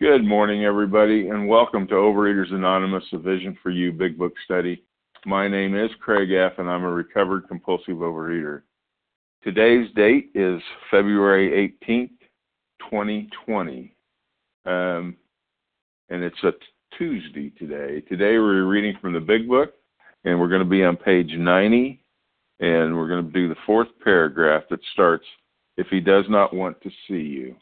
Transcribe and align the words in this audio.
Good 0.00 0.24
morning, 0.24 0.64
everybody, 0.64 1.28
and 1.28 1.48
welcome 1.48 1.88
to 1.88 1.94
Overeaters 1.94 2.54
Anonymous, 2.54 3.02
a 3.12 3.18
Vision 3.18 3.58
for 3.60 3.70
You 3.70 3.90
Big 3.90 4.16
Book 4.16 4.32
Study. 4.44 4.84
My 5.26 5.48
name 5.48 5.76
is 5.76 5.90
Craig 5.98 6.30
F., 6.30 6.52
and 6.58 6.70
I'm 6.70 6.84
a 6.84 6.88
recovered 6.88 7.48
compulsive 7.48 7.96
overeater. 7.96 8.62
Today's 9.42 9.92
date 9.96 10.30
is 10.36 10.62
February 10.92 11.74
18th, 11.84 12.10
2020, 12.88 13.92
um, 14.66 15.16
and 16.10 16.22
it's 16.22 16.44
a 16.44 16.52
Tuesday 16.96 17.50
today. 17.58 18.00
Today 18.02 18.38
we're 18.38 18.66
reading 18.66 18.94
from 19.00 19.14
the 19.14 19.20
Big 19.20 19.48
Book, 19.48 19.74
and 20.24 20.38
we're 20.38 20.46
going 20.46 20.62
to 20.62 20.64
be 20.64 20.84
on 20.84 20.96
page 20.96 21.32
90, 21.32 22.00
and 22.60 22.96
we're 22.96 23.08
going 23.08 23.26
to 23.26 23.32
do 23.32 23.48
the 23.48 23.60
fourth 23.66 23.88
paragraph 24.04 24.62
that 24.70 24.78
starts, 24.92 25.26
If 25.76 25.88
he 25.88 25.98
does 25.98 26.26
not 26.28 26.54
want 26.54 26.80
to 26.82 26.90
see 27.08 27.14
you. 27.14 27.56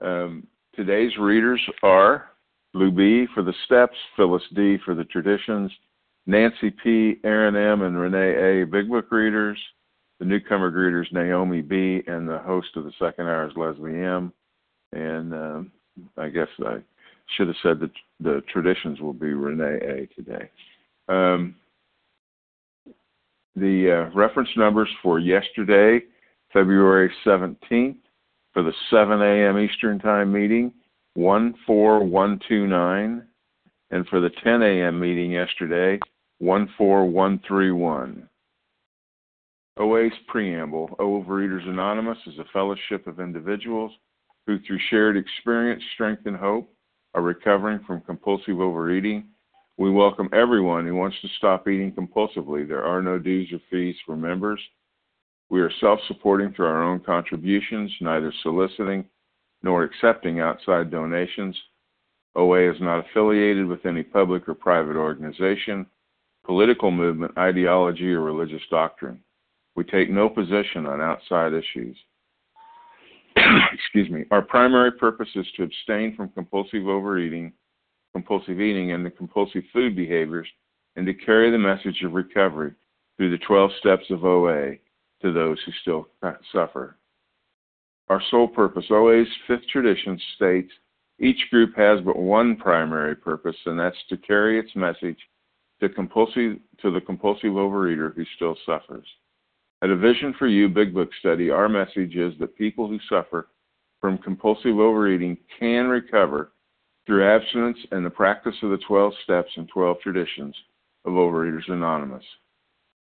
Um, 0.00 0.46
today's 0.76 1.16
readers 1.18 1.60
are 1.82 2.30
Lou 2.72 2.90
B. 2.90 3.26
for 3.34 3.42
the 3.42 3.54
steps, 3.64 3.96
Phyllis 4.16 4.42
D. 4.54 4.76
for 4.84 4.94
the 4.94 5.04
traditions, 5.04 5.70
Nancy 6.26 6.70
P., 6.82 7.16
Aaron 7.24 7.56
M., 7.56 7.82
and 7.82 7.98
Renee 7.98 8.62
A. 8.62 8.66
Big 8.66 8.88
Book 8.88 9.10
readers. 9.10 9.58
The 10.20 10.24
newcomer 10.24 10.70
greeters 10.70 11.12
Naomi 11.12 11.60
B. 11.60 12.02
and 12.06 12.28
the 12.28 12.38
host 12.38 12.68
of 12.76 12.84
the 12.84 12.92
second 12.98 13.26
hour 13.26 13.48
is 13.48 13.56
Leslie 13.56 14.00
M. 14.00 14.32
And 14.92 15.34
um, 15.34 15.72
I 16.16 16.28
guess 16.28 16.48
I 16.64 16.78
should 17.36 17.48
have 17.48 17.56
said 17.62 17.80
that 17.80 17.90
the 18.20 18.42
traditions 18.52 19.00
will 19.00 19.12
be 19.12 19.32
Renee 19.32 19.80
A. 19.82 20.06
today. 20.14 20.50
Um, 21.08 21.56
the 23.56 24.08
uh, 24.10 24.16
reference 24.16 24.48
numbers 24.56 24.88
for 25.02 25.18
yesterday, 25.18 26.04
February 26.52 27.10
17th, 27.24 27.96
for 28.54 28.62
the 28.62 28.72
7 28.88 29.20
a.m. 29.20 29.58
Eastern 29.58 29.98
Time 29.98 30.32
meeting, 30.32 30.72
14129, 31.16 33.22
and 33.90 34.06
for 34.06 34.20
the 34.20 34.30
10 34.42 34.62
a.m. 34.62 34.98
meeting 34.98 35.32
yesterday, 35.32 36.00
14131. 36.38 38.26
OA's 39.76 40.12
Preamble 40.28 40.94
Overeaters 41.00 41.68
Anonymous 41.68 42.18
is 42.26 42.38
a 42.38 42.44
fellowship 42.52 43.08
of 43.08 43.18
individuals 43.18 43.90
who, 44.46 44.60
through 44.60 44.78
shared 44.88 45.16
experience, 45.16 45.82
strength, 45.94 46.26
and 46.26 46.36
hope, 46.36 46.72
are 47.14 47.22
recovering 47.22 47.80
from 47.84 48.00
compulsive 48.02 48.60
overeating. 48.60 49.24
We 49.78 49.90
welcome 49.90 50.28
everyone 50.32 50.86
who 50.86 50.94
wants 50.94 51.16
to 51.22 51.28
stop 51.38 51.66
eating 51.66 51.90
compulsively. 51.90 52.68
There 52.68 52.84
are 52.84 53.02
no 53.02 53.18
dues 53.18 53.50
or 53.52 53.58
fees 53.68 53.96
for 54.06 54.16
members. 54.16 54.60
We 55.50 55.60
are 55.60 55.70
self 55.80 56.00
supporting 56.08 56.52
through 56.52 56.66
our 56.66 56.82
own 56.82 57.00
contributions, 57.00 57.92
neither 58.00 58.32
soliciting 58.42 59.04
nor 59.62 59.84
accepting 59.84 60.40
outside 60.40 60.90
donations. 60.90 61.56
OA 62.36 62.70
is 62.70 62.80
not 62.80 63.04
affiliated 63.06 63.66
with 63.66 63.86
any 63.86 64.02
public 64.02 64.48
or 64.48 64.54
private 64.54 64.96
organization, 64.96 65.86
political 66.44 66.90
movement, 66.90 67.36
ideology, 67.38 68.12
or 68.12 68.20
religious 68.20 68.62
doctrine. 68.70 69.20
We 69.76 69.84
take 69.84 70.10
no 70.10 70.28
position 70.28 70.86
on 70.86 71.00
outside 71.00 71.52
issues. 71.52 71.96
Excuse 73.72 74.10
me. 74.10 74.24
Our 74.30 74.42
primary 74.42 74.92
purpose 74.92 75.28
is 75.34 75.46
to 75.56 75.64
abstain 75.64 76.14
from 76.16 76.28
compulsive 76.30 76.86
overeating, 76.86 77.52
compulsive 78.12 78.60
eating, 78.60 78.92
and 78.92 79.04
the 79.04 79.10
compulsive 79.10 79.62
food 79.72 79.96
behaviors, 79.96 80.46
and 80.96 81.06
to 81.06 81.14
carry 81.14 81.50
the 81.50 81.58
message 81.58 82.02
of 82.04 82.12
recovery 82.12 82.72
through 83.16 83.30
the 83.30 83.44
12 83.44 83.70
steps 83.80 84.04
of 84.10 84.24
OA 84.24 84.76
to 85.24 85.32
those 85.32 85.58
who 85.64 85.72
still 85.80 86.06
suffer. 86.52 86.96
Our 88.10 88.20
sole 88.30 88.46
purpose, 88.46 88.84
OA's 88.90 89.26
fifth 89.48 89.66
tradition 89.72 90.20
states 90.36 90.70
each 91.18 91.48
group 91.50 91.74
has 91.76 92.00
but 92.04 92.18
one 92.18 92.56
primary 92.56 93.16
purpose, 93.16 93.56
and 93.66 93.80
that's 93.80 93.96
to 94.10 94.16
carry 94.18 94.58
its 94.58 94.76
message 94.76 95.18
to, 95.80 95.88
compulsive, 95.88 96.58
to 96.82 96.90
the 96.90 97.00
compulsive 97.00 97.52
overeater 97.52 98.14
who 98.14 98.24
still 98.36 98.56
suffers. 98.66 99.06
At 99.82 99.90
a 99.90 99.96
Vision 99.96 100.34
for 100.38 100.46
You 100.46 100.68
Big 100.68 100.92
Book 100.92 101.08
study, 101.20 101.50
our 101.50 101.68
message 101.68 102.16
is 102.16 102.34
that 102.40 102.58
people 102.58 102.88
who 102.88 102.98
suffer 103.08 103.48
from 104.00 104.18
compulsive 104.18 104.78
overeating 104.78 105.38
can 105.58 105.86
recover 105.88 106.52
through 107.06 107.26
abstinence 107.26 107.78
and 107.92 108.04
the 108.04 108.10
practice 108.10 108.56
of 108.62 108.70
the 108.70 108.78
12 108.86 109.12
steps 109.24 109.50
and 109.56 109.68
12 109.68 110.00
traditions 110.00 110.54
of 111.04 111.12
Overeaters 111.12 111.70
Anonymous. 111.70 112.24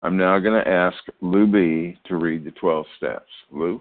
I'm 0.03 0.17
now 0.17 0.39
going 0.39 0.63
to 0.63 0.71
ask 0.71 0.97
Lou 1.21 1.47
B. 1.47 1.99
to 2.07 2.17
read 2.17 2.45
the 2.45 2.53
12 2.53 2.87
steps. 2.97 3.31
Lou? 3.51 3.81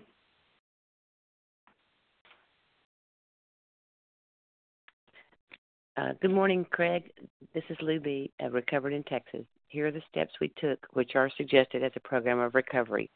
Uh, 5.96 6.14
good 6.22 6.32
morning, 6.32 6.66
Craig. 6.72 7.12
This 7.54 7.64
is 7.70 7.78
Lou 7.82 8.00
B., 8.00 8.32
uh, 8.44 8.50
recovered 8.50 8.94
in 8.94 9.04
Texas. 9.04 9.46
Here 9.68 9.88
are 9.88 9.92
the 9.92 10.02
steps 10.10 10.34
we 10.42 10.52
took, 10.58 10.80
which 10.94 11.16
are 11.16 11.30
suggested 11.38 11.84
as 11.84 11.92
a 11.96 12.08
program 12.08 12.40
of 12.40 12.56
recovery. 12.56 13.10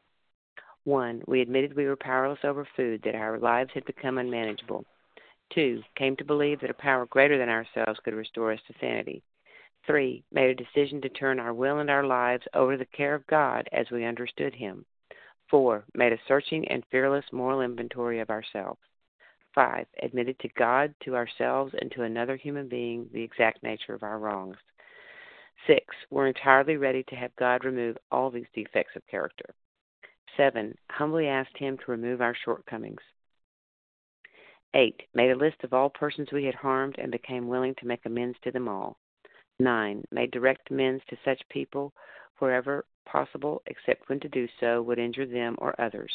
One, 0.84 1.22
we 1.28 1.42
admitted 1.42 1.76
we 1.76 1.86
were 1.86 1.96
powerless 1.96 2.40
over 2.44 2.68
food, 2.76 3.02
that 3.04 3.16
our 3.16 3.40
lives 3.40 3.72
had 3.74 3.86
become 3.86 4.18
unmanageable. 4.18 4.86
Two, 5.54 5.82
came 5.96 6.16
to 6.18 6.26
believe 6.26 6.60
that 6.62 6.70
a 6.70 6.76
power 6.76 7.06
greater 7.08 7.38
than 7.38 7.50
ourselves 7.50 8.00
could 8.04 8.14
restore 8.14 8.52
us 8.52 8.60
to 8.68 8.74
sanity. 8.80 9.24
Three, 9.86 10.24
made 10.32 10.50
a 10.50 10.64
decision 10.64 11.02
to 11.02 11.10
turn 11.10 11.40
our 11.40 11.54
will 11.54 11.80
and 11.80 11.90
our 11.90 12.04
lives 12.04 12.44
over 12.54 12.74
to 12.74 12.78
the 12.78 12.86
care 12.86 13.16
of 13.16 13.26
God 13.28 13.68
as 13.72 13.90
we 13.90 14.06
understood 14.06 14.54
Him. 14.54 14.86
Four, 15.50 15.86
made 15.96 16.14
a 16.14 16.20
searching 16.28 16.68
and 16.68 16.86
fearless 16.92 17.26
moral 17.32 17.62
inventory 17.62 18.20
of 18.20 18.30
ourselves. 18.30 18.80
Five, 19.54 19.88
admitted 20.02 20.40
to 20.40 20.50
God, 20.50 20.94
to 21.04 21.16
ourselves, 21.16 21.74
and 21.82 21.92
to 21.92 22.04
another 22.04 22.38
human 22.38 22.70
being 22.70 23.10
the 23.12 23.24
exact 23.24 23.64
nature 23.64 23.94
of 23.94 24.04
our 24.04 24.20
wrongs. 24.20 24.56
Six, 25.68 25.84
we're 26.10 26.28
entirely 26.28 26.78
ready 26.78 27.04
to 27.04 27.16
have 27.16 27.36
God 27.36 27.66
remove 27.66 27.98
all 28.12 28.30
these 28.30 28.46
defects 28.54 28.96
of 28.96 29.06
character. 29.08 29.54
Seven, 30.38 30.78
humbly 30.90 31.28
asked 31.28 31.58
Him 31.58 31.78
to 31.78 31.92
remove 31.92 32.22
our 32.22 32.36
shortcomings. 32.46 33.02
Eight, 34.74 35.04
made 35.14 35.32
a 35.32 35.36
list 35.36 35.64
of 35.64 35.74
all 35.74 35.90
persons 35.90 36.30
we 36.32 36.46
had 36.46 36.56
harmed 36.56 36.98
and 36.98 37.12
became 37.12 37.50
willing 37.50 37.76
to 37.76 37.88
make 37.88 38.06
amends 38.06 38.38
to 38.44 38.52
them 38.52 38.70
all. 38.70 38.98
9. 39.62 40.04
Made 40.12 40.32
direct 40.32 40.72
amends 40.72 41.04
to 41.10 41.18
such 41.24 41.42
people 41.50 41.94
wherever 42.40 42.86
possible, 43.06 43.62
except 43.68 44.10
when 44.10 44.20
to 44.20 44.30
do 44.30 44.48
so 44.60 44.82
would 44.82 45.00
injure 45.00 45.26
them 45.26 45.56
or 45.60 45.80
others. 45.80 46.12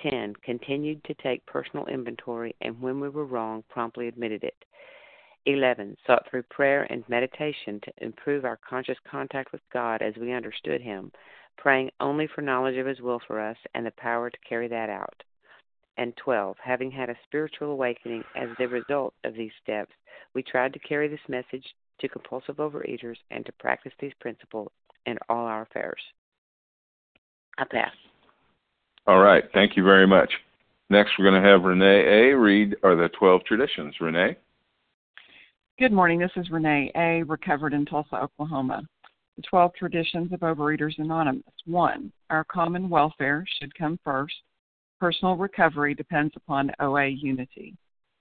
10. 0.00 0.34
Continued 0.44 1.02
to 1.04 1.14
take 1.14 1.46
personal 1.46 1.86
inventory 1.86 2.54
and 2.60 2.80
when 2.80 3.00
we 3.00 3.08
were 3.08 3.24
wrong, 3.24 3.62
promptly 3.68 4.08
admitted 4.08 4.42
it. 4.44 4.64
11. 5.46 5.96
Sought 6.06 6.26
through 6.28 6.42
prayer 6.44 6.86
and 6.90 7.08
meditation 7.08 7.80
to 7.84 7.92
improve 7.98 8.44
our 8.44 8.58
conscious 8.68 8.98
contact 9.08 9.52
with 9.52 9.60
God 9.72 10.02
as 10.02 10.14
we 10.16 10.32
understood 10.32 10.80
Him, 10.80 11.12
praying 11.56 11.90
only 12.00 12.26
for 12.26 12.42
knowledge 12.42 12.76
of 12.76 12.86
His 12.86 13.00
will 13.00 13.20
for 13.26 13.40
us 13.40 13.56
and 13.74 13.84
the 13.86 13.92
power 13.92 14.30
to 14.30 14.38
carry 14.48 14.68
that 14.68 14.90
out. 14.90 15.22
And 15.96 16.16
12. 16.16 16.56
Having 16.62 16.90
had 16.90 17.10
a 17.10 17.16
spiritual 17.26 17.70
awakening 17.70 18.24
as 18.34 18.48
the 18.58 18.66
result 18.66 19.14
of 19.22 19.34
these 19.34 19.52
steps, 19.62 19.92
we 20.34 20.42
tried 20.42 20.72
to 20.72 20.78
carry 20.80 21.08
this 21.08 21.20
message 21.28 21.64
to 22.00 22.08
compulsive 22.08 22.56
overeaters 22.56 23.16
and 23.30 23.44
to 23.46 23.52
practice 23.52 23.92
these 24.00 24.12
principles 24.20 24.70
in 25.06 25.16
all 25.28 25.46
our 25.46 25.62
affairs. 25.62 26.00
I 27.58 27.64
pass. 27.64 27.92
All 29.06 29.20
right. 29.20 29.44
Thank 29.52 29.76
you 29.76 29.84
very 29.84 30.06
much. 30.06 30.32
Next, 30.90 31.12
we're 31.18 31.30
going 31.30 31.42
to 31.42 31.48
have 31.48 31.62
Renee 31.62 32.30
A. 32.30 32.36
read 32.36 32.76
are 32.82 32.96
the 32.96 33.08
12 33.18 33.44
traditions. 33.44 33.94
Renee? 34.00 34.36
Good 35.78 35.92
morning. 35.92 36.18
This 36.18 36.30
is 36.36 36.50
Renee 36.50 36.92
A., 36.94 37.22
recovered 37.24 37.72
in 37.72 37.84
Tulsa, 37.84 38.16
Oklahoma. 38.16 38.82
The 39.36 39.42
12 39.42 39.72
traditions 39.74 40.32
of 40.32 40.40
Overeaters 40.40 40.98
Anonymous. 40.98 41.42
One, 41.66 42.12
our 42.30 42.44
common 42.44 42.88
welfare 42.88 43.44
should 43.58 43.74
come 43.76 43.98
first. 44.04 44.34
Personal 45.00 45.36
recovery 45.36 45.94
depends 45.94 46.32
upon 46.36 46.70
OA 46.80 47.08
unity. 47.08 47.74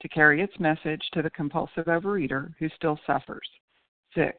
to 0.00 0.08
carry 0.08 0.40
its 0.40 0.58
message 0.58 1.02
to 1.12 1.22
the 1.22 1.30
compulsive 1.30 1.86
overeater 1.86 2.54
who 2.58 2.68
still 2.70 2.98
suffers. 3.06 3.48
6. 4.14 4.34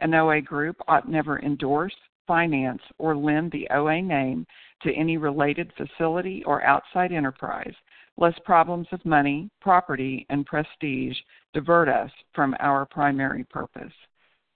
An 0.00 0.14
OA 0.14 0.40
group 0.40 0.76
ought 0.86 1.08
never 1.08 1.40
endorse, 1.40 1.96
finance, 2.26 2.82
or 2.98 3.16
lend 3.16 3.50
the 3.50 3.68
OA 3.70 4.00
name 4.00 4.46
to 4.82 4.94
any 4.94 5.16
related 5.16 5.72
facility 5.76 6.44
or 6.44 6.62
outside 6.62 7.10
enterprise, 7.10 7.74
lest 8.16 8.42
problems 8.44 8.86
of 8.92 9.04
money, 9.04 9.50
property, 9.60 10.26
and 10.28 10.46
prestige 10.46 11.16
divert 11.54 11.88
us 11.88 12.10
from 12.34 12.54
our 12.60 12.86
primary 12.86 13.44
purpose. 13.44 13.92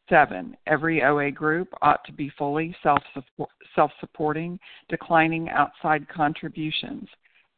Seven, 0.08 0.56
every 0.66 1.02
OA 1.02 1.30
group 1.30 1.68
ought 1.80 2.04
to 2.04 2.12
be 2.12 2.30
fully 2.36 2.76
self 2.82 3.92
supporting, 4.00 4.58
declining 4.88 5.48
outside 5.48 6.06
contributions. 6.08 7.08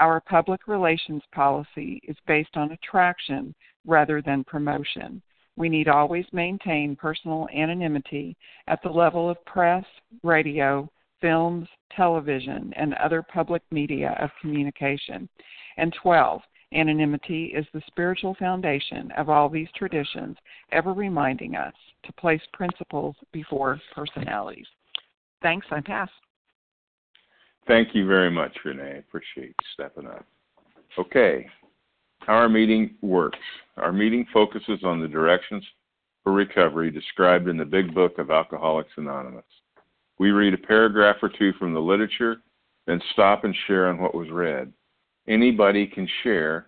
Our 0.00 0.18
public 0.18 0.66
relations 0.66 1.22
policy 1.30 2.00
is 2.08 2.16
based 2.26 2.56
on 2.56 2.72
attraction 2.72 3.54
rather 3.86 4.22
than 4.22 4.44
promotion. 4.44 5.20
We 5.56 5.68
need 5.68 5.88
always 5.88 6.24
maintain 6.32 6.96
personal 6.96 7.46
anonymity 7.54 8.34
at 8.66 8.82
the 8.82 8.88
level 8.88 9.28
of 9.28 9.44
press, 9.44 9.84
radio, 10.22 10.90
films, 11.20 11.68
television, 11.94 12.72
and 12.76 12.94
other 12.94 13.22
public 13.22 13.62
media 13.70 14.16
of 14.18 14.30
communication. 14.40 15.28
And 15.76 15.94
12. 16.02 16.40
Anonymity 16.72 17.52
is 17.54 17.66
the 17.74 17.82
spiritual 17.86 18.34
foundation 18.38 19.10
of 19.18 19.28
all 19.28 19.50
these 19.50 19.68
traditions, 19.76 20.38
ever 20.72 20.94
reminding 20.94 21.56
us 21.56 21.74
to 22.04 22.12
place 22.14 22.40
principles 22.54 23.16
before 23.32 23.78
personalities. 23.94 24.66
Thanks, 25.42 25.66
I 25.70 25.82
pass. 25.82 26.08
Thank 27.70 27.94
you 27.94 28.04
very 28.04 28.32
much, 28.32 28.50
Renee. 28.64 28.98
Appreciate 28.98 29.50
you 29.50 29.66
stepping 29.74 30.08
up. 30.08 30.26
Okay, 30.98 31.46
our 32.26 32.48
meeting 32.48 32.96
works. 33.00 33.38
Our 33.76 33.92
meeting 33.92 34.26
focuses 34.32 34.80
on 34.82 35.00
the 35.00 35.06
directions 35.06 35.64
for 36.24 36.32
recovery 36.32 36.90
described 36.90 37.46
in 37.46 37.56
the 37.56 37.64
Big 37.64 37.94
Book 37.94 38.18
of 38.18 38.32
Alcoholics 38.32 38.90
Anonymous. 38.96 39.44
We 40.18 40.32
read 40.32 40.52
a 40.52 40.58
paragraph 40.58 41.18
or 41.22 41.28
two 41.28 41.52
from 41.60 41.72
the 41.72 41.78
literature, 41.78 42.38
then 42.88 43.00
stop 43.12 43.44
and 43.44 43.54
share 43.68 43.86
on 43.86 43.98
what 43.98 44.16
was 44.16 44.30
read. 44.30 44.72
Anybody 45.28 45.86
can 45.86 46.08
share, 46.24 46.66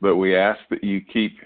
but 0.00 0.14
we 0.14 0.36
ask 0.36 0.60
that 0.70 0.84
you 0.84 1.00
keep 1.00 1.36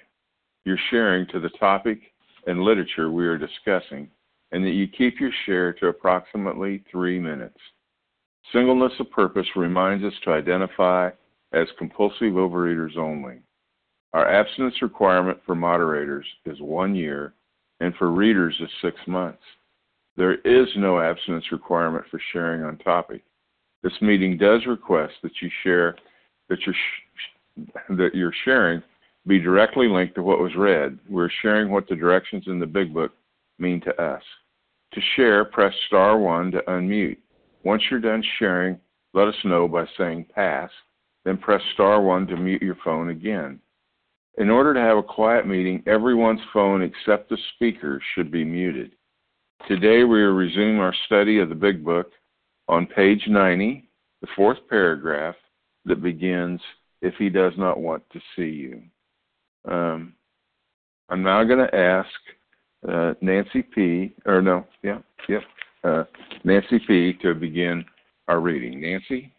your 0.66 0.76
sharing 0.90 1.26
to 1.28 1.40
the 1.40 1.48
topic 1.58 1.98
and 2.46 2.62
literature 2.62 3.10
we 3.10 3.26
are 3.26 3.38
discussing, 3.38 4.10
and 4.52 4.62
that 4.66 4.72
you 4.72 4.86
keep 4.86 5.18
your 5.18 5.32
share 5.46 5.72
to 5.72 5.86
approximately 5.86 6.84
three 6.92 7.18
minutes. 7.18 7.56
Singleness 8.52 8.92
of 8.98 9.10
purpose 9.10 9.46
reminds 9.56 10.04
us 10.04 10.12
to 10.24 10.32
identify 10.32 11.10
as 11.52 11.66
compulsive 11.78 12.32
overeaters 12.32 12.96
only. 12.96 13.40
Our 14.14 14.28
abstinence 14.28 14.80
requirement 14.80 15.38
for 15.44 15.54
moderators 15.54 16.26
is 16.46 16.60
one 16.60 16.94
year, 16.94 17.34
and 17.80 17.94
for 17.96 18.10
readers 18.10 18.54
is 18.60 18.70
six 18.80 18.96
months. 19.06 19.42
There 20.16 20.36
is 20.36 20.68
no 20.76 21.00
abstinence 21.00 21.44
requirement 21.52 22.04
for 22.10 22.20
sharing 22.32 22.62
on 22.62 22.78
topic. 22.78 23.22
This 23.82 23.92
meeting 24.00 24.36
does 24.36 24.66
request 24.66 25.14
that 25.22 25.40
you 25.40 25.50
share 25.62 25.96
that 26.48 26.58
your 26.66 26.74
that 27.96 28.14
your 28.14 28.32
sharing 28.44 28.82
be 29.26 29.38
directly 29.38 29.88
linked 29.88 30.14
to 30.14 30.22
what 30.22 30.40
was 30.40 30.54
read. 30.56 30.98
We're 31.08 31.30
sharing 31.42 31.70
what 31.70 31.88
the 31.88 31.96
directions 31.96 32.44
in 32.46 32.58
the 32.58 32.66
Big 32.66 32.94
Book 32.94 33.12
mean 33.58 33.80
to 33.82 34.02
us. 34.02 34.22
To 34.94 35.00
share, 35.16 35.44
press 35.44 35.74
star 35.86 36.18
one 36.18 36.50
to 36.52 36.62
unmute. 36.62 37.18
Once 37.64 37.82
you're 37.90 38.00
done 38.00 38.22
sharing, 38.38 38.78
let 39.14 39.28
us 39.28 39.34
know 39.44 39.66
by 39.66 39.84
saying 39.96 40.26
pass, 40.34 40.70
then 41.24 41.36
press 41.36 41.62
star 41.74 42.00
one 42.02 42.26
to 42.26 42.36
mute 42.36 42.62
your 42.62 42.76
phone 42.84 43.10
again. 43.10 43.60
In 44.38 44.50
order 44.50 44.72
to 44.72 44.80
have 44.80 44.98
a 44.98 45.02
quiet 45.02 45.46
meeting, 45.46 45.82
everyone's 45.86 46.40
phone 46.52 46.82
except 46.82 47.28
the 47.28 47.38
speaker 47.54 48.00
should 48.14 48.30
be 48.30 48.44
muted. 48.44 48.92
Today 49.66 50.04
we 50.04 50.22
are 50.22 50.32
resuming 50.32 50.78
our 50.78 50.94
study 51.06 51.40
of 51.40 51.48
the 51.48 51.54
Big 51.54 51.84
Book 51.84 52.12
on 52.68 52.86
page 52.86 53.24
90, 53.26 53.88
the 54.20 54.28
fourth 54.36 54.58
paragraph 54.68 55.34
that 55.84 56.02
begins, 56.02 56.60
If 57.02 57.14
he 57.14 57.28
does 57.28 57.52
not 57.56 57.80
want 57.80 58.02
to 58.12 58.20
see 58.36 58.50
you. 58.50 58.82
Um, 59.68 60.14
I'm 61.08 61.22
now 61.22 61.42
going 61.44 61.66
to 61.66 61.74
ask 61.74 62.08
uh, 62.88 63.14
Nancy 63.20 63.62
P., 63.62 64.14
or 64.26 64.40
no, 64.40 64.66
yeah, 64.82 64.98
yeah, 65.28 65.40
uh, 65.84 66.04
Nancy 66.44 66.80
P. 66.86 67.12
to 67.22 67.34
begin 67.34 67.84
our 68.28 68.40
reading. 68.40 68.80
Nancy? 68.80 69.32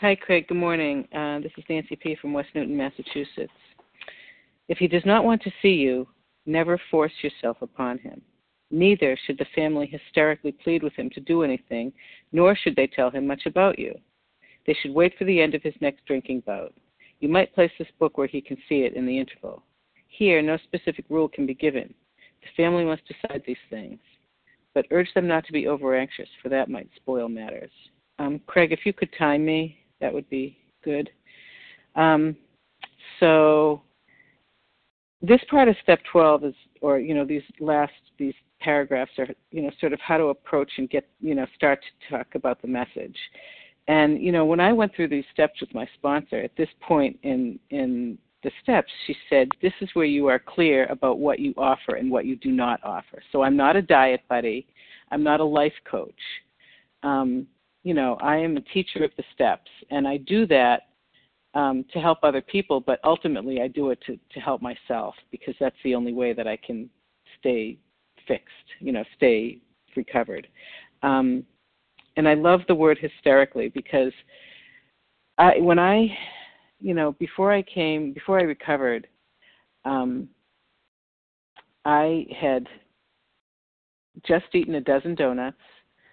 Hi, 0.00 0.14
Craig. 0.14 0.48
Good 0.48 0.56
morning. 0.56 1.06
Uh, 1.14 1.40
this 1.40 1.52
is 1.56 1.64
Nancy 1.68 1.96
P. 1.96 2.16
from 2.20 2.32
West 2.32 2.48
Newton, 2.54 2.76
Massachusetts. 2.76 3.52
If 4.68 4.78
he 4.78 4.88
does 4.88 5.04
not 5.04 5.24
want 5.24 5.42
to 5.42 5.52
see 5.62 5.74
you, 5.74 6.06
never 6.46 6.80
force 6.90 7.12
yourself 7.22 7.58
upon 7.60 7.98
him. 7.98 8.20
Neither 8.70 9.16
should 9.24 9.38
the 9.38 9.46
family 9.54 9.86
hysterically 9.86 10.52
plead 10.52 10.82
with 10.82 10.94
him 10.94 11.10
to 11.10 11.20
do 11.20 11.42
anything, 11.42 11.92
nor 12.32 12.56
should 12.56 12.74
they 12.74 12.86
tell 12.86 13.10
him 13.10 13.26
much 13.26 13.46
about 13.46 13.78
you. 13.78 13.94
They 14.66 14.74
should 14.80 14.94
wait 14.94 15.16
for 15.18 15.24
the 15.24 15.40
end 15.40 15.54
of 15.54 15.62
his 15.62 15.74
next 15.80 16.04
drinking 16.06 16.40
bout. 16.46 16.72
You 17.20 17.28
might 17.28 17.54
place 17.54 17.70
this 17.78 17.88
book 17.98 18.18
where 18.18 18.26
he 18.26 18.40
can 18.40 18.56
see 18.68 18.80
it 18.80 18.94
in 18.94 19.06
the 19.06 19.18
interval. 19.18 19.62
Here, 20.08 20.42
no 20.42 20.58
specific 20.64 21.04
rule 21.08 21.28
can 21.28 21.46
be 21.46 21.54
given. 21.54 21.92
The 22.42 22.62
family 22.62 22.84
must 22.84 23.02
decide 23.06 23.42
these 23.46 23.56
things. 23.70 24.00
But 24.74 24.86
urge 24.90 25.08
them 25.14 25.28
not 25.28 25.46
to 25.46 25.52
be 25.52 25.66
over 25.66 25.94
anxious, 25.94 26.28
for 26.42 26.48
that 26.48 26.68
might 26.68 26.88
spoil 26.96 27.28
matters. 27.28 27.70
Um, 28.18 28.40
Craig, 28.46 28.72
if 28.72 28.80
you 28.84 28.92
could 28.92 29.10
time 29.18 29.44
me, 29.44 29.78
that 30.00 30.12
would 30.12 30.28
be 30.28 30.58
good. 30.82 31.08
Um, 31.94 32.36
so, 33.20 33.82
this 35.22 35.40
part 35.48 35.68
of 35.68 35.76
step 35.82 36.00
12 36.10 36.44
is, 36.44 36.54
or, 36.80 36.98
you 36.98 37.14
know, 37.14 37.24
these 37.24 37.42
last, 37.60 37.92
these 38.18 38.34
paragraphs 38.64 39.12
are 39.18 39.28
you 39.50 39.62
know 39.62 39.70
sort 39.78 39.92
of 39.92 40.00
how 40.00 40.16
to 40.16 40.24
approach 40.24 40.70
and 40.78 40.88
get 40.88 41.06
you 41.20 41.34
know 41.34 41.46
start 41.54 41.78
to 41.82 42.16
talk 42.16 42.26
about 42.34 42.60
the 42.62 42.68
message 42.68 43.16
and 43.88 44.20
you 44.20 44.32
know 44.32 44.44
when 44.46 44.58
i 44.58 44.72
went 44.72 44.94
through 44.96 45.06
these 45.06 45.24
steps 45.32 45.60
with 45.60 45.72
my 45.74 45.86
sponsor 45.94 46.40
at 46.40 46.56
this 46.56 46.68
point 46.80 47.16
in 47.22 47.58
in 47.70 48.18
the 48.44 48.52
steps 48.62 48.90
she 49.06 49.16
said 49.28 49.48
this 49.60 49.72
is 49.80 49.88
where 49.94 50.04
you 50.04 50.28
are 50.28 50.38
clear 50.38 50.86
about 50.86 51.18
what 51.18 51.40
you 51.40 51.52
offer 51.56 51.96
and 51.96 52.10
what 52.10 52.26
you 52.26 52.36
do 52.36 52.52
not 52.52 52.78
offer. 52.84 53.22
So 53.32 53.42
i'm 53.42 53.56
not 53.56 53.76
a 53.76 53.82
diet 53.82 54.20
buddy. 54.28 54.66
I'm 55.10 55.24
not 55.24 55.40
a 55.40 55.44
life 55.44 55.74
coach. 55.90 56.12
Um, 57.02 57.46
you 57.82 57.92
know 57.92 58.16
i 58.22 58.36
am 58.36 58.56
a 58.56 58.62
teacher 58.62 59.04
of 59.04 59.10
the 59.18 59.24
steps 59.34 59.70
and 59.90 60.08
i 60.08 60.16
do 60.16 60.46
that 60.46 60.84
um, 61.52 61.84
to 61.92 62.00
help 62.00 62.20
other 62.22 62.40
people 62.40 62.80
but 62.80 62.98
ultimately 63.04 63.60
i 63.60 63.68
do 63.68 63.90
it 63.90 63.98
to, 64.06 64.18
to 64.32 64.40
help 64.40 64.62
myself 64.62 65.14
because 65.30 65.54
that's 65.60 65.76
the 65.84 65.94
only 65.94 66.14
way 66.14 66.32
that 66.32 66.48
i 66.48 66.56
can 66.56 66.88
stay 67.38 67.76
fixed, 68.26 68.52
you 68.80 68.92
know, 68.92 69.04
stay 69.16 69.60
recovered. 69.96 70.46
Um, 71.02 71.44
and 72.16 72.28
I 72.28 72.34
love 72.34 72.60
the 72.68 72.74
word 72.74 72.98
hysterically 72.98 73.68
because 73.68 74.12
I, 75.38 75.58
when 75.58 75.78
I, 75.78 76.16
you 76.84 76.92
know, 76.92 77.12
before 77.12 77.50
I 77.50 77.62
came, 77.62 78.12
before 78.12 78.38
I 78.38 78.42
recovered, 78.42 79.06
um, 79.86 80.28
I 81.86 82.26
had 82.38 82.68
just 84.26 84.44
eaten 84.52 84.74
a 84.74 84.82
dozen 84.82 85.14
donuts. 85.14 85.56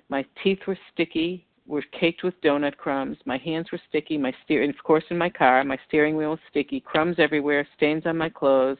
My 0.08 0.26
teeth 0.42 0.60
were 0.66 0.78
sticky, 0.94 1.46
were 1.68 1.84
caked 2.00 2.24
with 2.24 2.40
donut 2.42 2.78
crumbs. 2.78 3.18
My 3.26 3.38
hands 3.38 3.68
were 3.70 3.82
sticky. 3.90 4.18
My 4.18 4.34
steer, 4.46 4.64
and 4.64 4.74
of 4.74 4.82
course, 4.82 5.04
in 5.10 5.18
my 5.18 5.30
car, 5.30 5.62
my 5.66 5.78
steering 5.90 6.16
wheel 6.16 6.30
was 6.30 6.40
sticky. 6.50 6.80
Crumbs 6.80 7.18
everywhere, 7.20 7.68
stains 7.76 8.04
on 8.06 8.18
my 8.18 8.30
clothes, 8.30 8.80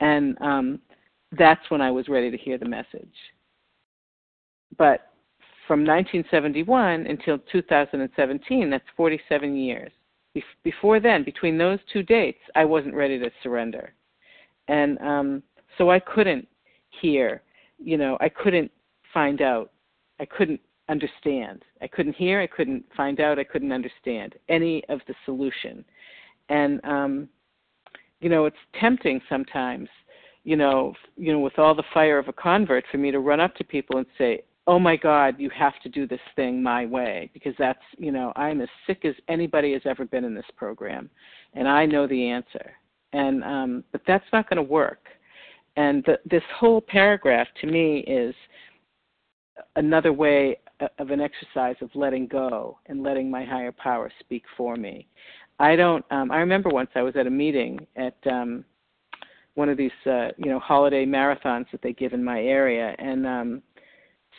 and 0.00 0.36
um, 0.40 0.80
that's 1.38 1.70
when 1.70 1.80
I 1.80 1.90
was 1.92 2.08
ready 2.08 2.32
to 2.32 2.36
hear 2.36 2.58
the 2.58 2.68
message. 2.68 3.14
But 4.76 5.12
from 5.68 5.86
1971 5.86 7.06
until 7.06 7.38
2017, 7.52 8.70
that's 8.70 8.84
47 8.96 9.56
years. 9.56 9.92
Before 10.62 11.00
then, 11.00 11.24
between 11.24 11.58
those 11.58 11.78
two 11.92 12.02
dates, 12.02 12.40
I 12.54 12.64
wasn't 12.64 12.94
ready 12.94 13.18
to 13.18 13.30
surrender. 13.42 13.94
And 14.68 14.98
um, 15.00 15.42
so 15.78 15.90
I 15.90 16.00
couldn't 16.00 16.46
hear, 17.00 17.42
you 17.78 17.96
know, 17.96 18.16
I 18.20 18.28
couldn't 18.28 18.70
find 19.12 19.40
out, 19.40 19.70
I 20.20 20.24
couldn't 20.24 20.60
understand. 20.88 21.64
I 21.82 21.86
couldn't 21.86 22.16
hear, 22.16 22.40
I 22.40 22.46
couldn't 22.46 22.84
find 22.96 23.20
out, 23.20 23.38
I 23.38 23.44
couldn't 23.44 23.72
understand 23.72 24.34
any 24.48 24.82
of 24.88 25.00
the 25.06 25.14
solution. 25.24 25.84
And, 26.48 26.84
um, 26.84 27.28
you 28.20 28.28
know, 28.28 28.46
it's 28.46 28.56
tempting 28.80 29.20
sometimes 29.28 29.88
you 30.46 30.54
know, 30.54 30.94
you 31.16 31.32
know, 31.32 31.40
with 31.40 31.58
all 31.58 31.74
the 31.74 31.82
fire 31.92 32.18
of 32.18 32.28
a 32.28 32.32
convert, 32.32 32.84
for 32.90 32.98
me 32.98 33.10
to 33.10 33.18
run 33.18 33.40
up 33.40 33.56
to 33.56 33.64
people 33.64 33.98
and 33.98 34.06
say, 34.16 34.44
"Oh 34.66 34.78
my 34.78 34.96
God, 34.96 35.36
you 35.38 35.50
have 35.50 35.78
to 35.82 35.88
do 35.88 36.06
this 36.06 36.20
thing 36.34 36.62
my 36.62 36.86
way," 36.86 37.30
because 37.32 37.54
that's, 37.58 37.82
you 37.98 38.12
know, 38.12 38.32
I'm 38.36 38.60
as 38.60 38.68
sick 38.86 39.04
as 39.04 39.14
anybody 39.28 39.72
has 39.72 39.82
ever 39.84 40.04
been 40.04 40.24
in 40.24 40.34
this 40.34 40.50
program, 40.56 41.08
and 41.54 41.68
I 41.68 41.86
know 41.86 42.06
the 42.06 42.28
answer. 42.28 42.72
and 43.12 43.42
um, 43.44 43.84
but 43.92 44.02
that's 44.06 44.24
not 44.32 44.48
going 44.48 44.56
to 44.56 44.62
work. 44.62 45.06
And 45.76 46.02
the, 46.04 46.18
this 46.28 46.42
whole 46.58 46.80
paragraph 46.80 47.48
to 47.60 47.66
me 47.66 47.98
is 48.00 48.34
another 49.76 50.12
way 50.12 50.58
of 50.98 51.10
an 51.10 51.20
exercise 51.20 51.76
of 51.80 51.90
letting 51.94 52.26
go 52.26 52.78
and 52.86 53.02
letting 53.02 53.30
my 53.30 53.44
higher 53.44 53.72
power 53.72 54.10
speak 54.20 54.44
for 54.56 54.76
me. 54.76 55.06
I 55.58 55.76
don't. 55.76 56.04
Um, 56.10 56.30
I 56.30 56.38
remember 56.38 56.68
once 56.68 56.90
I 56.94 57.02
was 57.02 57.16
at 57.16 57.26
a 57.26 57.30
meeting 57.30 57.86
at 57.96 58.16
um, 58.30 58.64
one 59.54 59.70
of 59.70 59.78
these, 59.78 59.90
uh, 60.04 60.28
you 60.36 60.50
know, 60.50 60.58
holiday 60.58 61.06
marathons 61.06 61.66
that 61.72 61.80
they 61.82 61.94
give 61.94 62.12
in 62.12 62.22
my 62.22 62.40
area, 62.42 62.94
and 62.98 63.26
um, 63.26 63.62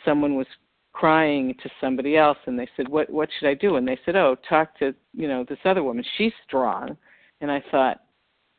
someone 0.08 0.34
was 0.34 0.46
crying 0.92 1.54
to 1.62 1.70
somebody 1.80 2.16
else, 2.16 2.38
and 2.46 2.58
they 2.58 2.68
said, 2.76 2.88
"What 2.88 3.10
what 3.10 3.28
should 3.38 3.48
I 3.48 3.54
do?" 3.54 3.76
And 3.76 3.86
they 3.86 3.98
said, 4.04 4.16
"Oh, 4.16 4.36
talk 4.48 4.78
to 4.78 4.94
you 5.14 5.28
know 5.28 5.44
this 5.48 5.58
other 5.64 5.82
woman. 5.82 6.04
She's 6.16 6.32
strong." 6.46 6.96
And 7.40 7.52
I 7.52 7.62
thought, 7.70 8.00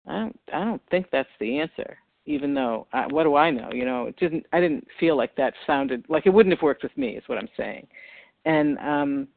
I 0.08 0.14
don't 0.14 0.40
I 0.54 0.64
don't 0.64 0.82
think 0.90 1.08
that's 1.12 1.30
the 1.40 1.60
answer 1.60 1.98
even 2.30 2.54
though 2.54 2.86
uh, 2.94 3.06
what 3.10 3.24
do 3.24 3.36
I 3.36 3.50
know? 3.50 3.70
You 3.74 3.86
know, 3.86 4.06
it 4.06 4.16
didn't. 4.18 4.46
I 4.54 4.62
didn't 4.62 4.88
feel 5.00 5.18
like 5.18 5.36
that 5.36 5.54
sounded 5.66 6.06
like 6.10 6.28
it 6.28 6.30
wouldn't 6.30 6.54
have 6.54 6.62
worked 6.62 6.84
with 6.84 6.96
me. 6.96 7.18
Is 7.18 7.24
what 7.28 7.40
I'm 7.40 7.50
saying, 7.58 7.88
and 8.46 8.78
um, 8.78 9.28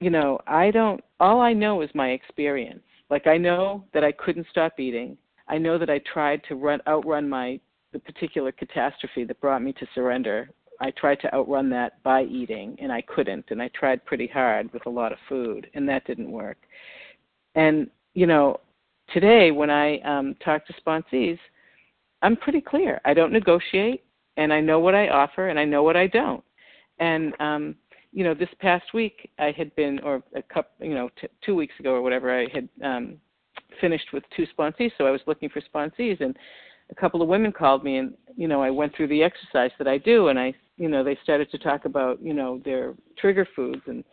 you 0.00 0.10
know, 0.10 0.38
I 0.46 0.70
don't. 0.70 1.02
All 1.18 1.40
I 1.40 1.54
know 1.54 1.80
is 1.80 1.90
my 1.94 2.10
experience. 2.10 2.82
Like 3.08 3.26
I 3.26 3.38
know 3.38 3.84
that 3.94 4.04
I 4.04 4.12
couldn't 4.12 4.46
stop 4.50 4.78
eating. 4.78 5.16
I 5.48 5.56
know 5.58 5.78
that 5.78 5.88
I 5.88 6.00
tried 6.12 6.42
to 6.48 6.54
run 6.54 6.80
outrun 6.86 7.28
my 7.28 7.58
the 7.92 7.98
particular 7.98 8.52
catastrophe 8.52 9.24
that 9.24 9.40
brought 9.40 9.62
me 9.62 9.72
to 9.72 9.86
surrender. 9.94 10.50
I 10.80 10.90
tried 10.92 11.20
to 11.20 11.34
outrun 11.34 11.70
that 11.70 12.02
by 12.02 12.24
eating, 12.24 12.76
and 12.80 12.92
I 12.92 13.02
couldn't. 13.02 13.46
And 13.50 13.62
I 13.62 13.68
tried 13.68 14.04
pretty 14.04 14.26
hard 14.26 14.72
with 14.72 14.86
a 14.86 14.90
lot 14.90 15.12
of 15.12 15.18
food, 15.28 15.68
and 15.74 15.88
that 15.88 16.06
didn't 16.06 16.30
work. 16.30 16.58
And 17.54 17.88
you 18.14 18.26
know, 18.26 18.60
today 19.12 19.50
when 19.50 19.70
I 19.70 19.98
um, 20.00 20.34
talk 20.44 20.66
to 20.66 20.74
sponsees, 20.74 21.38
I'm 22.22 22.36
pretty 22.36 22.60
clear. 22.60 23.00
I 23.04 23.14
don't 23.14 23.32
negotiate, 23.32 24.04
and 24.36 24.52
I 24.52 24.60
know 24.60 24.80
what 24.80 24.94
I 24.94 25.08
offer, 25.08 25.48
and 25.48 25.58
I 25.58 25.64
know 25.64 25.82
what 25.82 25.96
I 25.96 26.06
don't. 26.06 26.42
And 26.98 27.34
um, 27.40 27.76
you 28.12 28.24
know, 28.24 28.34
this 28.34 28.48
past 28.60 28.94
week 28.94 29.30
I 29.38 29.52
had 29.56 29.74
been, 29.76 30.00
or 30.00 30.22
a 30.34 30.42
couple, 30.42 30.86
you 30.86 30.94
know, 30.94 31.10
t- 31.20 31.28
two 31.44 31.54
weeks 31.54 31.74
ago 31.78 31.92
or 31.92 32.02
whatever, 32.02 32.36
I 32.36 32.46
had 32.52 32.68
um, 32.82 33.16
finished 33.80 34.06
with 34.12 34.24
two 34.34 34.46
sponsees. 34.58 34.92
So 34.96 35.06
I 35.06 35.10
was 35.10 35.20
looking 35.26 35.50
for 35.50 35.60
sponsees, 35.60 36.20
and 36.20 36.36
a 36.90 36.94
couple 36.94 37.22
of 37.22 37.28
women 37.28 37.52
called 37.52 37.84
me, 37.84 37.98
and 37.98 38.14
you 38.36 38.48
know, 38.48 38.62
I 38.62 38.70
went 38.70 38.94
through 38.94 39.08
the 39.08 39.22
exercise 39.22 39.70
that 39.78 39.88
I 39.88 39.98
do, 39.98 40.28
and 40.28 40.38
I, 40.38 40.54
you 40.76 40.88
know, 40.88 41.02
they 41.02 41.18
started 41.22 41.50
to 41.50 41.58
talk 41.58 41.84
about, 41.84 42.22
you 42.22 42.34
know, 42.34 42.60
their 42.64 42.94
trigger 43.18 43.48
foods 43.56 43.82
and 43.86 44.04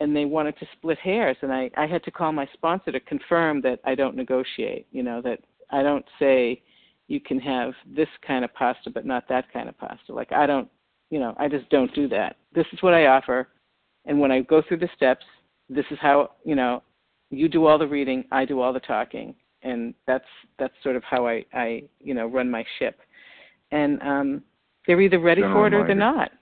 and 0.00 0.16
they 0.16 0.24
wanted 0.24 0.58
to 0.58 0.66
split 0.72 0.98
hairs 0.98 1.36
and 1.42 1.52
I, 1.52 1.70
I 1.76 1.86
had 1.86 2.02
to 2.04 2.10
call 2.10 2.32
my 2.32 2.48
sponsor 2.54 2.90
to 2.90 3.00
confirm 3.00 3.60
that 3.62 3.80
I 3.84 3.94
don't 3.94 4.16
negotiate, 4.16 4.86
you 4.92 5.02
know, 5.02 5.20
that 5.20 5.40
I 5.70 5.82
don't 5.82 6.06
say, 6.18 6.62
you 7.06 7.20
can 7.20 7.38
have 7.38 7.74
this 7.86 8.08
kind 8.26 8.42
of 8.44 8.54
pasta 8.54 8.88
but 8.88 9.04
not 9.04 9.28
that 9.28 9.52
kind 9.52 9.68
of 9.68 9.76
pasta. 9.78 10.14
Like 10.14 10.32
I 10.32 10.46
don't, 10.46 10.68
you 11.10 11.20
know, 11.20 11.34
I 11.38 11.48
just 11.48 11.68
don't 11.68 11.94
do 11.94 12.08
that. 12.08 12.36
This 12.54 12.66
is 12.72 12.82
what 12.82 12.94
I 12.94 13.06
offer, 13.06 13.48
and 14.06 14.18
when 14.18 14.32
I 14.32 14.40
go 14.40 14.62
through 14.66 14.78
the 14.78 14.88
steps, 14.96 15.24
this 15.68 15.84
is 15.90 15.98
how 16.00 16.32
you 16.44 16.54
know, 16.54 16.82
you 17.30 17.48
do 17.48 17.66
all 17.66 17.78
the 17.78 17.86
reading, 17.86 18.24
I 18.32 18.44
do 18.44 18.60
all 18.60 18.72
the 18.72 18.80
talking, 18.80 19.34
and 19.62 19.94
that's 20.06 20.24
that's 20.58 20.74
sort 20.82 20.96
of 20.96 21.04
how 21.04 21.26
I 21.26 21.44
I 21.52 21.82
you 22.00 22.14
know 22.14 22.26
run 22.26 22.50
my 22.50 22.64
ship, 22.78 23.00
and 23.70 24.00
um, 24.02 24.42
they're 24.86 25.00
either 25.00 25.18
ready 25.18 25.42
for 25.42 25.66
it 25.66 25.74
or 25.74 25.86
they're 25.86 25.94
not. 25.94 26.32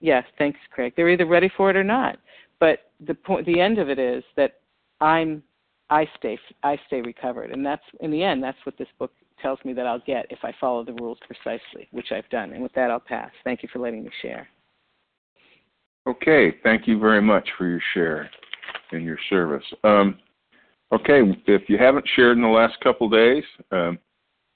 Yes, 0.00 0.24
thanks, 0.36 0.58
Craig. 0.72 0.94
They're 0.96 1.10
either 1.10 1.26
ready 1.26 1.50
for 1.56 1.70
it 1.70 1.76
or 1.76 1.84
not. 1.84 2.18
But 2.58 2.90
the 3.06 3.14
point, 3.14 3.46
the 3.46 3.60
end 3.60 3.78
of 3.78 3.88
it 3.88 3.98
is 3.98 4.24
that 4.36 4.60
I'm 5.00 5.42
I 5.90 6.08
stay 6.18 6.38
I 6.62 6.78
stay 6.86 7.00
recovered, 7.02 7.50
and 7.50 7.64
that's 7.64 7.82
in 8.00 8.10
the 8.10 8.22
end 8.22 8.42
that's 8.42 8.58
what 8.64 8.76
this 8.78 8.88
book 8.98 9.12
tells 9.40 9.58
me 9.64 9.72
that 9.72 9.86
I'll 9.86 10.02
get 10.06 10.26
if 10.30 10.38
I 10.42 10.52
follow 10.60 10.84
the 10.84 10.94
rules 10.94 11.18
precisely, 11.26 11.88
which 11.90 12.12
I've 12.12 12.28
done. 12.30 12.52
And 12.52 12.62
with 12.62 12.72
that, 12.74 12.90
I'll 12.90 13.00
pass. 13.00 13.30
Thank 13.44 13.62
you 13.62 13.68
for 13.72 13.80
letting 13.80 14.04
me 14.04 14.10
share. 14.22 14.48
Okay, 16.06 16.54
thank 16.62 16.86
you 16.86 16.98
very 16.98 17.20
much 17.20 17.48
for 17.56 17.66
your 17.66 17.80
share 17.94 18.30
and 18.92 19.04
your 19.04 19.18
service. 19.28 19.64
Um, 19.84 20.18
okay, 20.92 21.20
if 21.46 21.68
you 21.68 21.78
haven't 21.78 22.06
shared 22.14 22.36
in 22.36 22.42
the 22.42 22.48
last 22.48 22.78
couple 22.80 23.08
days, 23.08 23.44
um, 23.70 23.98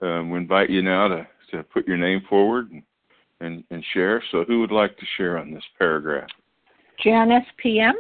um, 0.02 0.30
we 0.30 0.38
invite 0.38 0.70
you 0.70 0.82
now 0.82 1.08
to, 1.08 1.26
to 1.50 1.62
put 1.62 1.86
your 1.86 1.96
name 1.96 2.22
forward 2.28 2.70
and, 2.70 2.82
and, 3.40 3.64
and 3.70 3.84
share. 3.92 4.22
So, 4.30 4.44
who 4.44 4.60
would 4.60 4.72
like 4.72 4.96
to 4.98 5.06
share 5.16 5.38
on 5.38 5.52
this 5.52 5.64
paragraph? 5.78 6.28
Janice 7.02 7.44
PM. 7.58 7.94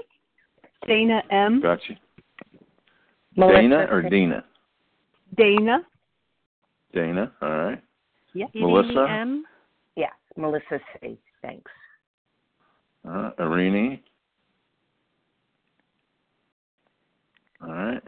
Dana 0.86 1.22
M. 1.30 1.60
Gotcha. 1.60 1.94
Melissa 3.36 3.60
Dana 3.60 3.86
or 3.90 4.02
Dina? 4.02 4.44
Dana. 5.36 5.80
Dana, 6.94 7.32
all 7.42 7.50
right. 7.50 7.82
Yeah. 8.32 8.46
Melissa? 8.54 9.06
M? 9.10 9.44
Yeah, 9.96 10.06
Melissa 10.36 10.80
C. 11.00 11.18
Thanks. 11.42 11.70
Uh, 13.06 13.30
Arini. 13.38 14.00
All 17.62 17.72
right. 17.72 18.02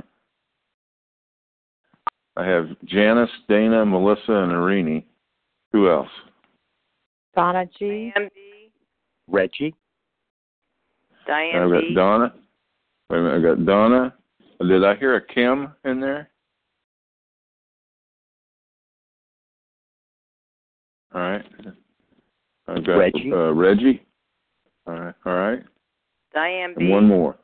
I 2.38 2.47
have 2.47 2.68
Janice, 2.85 3.30
Dana, 3.49 3.85
Melissa, 3.85 4.33
and 4.33 4.52
Arini. 4.52 5.04
Who 5.73 5.90
else? 5.90 6.09
Donna 7.35 7.66
G. 7.76 8.12
Reggie. 9.26 9.75
Diane 11.26 11.62
I've 11.62 11.71
got 11.71 11.80
B. 11.80 11.95
Donna. 11.95 12.33
Wait 13.11 13.18
a 13.18 13.23
minute, 13.23 13.38
I 13.38 13.42
got 13.42 13.66
Donna. 13.66 14.14
Did 14.61 14.85
I 14.85 14.95
hear 14.95 15.16
a 15.16 15.21
Kim 15.21 15.73
in 15.85 16.00
there? 16.00 16.30
All 21.12 21.21
right. 21.21 21.45
I've 22.68 22.87
got 22.87 22.99
Reggie. 22.99 23.33
Uh, 23.33 23.52
Reggie. 23.52 24.07
All 24.87 24.95
right. 24.95 25.14
All 25.26 25.35
right. 25.35 25.62
Diane 26.33 26.75
B. 26.76 26.85
And 26.85 26.90
one 26.90 27.09
more. 27.09 27.37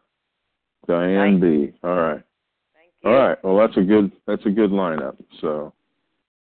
Diane 0.87 1.41
B. 1.41 1.73
All 1.83 1.97
right. 1.97 2.23
All 3.05 3.13
right. 3.13 3.43
Well, 3.45 3.59
that's 3.59 3.77
a 3.77 3.83
good 3.83 4.11
that's 4.27 4.45
a 4.47 4.51
good 4.51 4.71
lineup. 4.71 5.17
So 5.41 5.73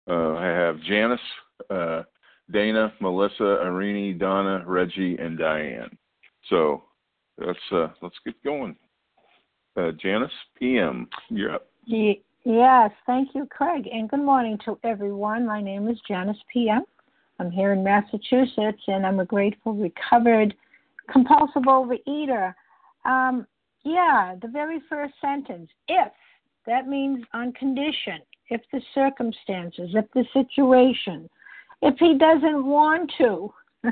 uh, 0.09 0.33
I 0.35 0.45
have 0.47 0.81
Janice, 0.81 1.19
uh, 1.69 2.03
Dana, 2.51 2.93
Melissa, 2.99 3.59
Arini, 3.63 4.17
Donna, 4.17 4.63
Reggie, 4.65 5.17
and 5.17 5.37
Diane. 5.37 5.97
So 6.49 6.83
let's 7.37 7.59
uh, 7.71 7.87
let's 8.01 8.15
get 8.25 8.41
going. 8.43 8.75
Uh, 9.77 9.91
Janice, 10.01 10.31
PM, 10.57 11.07
you're 11.29 11.55
up. 11.55 11.67
Ye- 11.85 12.23
Yes, 12.43 12.89
thank 13.05 13.35
you, 13.35 13.45
Craig, 13.51 13.87
and 13.93 14.09
good 14.09 14.23
morning 14.23 14.57
to 14.65 14.79
everyone. 14.83 15.45
My 15.45 15.61
name 15.61 15.87
is 15.87 15.97
Janice 16.07 16.41
PM. 16.51 16.81
I'm 17.39 17.51
here 17.51 17.71
in 17.71 17.83
Massachusetts, 17.83 18.81
and 18.87 19.05
I'm 19.05 19.19
a 19.19 19.25
grateful, 19.25 19.75
recovered, 19.75 20.55
compulsive 21.11 21.63
overeater. 21.67 22.55
Um, 23.05 23.45
yeah, 23.83 24.33
the 24.41 24.47
very 24.47 24.81
first 24.89 25.13
sentence, 25.21 25.69
if, 25.87 26.11
that 26.71 26.87
means 26.87 27.21
on 27.33 27.51
condition, 27.51 28.19
if 28.49 28.61
the 28.71 28.81
circumstances, 28.95 29.89
if 29.93 30.05
the 30.13 30.23
situation, 30.31 31.29
if 31.81 31.95
he 31.99 32.17
doesn't 32.17 32.65
want 32.65 33.11
to, 33.17 33.53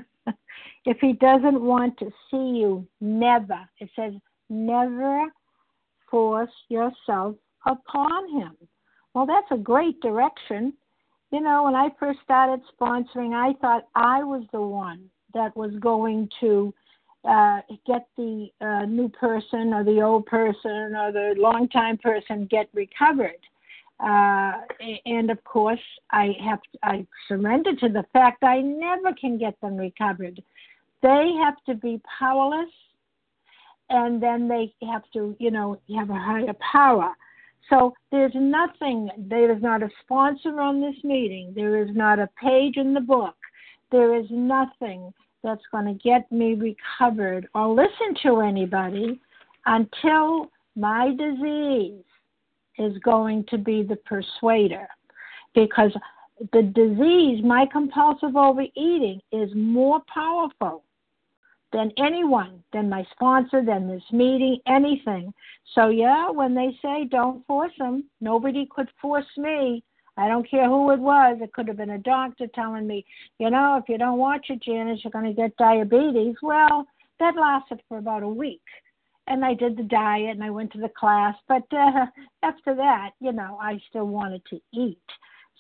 if 0.86 0.98
he 1.02 1.12
doesn't 1.12 1.62
want 1.62 1.98
to 2.00 2.06
see 2.32 2.58
you, 2.60 2.88
never. 3.02 3.60
It 3.80 3.90
says, 3.98 4.14
never 4.50 5.26
force 6.10 6.50
yourself 6.70 7.36
upon 7.66 8.40
him. 8.40 8.56
Well, 9.14 9.26
that's 9.26 9.52
a 9.52 9.58
great 9.58 10.00
direction. 10.00 10.72
You 11.34 11.42
know, 11.42 11.64
when 11.64 11.76
I 11.76 11.90
first 12.00 12.20
started 12.24 12.62
sponsoring, 12.80 13.34
I 13.34 13.60
thought 13.60 13.90
I 13.96 14.24
was 14.24 14.44
the 14.54 14.62
one 14.62 15.10
that 15.34 15.54
was 15.58 15.72
going 15.82 16.30
to 16.40 16.74
uh, 17.28 17.62
get 17.86 18.08
the 18.18 18.48
uh, 18.62 18.86
new 18.86 19.10
person 19.10 19.74
or 19.74 19.84
the 19.84 20.02
old 20.02 20.26
person 20.26 20.96
or 20.96 21.12
the 21.12 21.36
longtime 21.38 21.98
person 21.98 22.48
get 22.50 22.70
recovered. 22.74 23.40
Uh, 24.00 24.54
and 25.06 25.30
of 25.30 25.44
course, 25.44 25.80
I 26.12 26.30
have 26.42 26.60
I 26.84 27.06
surrender 27.28 27.76
to 27.76 27.90
the 27.90 28.06
fact 28.14 28.44
I 28.44 28.62
never 28.62 29.14
can 29.20 29.38
get 29.38 29.60
them 29.60 29.76
recovered. 29.76 30.42
They 31.02 31.34
have 31.44 31.56
to 31.68 31.76
be 31.76 32.02
powerless, 32.18 32.70
and 33.90 34.24
then 34.24 34.48
they 34.48 34.74
have 34.90 35.04
to, 35.14 35.36
you 35.40 35.52
know, 35.52 35.80
have 35.96 36.10
a 36.10 36.14
higher 36.14 36.54
power. 36.72 37.14
So 37.70 37.94
there's 38.12 38.32
nothing, 38.36 39.10
there 39.18 39.56
is 39.56 39.62
not 39.62 39.84
a 39.84 39.90
sponsor 40.04 40.60
on 40.60 40.82
this 40.82 40.96
meeting, 41.04 41.54
there 41.56 41.78
is 41.84 41.90
not 41.94 42.20
a 42.20 42.30
page 42.42 42.78
in 42.78 42.94
the 42.94 43.02
book, 43.02 43.36
there 43.92 44.16
is 44.18 44.26
nothing 44.30 45.14
that's 45.44 45.64
going 45.72 45.86
to 45.86 45.94
get 45.94 46.32
me 46.32 46.56
recovered 46.56 47.48
or 47.56 47.68
listen 47.70 48.16
to 48.24 48.42
anybody 48.42 49.20
until 49.66 50.52
my 50.76 51.14
disease 51.16 52.04
is 52.78 52.98
going 53.04 53.46
to 53.50 53.58
be 53.58 53.84
the 53.84 53.98
persuader. 53.98 54.88
Because 55.56 55.92
the 56.54 56.62
disease, 56.62 57.44
my 57.44 57.66
compulsive 57.72 58.36
overeating, 58.36 59.20
is 59.32 59.50
more 59.56 60.02
powerful 60.14 60.84
than 61.72 61.92
anyone, 61.98 62.64
than 62.74 62.90
my 62.90 63.06
sponsor, 63.12 63.64
than 63.64 63.88
this 63.88 64.04
meeting, 64.12 64.60
anything. 64.68 65.34
So, 65.76 65.90
yeah, 65.90 66.30
when 66.30 66.56
they 66.56 66.78
say 66.82 67.06
don't 67.06 67.46
force 67.46 67.74
them, 67.78 68.06
nobody 68.22 68.68
could 68.74 68.90
force 69.02 69.26
me. 69.38 69.84
I 70.20 70.28
don't 70.28 70.50
care 70.50 70.68
who 70.68 70.92
it 70.92 71.00
was. 71.00 71.38
It 71.42 71.54
could 71.54 71.70
have 71.70 71.78
been 71.78 71.92
a 71.92 71.98
doctor 71.98 72.46
telling 72.54 72.86
me, 72.86 73.06
you 73.40 73.50
know, 73.50 73.80
if 73.82 73.88
you 73.88 73.98
don't 73.98 74.20
watch 74.20 74.48
it, 74.50 74.62
Janice, 74.62 75.00
you're 75.04 75.12
going 75.12 75.34
to 75.34 75.34
get 75.34 75.56
diabetes. 75.56 76.36
Well, 76.42 76.86
that 77.22 77.36
lasted 77.36 77.82
for 77.88 78.00
about 78.00 78.24
a 78.24 78.28
week. 78.28 78.62
And 79.28 79.46
I 79.46 79.54
did 79.54 79.78
the 79.78 79.84
diet 79.84 80.32
and 80.32 80.44
I 80.44 80.50
went 80.50 80.74
to 80.74 80.80
the 80.80 80.90
class. 80.90 81.36
But 81.48 81.64
uh, 81.72 82.08
after 82.44 82.76
that, 82.76 83.12
you 83.22 83.32
know, 83.32 83.58
I 83.62 83.80
still 83.90 84.08
wanted 84.08 84.42
to 84.50 84.60
eat. 84.74 84.98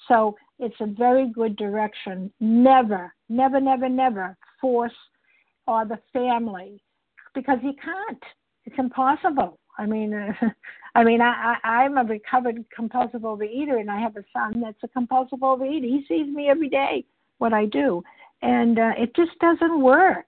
So 0.07 0.35
it's 0.57 0.75
a 0.81 0.87
very 0.87 1.29
good 1.29 1.55
direction. 1.55 2.31
Never, 2.39 3.13
never, 3.29 3.61
never, 3.61 3.87
never 3.87 4.37
force 4.59 4.91
or 5.67 5.85
the 5.85 5.99
family 6.11 6.81
because 7.33 7.59
you 7.63 7.73
can't. 7.81 8.23
It's 8.65 8.75
impossible. 8.77 9.58
I 9.79 9.85
mean, 9.85 10.13
I 10.95 11.03
mean, 11.03 11.21
I, 11.21 11.55
I 11.63 11.69
I'm 11.69 11.97
a 11.97 12.03
recovered 12.03 12.63
compulsive 12.75 13.21
overeater, 13.21 13.79
and 13.79 13.89
I 13.89 13.99
have 13.99 14.17
a 14.17 14.23
son 14.33 14.61
that's 14.61 14.83
a 14.83 14.87
compulsive 14.89 15.39
overeater. 15.39 15.85
He 15.85 16.05
sees 16.07 16.27
me 16.27 16.49
every 16.49 16.69
day 16.69 17.05
what 17.37 17.53
I 17.53 17.65
do, 17.65 18.03
and 18.41 18.77
uh, 18.77 18.91
it 18.97 19.15
just 19.15 19.37
doesn't 19.39 19.81
work. 19.81 20.25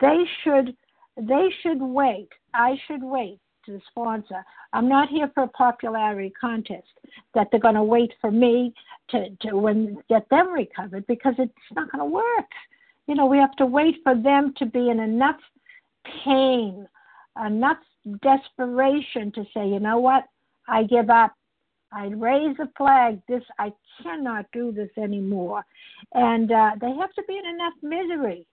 They 0.00 0.24
should, 0.42 0.74
they 1.16 1.48
should 1.62 1.80
wait. 1.80 2.28
I 2.54 2.76
should 2.86 3.02
wait 3.02 3.38
to 3.66 3.80
sponsor. 3.90 4.44
I'm 4.72 4.88
not 4.88 5.08
here 5.08 5.30
for 5.34 5.42
a 5.44 5.48
popularity 5.48 6.32
contest 6.40 6.86
that 7.34 7.48
they're 7.50 7.60
going 7.60 7.74
to 7.74 7.82
wait 7.82 8.12
for 8.20 8.30
me 8.30 8.74
to 9.10 9.28
to 9.42 9.56
when 9.56 9.98
get 10.08 10.28
them 10.30 10.52
recovered 10.52 11.06
because 11.06 11.34
it's 11.38 11.52
not 11.74 11.90
going 11.92 12.00
to 12.00 12.12
work. 12.12 12.50
You 13.06 13.14
know, 13.14 13.26
we 13.26 13.38
have 13.38 13.54
to 13.56 13.66
wait 13.66 13.96
for 14.02 14.14
them 14.14 14.54
to 14.56 14.66
be 14.66 14.90
in 14.90 15.00
enough 15.00 15.40
pain, 16.24 16.88
enough 17.44 17.78
desperation 18.22 19.32
to 19.32 19.44
say, 19.54 19.68
you 19.68 19.80
know 19.80 19.98
what, 19.98 20.24
I 20.68 20.84
give 20.84 21.10
up. 21.10 21.32
I 21.92 22.06
raise 22.06 22.56
a 22.58 22.68
flag. 22.76 23.20
This 23.28 23.42
I 23.58 23.72
cannot 24.02 24.46
do 24.52 24.72
this 24.72 24.90
anymore, 24.96 25.64
and 26.14 26.50
uh, 26.50 26.72
they 26.80 26.92
have 26.98 27.12
to 27.14 27.22
be 27.28 27.38
in 27.38 27.46
enough 27.46 27.74
misery. 27.82 28.46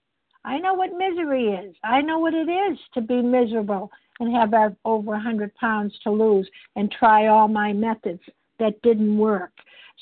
I 0.46 0.60
know 0.60 0.74
what 0.74 0.92
misery 0.98 1.48
is. 1.48 1.76
I 1.84 2.02
know 2.02 2.20
what 2.20 2.34
it 2.34 2.50
is 2.50 2.78
to 2.94 3.02
be 3.02 3.22
miserable 3.22 3.90
and 4.20 4.36
have 4.36 4.76
over 4.86 5.14
a 5.16 5.20
hundred 5.20 5.54
pounds 5.56 5.94
to 6.04 6.12
lose 6.12 6.50
and 6.76 6.92
try 6.92 7.28
all 7.28 7.48
my 7.48 7.74
methods 7.74 8.22
that 8.60 8.82
didn't 8.82 9.18
work. 9.18 9.52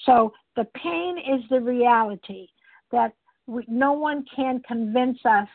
So 0.06 0.34
the 0.56 0.66
pain 0.76 1.18
is 1.18 1.42
the 1.50 1.62
reality 1.62 2.48
that 2.92 3.14
we, 3.48 3.64
no 3.68 3.94
one 3.94 4.26
can 4.36 4.62
convince 4.68 5.20
us 5.26 5.48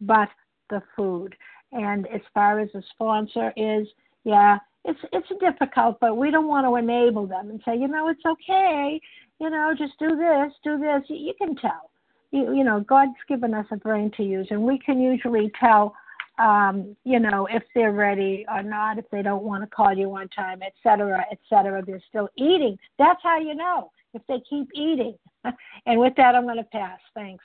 but 0.00 0.28
the 0.70 0.82
food. 0.96 1.34
And 1.72 2.06
as 2.08 2.20
far 2.34 2.60
as 2.60 2.68
the 2.72 2.82
sponsor 2.92 3.52
is, 3.56 3.86
yeah, 4.24 4.58
it's 4.84 4.98
it's 5.12 5.28
difficult, 5.40 5.98
but 6.00 6.16
we 6.16 6.30
don't 6.30 6.48
want 6.48 6.66
to 6.66 6.76
enable 6.76 7.26
them 7.26 7.50
and 7.50 7.60
say, 7.64 7.76
you 7.76 7.88
know, 7.88 8.08
it's 8.08 8.24
okay, 8.26 9.00
you 9.40 9.50
know, 9.50 9.72
just 9.76 9.92
do 9.98 10.16
this, 10.16 10.52
do 10.64 10.78
this. 10.78 11.02
You, 11.08 11.16
you 11.16 11.34
can 11.38 11.56
tell, 11.56 11.90
you 12.30 12.54
you 12.54 12.64
know, 12.64 12.80
God's 12.80 13.12
given 13.28 13.54
us 13.54 13.66
a 13.70 13.76
brain 13.76 14.10
to 14.16 14.22
use, 14.22 14.48
and 14.50 14.62
we 14.62 14.78
can 14.78 15.00
usually 15.00 15.50
tell, 15.58 15.94
um, 16.38 16.96
you 17.04 17.20
know, 17.20 17.46
if 17.50 17.62
they're 17.74 17.92
ready 17.92 18.44
or 18.52 18.62
not, 18.62 18.98
if 18.98 19.08
they 19.10 19.22
don't 19.22 19.44
want 19.44 19.62
to 19.62 19.68
call 19.68 19.94
you 19.94 20.14
on 20.14 20.28
time, 20.28 20.62
et 20.62 20.74
cetera, 20.82 21.24
et 21.30 21.38
cetera. 21.48 21.82
They're 21.84 22.02
still 22.08 22.28
eating. 22.36 22.76
That's 22.98 23.20
how 23.22 23.38
you 23.38 23.54
know 23.54 23.90
if 24.14 24.22
they 24.28 24.42
keep 24.48 24.68
eating. 24.74 25.16
and 25.86 26.00
with 26.00 26.14
that, 26.16 26.34
I'm 26.34 26.44
going 26.44 26.56
to 26.56 26.64
pass. 26.64 26.98
Thanks. 27.14 27.44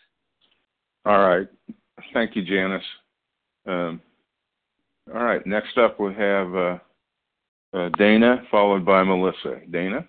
All 1.05 1.19
right. 1.19 1.47
Thank 2.13 2.35
you, 2.35 2.43
Janice. 2.43 2.83
Um, 3.65 4.01
all 5.13 5.23
right. 5.23 5.45
Next 5.45 5.77
up, 5.77 5.99
we 5.99 6.13
have 6.13 6.55
uh, 6.55 6.77
uh, 7.73 7.89
Dana, 7.97 8.43
followed 8.51 8.85
by 8.85 9.03
Melissa. 9.03 9.61
Dana? 9.71 10.05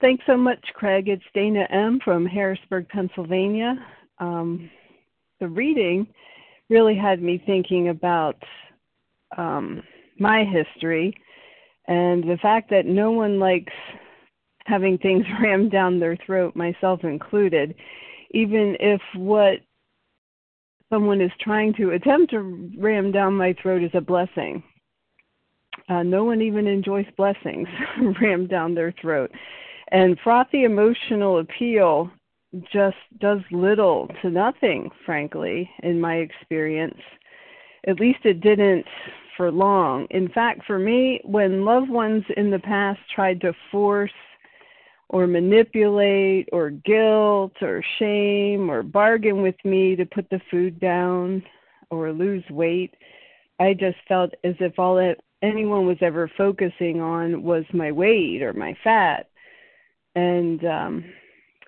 Thanks 0.00 0.24
so 0.26 0.36
much, 0.36 0.64
Craig. 0.74 1.08
It's 1.08 1.22
Dana 1.34 1.66
M. 1.70 2.00
from 2.02 2.24
Harrisburg, 2.24 2.88
Pennsylvania. 2.88 3.74
Um, 4.18 4.70
the 5.40 5.48
reading 5.48 6.06
really 6.70 6.96
had 6.96 7.22
me 7.22 7.42
thinking 7.44 7.88
about 7.88 8.36
um, 9.36 9.82
my 10.18 10.44
history 10.44 11.14
and 11.88 12.22
the 12.24 12.38
fact 12.40 12.70
that 12.70 12.86
no 12.86 13.10
one 13.10 13.38
likes 13.38 13.72
having 14.64 14.96
things 14.98 15.24
rammed 15.42 15.72
down 15.72 15.98
their 15.98 16.16
throat, 16.24 16.54
myself 16.54 17.04
included, 17.04 17.74
even 18.30 18.76
if 18.80 19.00
what 19.16 19.58
someone 20.90 21.20
is 21.20 21.30
trying 21.40 21.72
to 21.74 21.90
attempt 21.90 22.30
to 22.32 22.70
ram 22.78 23.12
down 23.12 23.34
my 23.34 23.54
throat 23.62 23.82
is 23.82 23.90
a 23.94 24.00
blessing. 24.00 24.62
Uh, 25.88 26.02
no 26.02 26.24
one 26.24 26.42
even 26.42 26.66
enjoys 26.66 27.06
blessings 27.16 27.68
rammed 28.20 28.48
down 28.50 28.74
their 28.74 28.92
throat. 29.00 29.30
And 29.92 30.18
frothy 30.22 30.64
emotional 30.64 31.38
appeal 31.38 32.10
just 32.72 32.96
does 33.20 33.40
little 33.50 34.08
to 34.22 34.30
nothing, 34.30 34.90
frankly, 35.06 35.70
in 35.82 36.00
my 36.00 36.16
experience. 36.16 36.98
At 37.86 38.00
least 38.00 38.20
it 38.24 38.40
didn't 38.40 38.86
for 39.36 39.50
long. 39.50 40.06
In 40.10 40.28
fact, 40.28 40.62
for 40.66 40.78
me, 40.78 41.20
when 41.24 41.64
loved 41.64 41.88
ones 41.88 42.24
in 42.36 42.50
the 42.50 42.58
past 42.58 43.00
tried 43.14 43.40
to 43.40 43.54
force 43.70 44.10
or 45.10 45.26
manipulate 45.26 46.48
or 46.52 46.70
guilt 46.70 47.52
or 47.60 47.82
shame 47.98 48.70
or 48.70 48.84
bargain 48.84 49.42
with 49.42 49.56
me 49.64 49.96
to 49.96 50.06
put 50.06 50.30
the 50.30 50.40
food 50.52 50.78
down 50.78 51.42
or 51.90 52.12
lose 52.12 52.44
weight. 52.48 52.94
I 53.58 53.74
just 53.74 53.96
felt 54.06 54.30
as 54.44 54.54
if 54.60 54.78
all 54.78 54.94
that 54.94 55.16
anyone 55.42 55.84
was 55.84 55.96
ever 56.00 56.30
focusing 56.38 57.00
on 57.00 57.42
was 57.42 57.64
my 57.74 57.90
weight 57.90 58.40
or 58.40 58.52
my 58.52 58.76
fat. 58.84 59.28
And 60.14 60.64
um, 60.64 61.04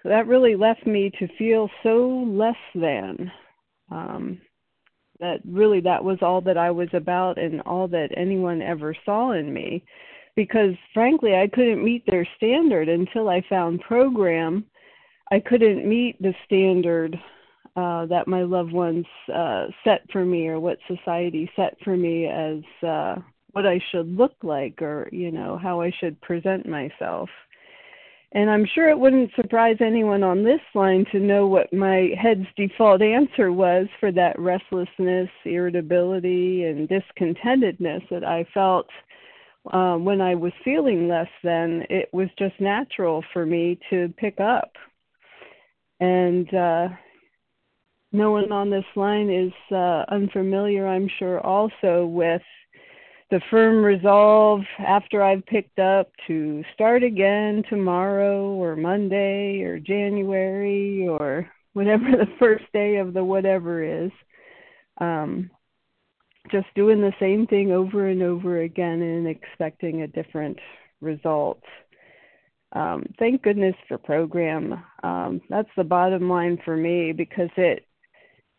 that 0.05 0.28
really 0.28 0.55
left 0.55 0.87
me 0.87 1.11
to 1.18 1.26
feel 1.37 1.68
so 1.83 2.24
less 2.28 2.55
than. 2.76 3.31
Um, 3.90 4.40
that 5.18 5.40
really 5.44 5.81
that 5.81 6.05
was 6.05 6.18
all 6.22 6.40
that 6.42 6.57
I 6.57 6.70
was 6.70 6.88
about 6.92 7.38
and 7.38 7.61
all 7.62 7.88
that 7.88 8.11
anyone 8.16 8.62
ever 8.62 8.94
saw 9.05 9.33
in 9.33 9.52
me 9.52 9.85
because 10.37 10.75
frankly 10.95 11.35
I 11.35 11.49
couldn't 11.49 11.85
meet 11.85 12.05
their 12.07 12.27
standard 12.37 12.88
until 12.88 13.29
I 13.29 13.42
found 13.49 13.81
program. 13.81 14.64
I 15.31 15.40
couldn't 15.40 15.88
meet 15.88 16.21
the 16.21 16.35
standard 16.45 17.18
uh, 17.77 18.07
that 18.07 18.29
my 18.29 18.42
loved 18.42 18.73
ones 18.73 19.07
uh, 19.33 19.66
set 19.85 20.03
for 20.12 20.25
me 20.25 20.49
or 20.49 20.61
what 20.61 20.79
society 20.87 21.51
set 21.57 21.77
for 21.83 21.97
me 21.97 22.27
as 22.27 22.62
uh, 22.87 23.16
what 23.53 23.66
I 23.66 23.81
should 23.90 24.14
look 24.14 24.35
like 24.42 24.83
or 24.83 25.09
you 25.12 25.31
know 25.31 25.59
how 25.62 25.81
I 25.81 25.90
should 26.01 26.21
present 26.21 26.68
myself. 26.68 27.29
And 28.35 28.49
I'm 28.49 28.66
sure 28.75 28.88
it 28.88 28.99
wouldn't 28.99 29.31
surprise 29.37 29.77
anyone 29.81 30.23
on 30.23 30.42
this 30.42 30.61
line 30.75 31.05
to 31.12 31.18
know 31.18 31.47
what 31.47 31.71
my 31.73 32.11
head's 32.18 32.47
default 32.57 33.03
answer 33.03 33.53
was 33.53 33.88
for 34.01 34.11
that 34.12 34.38
restlessness, 34.38 35.29
irritability, 35.45 36.64
and 36.64 36.88
discontentedness 36.88 38.09
that 38.09 38.25
I 38.25 38.47
felt 38.55 38.88
uh, 39.70 39.96
when 39.96 40.20
I 40.20 40.35
was 40.35 40.53
feeling 40.64 41.09
less 41.09 41.29
than, 41.44 41.85
it 41.88 42.09
was 42.12 42.29
just 42.38 42.61
natural 42.61 43.25
for 43.33 43.46
me 43.46 43.79
to 43.90 44.12
pick 44.16 44.40
up. 44.40 44.72
And 46.01 46.53
uh, 46.53 46.88
no 48.11 48.33
one 48.33 48.51
on 48.51 48.70
this 48.70 48.85
line 48.96 49.31
is 49.31 49.53
uh, 49.70 50.05
unfamiliar, 50.09 50.87
I'm 50.87 51.09
sure, 51.18 51.40
also 51.40 52.07
with 52.07 52.42
the 53.31 53.40
firm 53.51 53.83
resolve 53.83 54.61
after 54.79 55.22
I've 55.22 55.46
picked 55.46 55.79
up 55.79 56.11
to 56.27 56.62
start 56.75 57.03
again 57.03 57.62
tomorrow 57.70 58.51
or 58.51 58.77
Monday 58.77 59.62
or 59.62 59.79
January 59.79 61.09
or 61.09 61.51
whatever 61.72 62.05
the 62.11 62.27
first 62.38 62.64
day 62.75 62.96
of 62.96 63.14
the 63.14 63.25
whatever 63.25 63.83
is. 63.83 64.11
Um, 64.98 65.51
just 66.50 66.66
doing 66.74 67.00
the 67.00 67.14
same 67.20 67.46
thing 67.46 67.72
over 67.72 68.09
and 68.09 68.22
over 68.22 68.62
again 68.62 69.00
and 69.00 69.26
expecting 69.26 70.02
a 70.02 70.09
different 70.09 70.59
result. 71.00 71.62
Um, 72.72 73.05
thank 73.18 73.42
goodness 73.42 73.74
for 73.87 73.98
program. 73.98 74.83
Um, 75.02 75.40
that's 75.50 75.68
the 75.76 75.85
bottom 75.85 76.28
line 76.28 76.59
for 76.64 76.76
me 76.76 77.12
because 77.12 77.50
it 77.57 77.87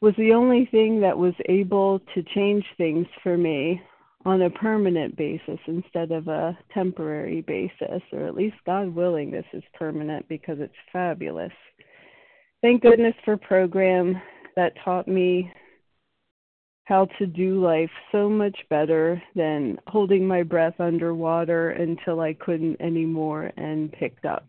was 0.02 0.14
the 0.18 0.34
only 0.34 0.68
thing 0.70 1.02
that 1.02 1.18
was 1.18 1.34
able 1.50 2.00
to 2.14 2.24
change 2.36 2.66
things 2.78 3.08
for 3.24 3.38
me 3.38 3.82
on 4.26 4.42
a 4.42 4.50
permanent 4.50 5.16
basis 5.18 5.60
instead 5.68 6.12
of 6.12 6.28
a 6.28 6.58
temporary 6.74 7.42
basis, 7.42 8.02
or 8.12 8.26
at 8.26 8.36
least 8.36 8.56
God 8.66 8.94
willing, 8.96 9.32
this 9.32 9.46
is 9.54 9.64
permanent 9.74 10.28
because 10.30 10.58
it's 10.60 10.74
fabulous. 10.94 11.52
Thank 12.62 12.82
goodness 12.82 13.16
for 13.26 13.36
program 13.36 14.22
that 14.56 14.74
taught 14.86 15.08
me 15.08 15.52
how 16.86 17.08
to 17.18 17.26
do 17.26 17.64
life 17.64 17.90
so 18.12 18.30
much 18.30 18.58
better 18.70 19.22
than 19.36 19.78
holding 19.88 20.28
my 20.28 20.44
breath 20.44 20.80
underwater 20.80 21.72
until 21.72 22.20
I 22.20 22.34
couldn't 22.34 22.80
anymore 22.82 23.52
and 23.58 23.92
picked 23.92 24.26
up. 24.26 24.46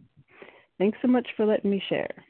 Thanks 0.79 0.99
so 1.01 1.09
much 1.09 1.27
for 1.37 1.47
letting 1.47 1.71
me 1.71 1.83
share. 1.89 2.25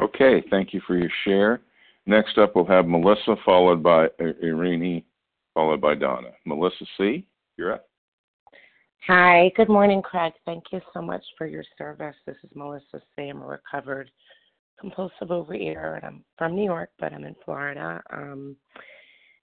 Okay, 0.00 0.42
thank 0.50 0.72
you 0.72 0.80
for 0.86 0.96
your 0.96 1.10
share. 1.24 1.60
Next 2.06 2.38
up, 2.38 2.54
we'll 2.54 2.64
have 2.64 2.86
Melissa, 2.86 3.36
followed 3.44 3.82
by 3.82 4.06
uh, 4.06 4.32
Irene, 4.42 5.02
followed 5.52 5.80
by 5.80 5.94
Donna. 5.94 6.30
Melissa 6.46 6.86
C., 6.96 7.26
you're 7.58 7.74
up. 7.74 7.88
Hi, 9.06 9.52
good 9.56 9.68
morning, 9.68 10.00
Craig. 10.00 10.32
Thank 10.46 10.64
you 10.72 10.80
so 10.94 11.02
much 11.02 11.24
for 11.36 11.46
your 11.46 11.64
service. 11.76 12.14
This 12.26 12.36
is 12.42 12.50
Melissa 12.54 13.02
C. 13.14 13.28
I'm 13.28 13.42
a 13.42 13.46
recovered 13.46 14.10
compulsive 14.80 15.28
overeater, 15.28 15.96
and 15.96 16.04
I'm 16.04 16.24
from 16.36 16.54
New 16.54 16.64
York, 16.64 16.90
but 16.98 17.12
I'm 17.12 17.24
in 17.24 17.36
Florida. 17.44 18.00
Um, 18.12 18.56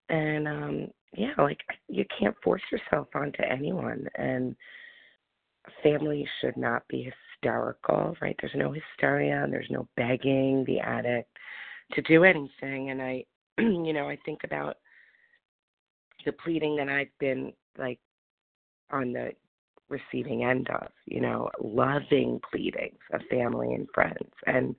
and 0.09 0.47
um, 0.47 0.87
yeah, 1.15 1.33
like 1.37 1.59
you 1.87 2.05
can't 2.17 2.35
force 2.43 2.61
yourself 2.71 3.07
onto 3.15 3.41
anyone, 3.43 4.07
and 4.15 4.55
family 5.83 6.27
should 6.41 6.57
not 6.57 6.87
be 6.87 7.11
hysterical, 7.41 8.15
right? 8.21 8.35
There's 8.39 8.53
no 8.55 8.71
hysteria, 8.73 9.43
and 9.43 9.51
there's 9.51 9.69
no 9.69 9.87
begging 9.97 10.63
the 10.65 10.79
addict 10.79 11.29
to 11.93 12.01
do 12.03 12.23
anything. 12.23 12.91
And 12.91 13.01
I, 13.01 13.25
you 13.57 13.93
know, 13.93 14.07
I 14.07 14.17
think 14.25 14.41
about 14.43 14.77
the 16.25 16.31
pleading 16.31 16.75
that 16.77 16.89
I've 16.89 17.17
been 17.19 17.53
like 17.77 17.99
on 18.91 19.13
the 19.13 19.31
receiving 19.89 20.43
end 20.43 20.69
of, 20.69 20.87
you 21.05 21.21
know, 21.21 21.49
loving 21.61 22.39
pleadings 22.51 22.99
of 23.13 23.21
family 23.29 23.73
and 23.73 23.87
friends 23.93 24.31
and 24.47 24.75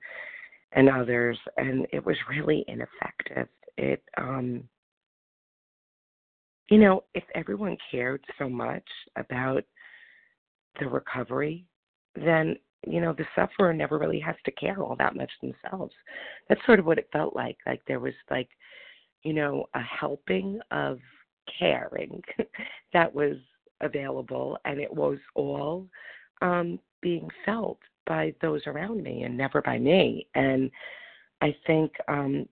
and 0.73 0.89
others 0.89 1.37
and 1.57 1.87
it 1.91 2.05
was 2.05 2.17
really 2.29 2.65
ineffective. 2.67 3.47
It 3.77 4.03
um 4.17 4.63
you 6.69 6.77
know, 6.77 7.03
if 7.13 7.23
everyone 7.33 7.77
cared 7.89 8.23
so 8.37 8.49
much 8.49 8.87
about 9.15 9.63
the 10.79 10.87
recovery, 10.87 11.65
then 12.15 12.57
you 12.85 13.01
know 13.01 13.13
the 13.13 13.25
sufferer 13.35 13.73
never 13.73 13.97
really 13.97 14.19
has 14.19 14.35
to 14.45 14.51
care 14.51 14.81
all 14.81 14.95
that 14.97 15.15
much 15.15 15.31
themselves. 15.41 15.93
That's 16.47 16.63
sort 16.65 16.79
of 16.79 16.85
what 16.85 16.97
it 16.97 17.09
felt 17.11 17.35
like. 17.35 17.57
Like 17.65 17.81
there 17.87 17.99
was 17.99 18.13
like, 18.29 18.49
you 19.23 19.33
know, 19.33 19.65
a 19.73 19.81
helping 19.81 20.59
of 20.71 20.99
caring 21.57 22.21
that 22.93 23.13
was 23.13 23.37
available, 23.81 24.57
and 24.65 24.79
it 24.79 24.93
was 24.93 25.17
all 25.35 25.87
um, 26.41 26.79
being 27.01 27.27
felt 27.45 27.79
by 28.05 28.33
those 28.41 28.61
around 28.65 29.03
me 29.03 29.23
and 29.23 29.37
never 29.37 29.61
by 29.61 29.77
me. 29.77 30.27
And 30.35 30.71
I 31.41 31.55
think, 31.65 31.91
um, 32.07 32.47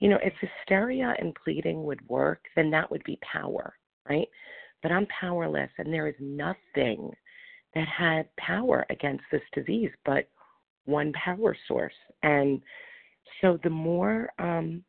you 0.00 0.08
know, 0.08 0.18
if 0.22 0.34
hysteria 0.40 1.14
and 1.18 1.36
pleading 1.42 1.84
would 1.84 2.06
work, 2.08 2.44
then 2.56 2.70
that 2.70 2.90
would 2.90 3.04
be 3.04 3.18
power, 3.22 3.74
right? 4.08 4.28
But 4.82 4.92
I'm 4.92 5.06
powerless, 5.06 5.70
and 5.78 5.92
there 5.92 6.08
is 6.08 6.16
nothing 6.18 7.10
that 7.74 7.88
had 7.88 8.34
power 8.36 8.84
against 8.90 9.24
this 9.30 9.42
disease 9.54 9.90
but 10.04 10.28
one 10.84 11.12
power 11.12 11.56
source. 11.68 11.94
And 12.22 12.60
so 13.40 13.58
the 13.62 13.70
more, 13.70 14.30
um, 14.38 14.84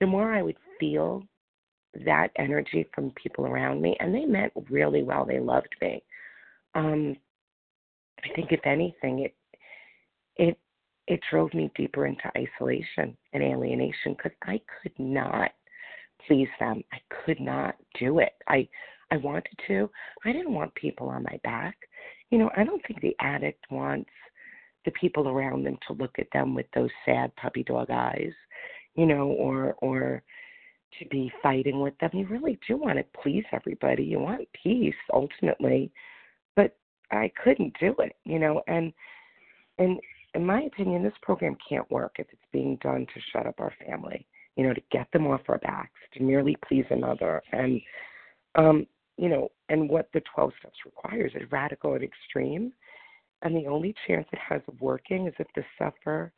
the 0.00 0.06
more 0.06 0.32
I 0.32 0.42
would 0.42 0.58
feel 0.78 1.24
that 2.04 2.28
energy 2.36 2.86
from 2.94 3.10
people 3.12 3.46
around 3.46 3.80
me, 3.80 3.96
and 3.98 4.14
they 4.14 4.26
meant 4.26 4.52
really 4.68 5.02
well. 5.02 5.24
They 5.24 5.40
loved 5.40 5.74
me. 5.80 6.02
Um, 6.74 7.16
I 8.28 8.34
think 8.34 8.52
if 8.52 8.60
anything, 8.64 9.20
it 9.20 9.34
it 10.36 10.58
it 11.06 11.20
drove 11.30 11.52
me 11.54 11.70
deeper 11.74 12.06
into 12.06 12.30
isolation 12.36 13.16
and 13.32 13.42
alienation 13.42 14.14
because 14.16 14.32
I 14.42 14.60
could 14.82 14.92
not 14.98 15.52
please 16.26 16.48
them. 16.60 16.82
I 16.92 16.98
could 17.24 17.40
not 17.40 17.76
do 17.98 18.18
it. 18.18 18.32
I 18.46 18.68
I 19.10 19.16
wanted 19.16 19.46
to. 19.68 19.90
I 20.24 20.32
didn't 20.32 20.52
want 20.52 20.74
people 20.74 21.08
on 21.08 21.22
my 21.22 21.40
back. 21.42 21.76
You 22.30 22.38
know, 22.38 22.50
I 22.56 22.64
don't 22.64 22.82
think 22.86 23.00
the 23.00 23.16
addict 23.20 23.64
wants 23.70 24.10
the 24.84 24.90
people 24.92 25.28
around 25.28 25.64
them 25.64 25.78
to 25.86 25.94
look 25.94 26.18
at 26.18 26.28
them 26.32 26.54
with 26.54 26.66
those 26.74 26.90
sad 27.04 27.34
puppy 27.36 27.62
dog 27.62 27.90
eyes, 27.90 28.32
you 28.94 29.06
know, 29.06 29.28
or 29.28 29.74
or 29.78 30.22
to 30.98 31.08
be 31.08 31.32
fighting 31.42 31.80
with 31.80 31.96
them. 31.98 32.10
You 32.12 32.26
really 32.26 32.58
do 32.66 32.76
want 32.76 32.98
to 32.98 33.20
please 33.22 33.44
everybody. 33.52 34.04
You 34.04 34.18
want 34.18 34.48
peace 34.62 34.94
ultimately, 35.12 35.90
I 37.10 37.30
couldn't 37.42 37.74
do 37.80 37.94
it, 37.98 38.16
you 38.24 38.38
know. 38.38 38.62
And 38.66 38.92
and 39.78 39.98
in 40.34 40.44
my 40.44 40.62
opinion, 40.62 41.02
this 41.02 41.12
program 41.22 41.56
can't 41.68 41.90
work 41.90 42.16
if 42.18 42.26
it's 42.32 42.42
being 42.52 42.78
done 42.82 43.06
to 43.06 43.20
shut 43.32 43.46
up 43.46 43.60
our 43.60 43.72
family, 43.86 44.26
you 44.56 44.66
know, 44.66 44.74
to 44.74 44.82
get 44.90 45.10
them 45.12 45.26
off 45.26 45.40
our 45.48 45.58
backs, 45.58 46.00
to 46.14 46.22
merely 46.22 46.56
please 46.66 46.84
another, 46.90 47.42
and 47.52 47.80
um, 48.54 48.86
you 49.16 49.28
know, 49.28 49.50
and 49.68 49.88
what 49.88 50.08
the 50.14 50.22
12 50.34 50.52
steps 50.60 50.78
requires 50.84 51.32
is 51.34 51.50
radical 51.50 51.94
and 51.94 52.04
extreme. 52.04 52.72
And 53.42 53.54
the 53.54 53.68
only 53.68 53.94
chance 54.06 54.26
it 54.32 54.38
has 54.38 54.62
of 54.66 54.80
working 54.80 55.26
is 55.26 55.34
if 55.38 55.46
the 55.54 55.64
sufferer 55.78 56.32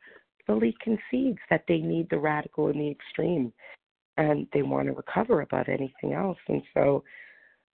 fully 0.45 0.75
concedes 0.83 1.39
that 1.49 1.63
they 1.67 1.77
need 1.77 2.09
the 2.09 2.19
radical 2.19 2.67
and 2.67 2.79
the 2.79 2.89
extreme 2.89 3.53
and 4.17 4.47
they 4.53 4.61
want 4.61 4.87
to 4.87 4.93
recover 4.93 5.41
above 5.41 5.67
anything 5.67 6.13
else. 6.13 6.37
And 6.47 6.61
so, 6.73 7.03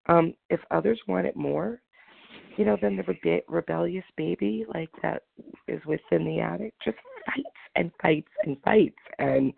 um, 0.09 0.35
if 0.51 0.61
others 0.71 1.01
want 1.09 1.27
it 1.27 1.37
more, 1.37 1.81
you 2.57 2.65
know, 2.65 2.77
then 2.81 2.97
the 2.97 3.03
rebe- 3.03 3.43
rebellious 3.49 4.05
baby 4.17 4.65
like 4.73 4.91
that 5.03 5.23
is 5.69 5.81
within 5.87 6.25
the 6.25 6.41
addict, 6.41 6.77
just 6.85 6.99
fights 7.27 7.49
and 7.77 7.91
fights 8.01 8.33
and 8.45 8.57
fights, 8.65 8.99
and 9.19 9.53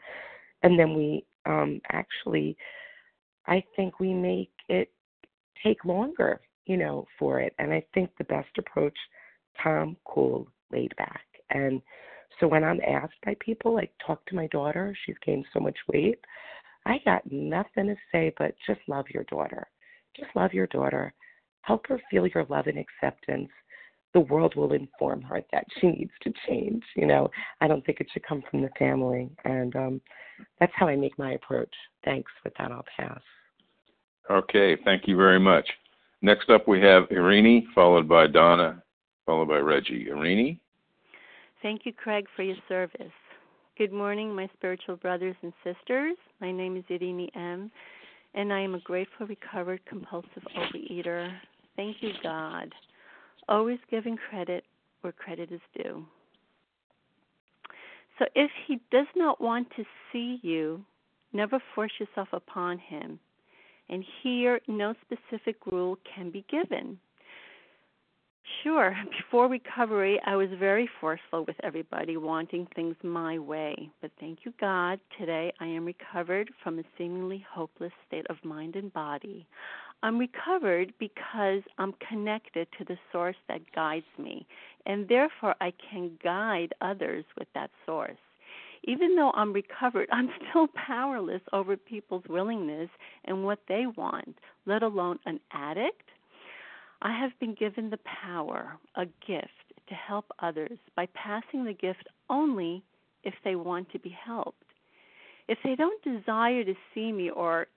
and 0.62 0.78
then 0.78 0.94
we 0.94 1.24
um, 1.46 1.80
actually, 1.92 2.56
I 3.46 3.62
think 3.76 4.00
we 4.00 4.12
make 4.12 4.50
it 4.68 4.90
take 5.62 5.84
longer, 5.84 6.40
you 6.66 6.76
know, 6.76 7.06
for 7.18 7.40
it. 7.40 7.54
And 7.58 7.72
I 7.72 7.84
think 7.94 8.10
the 8.18 8.24
best 8.24 8.48
approach, 8.58 8.96
calm, 9.62 9.96
cool, 10.04 10.48
laid 10.72 10.94
back, 10.96 11.24
and 11.50 11.80
so 12.40 12.46
when 12.46 12.62
I'm 12.62 12.80
asked 12.86 13.20
by 13.24 13.34
people, 13.40 13.74
like 13.74 13.90
talk 14.06 14.24
to 14.26 14.36
my 14.36 14.46
daughter, 14.48 14.96
she's 15.04 15.16
gained 15.24 15.46
so 15.52 15.60
much 15.60 15.76
weight. 15.92 16.20
I 16.86 16.98
got 17.04 17.22
nothing 17.30 17.86
to 17.86 17.96
say 18.12 18.32
but 18.38 18.54
just 18.66 18.80
love 18.86 19.06
your 19.12 19.24
daughter. 19.24 19.66
Just 20.16 20.30
love 20.36 20.52
your 20.52 20.68
daughter. 20.68 21.12
Help 21.68 21.86
her 21.86 22.00
feel 22.10 22.26
your 22.26 22.46
love 22.48 22.66
and 22.66 22.78
acceptance. 22.78 23.50
The 24.14 24.20
world 24.20 24.56
will 24.56 24.72
inform 24.72 25.20
her 25.20 25.42
that 25.52 25.66
she 25.78 25.88
needs 25.88 26.10
to 26.22 26.32
change. 26.48 26.82
You 26.96 27.04
know, 27.04 27.30
I 27.60 27.68
don't 27.68 27.84
think 27.84 28.00
it 28.00 28.06
should 28.10 28.26
come 28.26 28.42
from 28.50 28.62
the 28.62 28.70
family. 28.78 29.28
And 29.44 29.76
um, 29.76 30.00
that's 30.58 30.72
how 30.74 30.88
I 30.88 30.96
make 30.96 31.18
my 31.18 31.32
approach. 31.32 31.72
Thanks. 32.06 32.32
With 32.42 32.54
that, 32.58 32.72
I'll 32.72 32.86
pass. 32.98 33.20
Okay. 34.30 34.78
Thank 34.82 35.06
you 35.06 35.14
very 35.14 35.38
much. 35.38 35.68
Next 36.22 36.48
up, 36.48 36.66
we 36.66 36.80
have 36.80 37.04
Irene, 37.12 37.68
followed 37.74 38.08
by 38.08 38.28
Donna, 38.28 38.82
followed 39.26 39.48
by 39.48 39.58
Reggie. 39.58 40.08
Irene? 40.10 40.58
Thank 41.60 41.82
you, 41.84 41.92
Craig, 41.92 42.26
for 42.34 42.44
your 42.44 42.56
service. 42.66 43.12
Good 43.76 43.92
morning, 43.92 44.34
my 44.34 44.48
spiritual 44.56 44.96
brothers 44.96 45.36
and 45.42 45.52
sisters. 45.62 46.16
My 46.40 46.50
name 46.50 46.78
is 46.78 46.84
Irene 46.90 47.28
M., 47.36 47.70
and 48.34 48.52
I 48.52 48.60
am 48.60 48.74
a 48.74 48.80
grateful, 48.80 49.26
recovered, 49.26 49.80
compulsive 49.86 50.42
overeater. 50.56 51.30
Thank 51.78 51.98
you, 52.00 52.10
God. 52.24 52.74
Always 53.48 53.78
giving 53.88 54.16
credit 54.16 54.64
where 55.02 55.12
credit 55.12 55.52
is 55.52 55.60
due. 55.76 56.04
So 58.18 58.24
if 58.34 58.50
He 58.66 58.80
does 58.90 59.06
not 59.14 59.40
want 59.40 59.68
to 59.76 59.84
see 60.12 60.40
you, 60.42 60.84
never 61.32 61.60
force 61.76 61.92
yourself 62.00 62.26
upon 62.32 62.78
Him. 62.78 63.20
And 63.88 64.04
here, 64.22 64.60
no 64.66 64.92
specific 65.06 65.66
rule 65.66 65.96
can 66.16 66.32
be 66.32 66.44
given. 66.50 66.98
Sure. 68.64 68.96
Before 69.16 69.46
recovery, 69.46 70.20
I 70.26 70.34
was 70.34 70.48
very 70.58 70.90
forceful 71.00 71.44
with 71.46 71.56
everybody, 71.62 72.16
wanting 72.16 72.66
things 72.74 72.96
my 73.04 73.38
way. 73.38 73.88
But 74.02 74.10
thank 74.18 74.40
you, 74.44 74.52
God, 74.60 74.98
today 75.16 75.52
I 75.60 75.66
am 75.66 75.84
recovered 75.84 76.50
from 76.62 76.80
a 76.80 76.82
seemingly 76.96 77.46
hopeless 77.48 77.92
state 78.06 78.26
of 78.28 78.36
mind 78.42 78.74
and 78.74 78.92
body. 78.92 79.46
I'm 80.02 80.18
recovered 80.18 80.92
because 80.98 81.62
I'm 81.78 81.94
connected 82.08 82.68
to 82.78 82.84
the 82.84 82.98
source 83.10 83.36
that 83.48 83.72
guides 83.74 84.06
me, 84.18 84.46
and 84.86 85.08
therefore 85.08 85.54
I 85.60 85.72
can 85.90 86.18
guide 86.22 86.72
others 86.80 87.24
with 87.36 87.48
that 87.54 87.70
source. 87.84 88.18
Even 88.84 89.16
though 89.16 89.32
I'm 89.34 89.52
recovered, 89.52 90.08
I'm 90.12 90.30
still 90.48 90.68
powerless 90.68 91.42
over 91.52 91.76
people's 91.76 92.24
willingness 92.28 92.90
and 93.24 93.44
what 93.44 93.58
they 93.68 93.86
want, 93.96 94.36
let 94.66 94.82
alone 94.82 95.18
an 95.26 95.40
addict 95.52 96.02
I 97.00 97.16
have 97.16 97.38
been 97.38 97.54
given 97.54 97.90
the 97.90 97.98
power, 97.98 98.76
a 98.96 99.06
gift, 99.26 99.48
to 99.88 99.94
help 99.94 100.26
others 100.40 100.78
by 100.96 101.06
passing 101.14 101.64
the 101.64 101.72
gift 101.72 102.08
only 102.28 102.82
if 103.22 103.34
they 103.44 103.54
want 103.54 103.90
to 103.92 103.98
be 103.98 104.10
helped. 104.10 104.64
If 105.48 105.58
they 105.64 105.76
don't 105.76 106.02
desire 106.02 106.64
to 106.64 106.74
see 106.94 107.12
me 107.12 107.30
or 107.30 107.68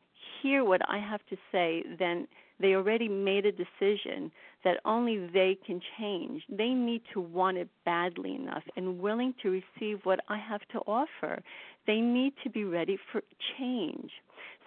hear 0.42 0.64
what 0.64 0.82
I 0.90 1.00
have 1.00 1.22
to 1.30 1.38
say, 1.52 1.84
then 2.00 2.28
they 2.60 2.76
already 2.76 3.08
made 3.08 3.46
a 3.46 3.52
decision 3.52 4.32
that 4.64 4.78
only 4.86 5.28
they 5.34 5.58
can 5.66 5.82
change. 5.98 6.44
They 6.50 6.70
need 6.70 7.02
to 7.14 7.22
want 7.22 7.58
it 7.58 7.70
badly 7.86 8.36
enough 8.36 8.64
and 8.76 9.00
willing 9.00 9.34
to 9.42 9.50
receive 9.50 10.00
what 10.04 10.20
I 10.30 10.38
have 10.38 10.62
to 10.74 10.80
offer. 10.80 11.42
They 11.88 12.00
need 12.00 12.34
to 12.44 12.50
be 12.50 12.64
ready 12.64 12.98
for 13.12 13.22
change. 13.58 14.12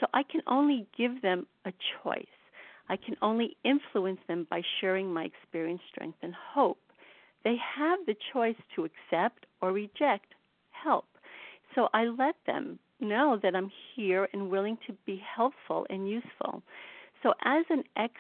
So 0.01 0.07
I 0.13 0.23
can 0.25 0.41
only 0.49 0.87
give 0.97 1.23
them 1.23 1.47
a 1.65 1.73
choice. 2.03 2.27
I 2.89 2.97
can 2.97 3.17
only 3.23 3.57
influence 3.65 4.21
them 4.29 4.47
by 4.51 4.63
sharing 4.81 5.13
my 5.13 5.25
experience, 5.25 5.81
strength, 5.91 6.19
and 6.23 6.35
hope. 6.35 6.79
They 7.45 7.57
have 7.79 8.01
the 8.07 8.17
choice 8.33 8.57
to 8.75 8.85
accept 8.85 9.47
or 9.63 9.73
reject 9.73 10.35
help. 10.71 11.07
So 11.75 11.89
I 11.95 12.05
let 12.05 12.37
them 12.47 12.79
know 13.01 13.39
that 13.43 13.55
I'm 13.55 13.71
here 13.95 14.29
and 14.33 14.51
willing 14.51 14.79
to 14.87 14.95
be 15.07 15.21
helpful 15.37 15.87
and 15.91 16.09
useful. 16.09 16.63
So 17.23 17.33
as 17.45 17.65
an 17.71 17.85
ex 17.97 18.15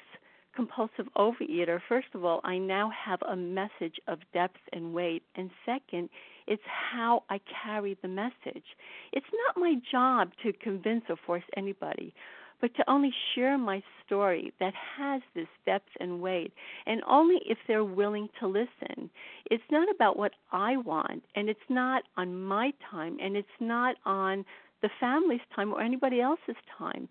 compulsive 0.54 1.06
overeater, 1.16 1.80
first 1.88 2.06
of 2.14 2.24
all, 2.24 2.40
I 2.44 2.58
now 2.58 2.90
have 3.04 3.20
a 3.28 3.34
message 3.36 3.96
of 4.06 4.20
depth 4.32 4.60
and 4.72 4.94
weight. 4.94 5.22
And 5.34 5.50
second, 5.66 6.08
it's 6.46 6.62
how 6.92 7.24
I 7.28 7.40
carry 7.64 7.98
the 8.02 8.08
message. 8.08 8.64
It's 9.12 9.26
not 9.46 9.60
my 9.60 9.74
job 9.90 10.30
to 10.42 10.52
convince 10.52 11.04
or 11.08 11.16
force 11.26 11.42
anybody, 11.56 12.14
but 12.60 12.74
to 12.76 12.90
only 12.90 13.12
share 13.34 13.58
my 13.58 13.82
story 14.06 14.52
that 14.60 14.74
has 14.96 15.22
this 15.34 15.48
depth 15.66 15.88
and 16.00 16.20
weight, 16.20 16.52
and 16.86 17.02
only 17.08 17.40
if 17.46 17.58
they're 17.66 17.84
willing 17.84 18.28
to 18.40 18.46
listen. 18.46 19.10
It's 19.50 19.64
not 19.70 19.88
about 19.94 20.16
what 20.16 20.32
I 20.52 20.76
want, 20.76 21.24
and 21.34 21.48
it's 21.48 21.60
not 21.68 22.04
on 22.16 22.42
my 22.42 22.72
time, 22.90 23.18
and 23.20 23.36
it's 23.36 23.48
not 23.60 23.96
on 24.06 24.44
the 24.84 24.90
family's 25.00 25.40
time 25.56 25.72
or 25.72 25.80
anybody 25.80 26.20
else's 26.20 26.60
time. 26.78 27.08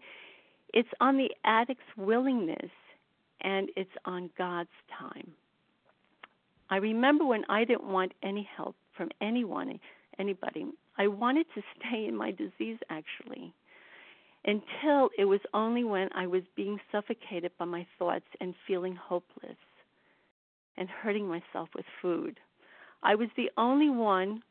It's 0.76 0.90
on 1.02 1.18
the 1.18 1.32
addict's 1.44 1.82
willingness 1.98 2.70
and 3.42 3.70
it's 3.76 3.90
on 4.06 4.30
God's 4.38 4.70
time. 5.00 5.32
I 6.70 6.78
remember 6.78 7.26
when 7.26 7.44
I 7.50 7.66
didn't 7.66 7.86
want 7.92 8.12
any 8.22 8.48
help 8.56 8.76
from 8.96 9.10
anyone, 9.22 9.80
anybody. 10.20 10.68
I 11.00 11.08
wanted 11.08 11.48
to 11.56 11.64
stay 11.80 12.06
in 12.06 12.16
my 12.16 12.30
disease 12.30 12.78
actually 12.92 13.52
until 14.46 15.10
it 15.18 15.26
was 15.26 15.40
only 15.56 15.84
when 15.84 16.10
I 16.14 16.28
was 16.28 16.44
being 16.56 16.80
suffocated 16.92 17.54
by 17.58 17.66
my 17.66 17.88
thoughts 17.98 18.28
and 18.40 18.54
feeling 18.68 18.96
hopeless 18.96 19.58
and 20.78 20.88
hurting 20.90 21.28
myself 21.28 21.70
with 21.76 21.86
food. 22.04 22.40
I 23.02 23.16
was 23.16 23.30
the 23.36 23.50
only 23.58 23.90
one 23.90 24.44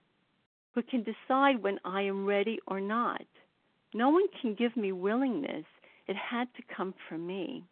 who 0.74 0.82
can 0.82 1.04
decide 1.04 1.62
when 1.62 1.78
I 1.84 2.02
am 2.02 2.26
ready 2.26 2.58
or 2.66 2.80
not. 2.80 3.22
No 3.94 4.10
one 4.10 4.26
can 4.40 4.54
give 4.54 4.76
me 4.76 4.92
willingness. 4.92 5.64
It 6.08 6.16
had 6.16 6.48
to 6.56 6.74
come 6.74 6.94
from 7.08 7.26
me. 7.26 7.64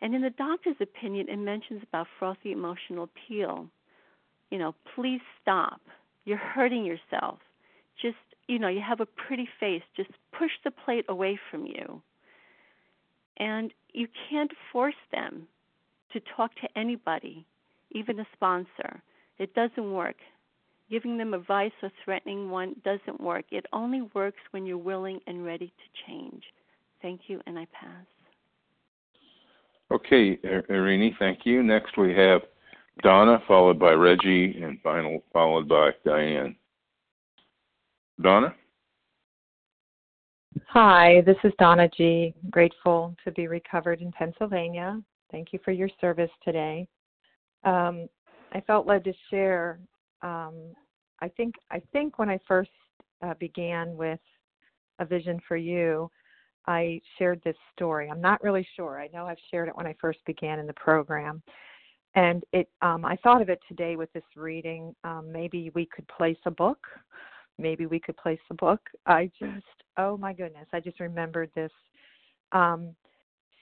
And 0.00 0.14
in 0.14 0.22
the 0.22 0.30
doctor's 0.30 0.76
opinion, 0.80 1.28
it 1.28 1.36
mentions 1.36 1.82
about 1.82 2.06
frothy 2.18 2.52
emotional 2.52 3.04
appeal. 3.04 3.66
You 4.50 4.58
know, 4.58 4.74
please 4.94 5.20
stop. 5.42 5.80
You're 6.24 6.36
hurting 6.36 6.84
yourself. 6.84 7.38
Just, 8.00 8.16
you 8.46 8.58
know, 8.58 8.68
you 8.68 8.80
have 8.86 9.00
a 9.00 9.06
pretty 9.06 9.48
face. 9.58 9.82
Just 9.96 10.10
push 10.38 10.50
the 10.64 10.70
plate 10.70 11.06
away 11.08 11.38
from 11.50 11.66
you. 11.66 12.02
And 13.38 13.72
you 13.92 14.08
can't 14.28 14.52
force 14.72 14.94
them 15.12 15.46
to 16.12 16.20
talk 16.36 16.54
to 16.56 16.78
anybody, 16.78 17.46
even 17.92 18.20
a 18.20 18.26
sponsor. 18.34 19.02
It 19.38 19.54
doesn't 19.54 19.92
work. 19.92 20.16
Giving 20.90 21.18
them 21.18 21.34
advice 21.34 21.72
or 21.82 21.90
threatening 22.04 22.48
one 22.48 22.76
doesn't 22.84 23.20
work. 23.20 23.44
It 23.50 23.66
only 23.72 24.02
works 24.14 24.40
when 24.52 24.64
you're 24.64 24.78
willing 24.78 25.20
and 25.26 25.44
ready 25.44 25.66
to 25.66 26.06
change. 26.06 26.42
Thank 27.02 27.22
you, 27.26 27.40
and 27.46 27.58
I 27.58 27.66
pass. 27.72 28.06
Okay, 29.90 30.36
Irini, 30.70 31.12
thank 31.18 31.40
you. 31.44 31.62
Next 31.62 31.96
we 31.96 32.14
have 32.14 32.42
Donna, 33.02 33.40
followed 33.46 33.78
by 33.78 33.92
Reggie, 33.92 34.60
and 34.62 34.80
final 34.80 35.22
followed 35.32 35.68
by 35.68 35.90
Diane. 36.04 36.56
Donna? 38.20 38.54
Hi, 40.68 41.22
this 41.26 41.36
is 41.44 41.52
Donna 41.58 41.88
G. 41.96 42.34
Grateful 42.50 43.14
to 43.24 43.30
be 43.32 43.46
recovered 43.46 44.00
in 44.00 44.10
Pennsylvania. 44.12 45.00
Thank 45.30 45.52
you 45.52 45.58
for 45.64 45.70
your 45.70 45.90
service 46.00 46.30
today. 46.44 46.88
Um, 47.64 48.08
I 48.52 48.60
felt 48.66 48.86
led 48.86 49.04
to 49.04 49.12
share. 49.30 49.78
Um, 50.22 50.54
I 51.20 51.28
think 51.28 51.54
I 51.70 51.80
think 51.92 52.18
when 52.18 52.28
I 52.28 52.38
first 52.46 52.70
uh, 53.22 53.34
began 53.38 53.96
with 53.96 54.20
a 54.98 55.04
vision 55.04 55.40
for 55.46 55.56
you, 55.56 56.10
I 56.66 57.00
shared 57.18 57.40
this 57.44 57.56
story. 57.74 58.10
I'm 58.10 58.20
not 58.20 58.42
really 58.42 58.66
sure. 58.76 59.00
I 59.00 59.08
know 59.12 59.26
I've 59.26 59.36
shared 59.50 59.68
it 59.68 59.76
when 59.76 59.86
I 59.86 59.94
first 60.00 60.18
began 60.26 60.58
in 60.58 60.66
the 60.66 60.74
program. 60.74 61.42
And 62.14 62.42
it 62.52 62.68
um, 62.82 63.04
I 63.04 63.16
thought 63.16 63.42
of 63.42 63.50
it 63.50 63.60
today 63.68 63.96
with 63.96 64.12
this 64.12 64.24
reading. 64.36 64.94
Um, 65.04 65.30
maybe 65.30 65.70
we 65.74 65.86
could 65.86 66.08
place 66.08 66.38
a 66.46 66.50
book. 66.50 66.78
Maybe 67.58 67.86
we 67.86 68.00
could 68.00 68.16
place 68.16 68.40
a 68.50 68.54
book. 68.54 68.80
I 69.06 69.30
just 69.38 69.64
oh 69.98 70.16
my 70.16 70.32
goodness, 70.32 70.66
I 70.72 70.80
just 70.80 71.00
remembered 71.00 71.50
this. 71.54 71.72
Um, 72.52 72.94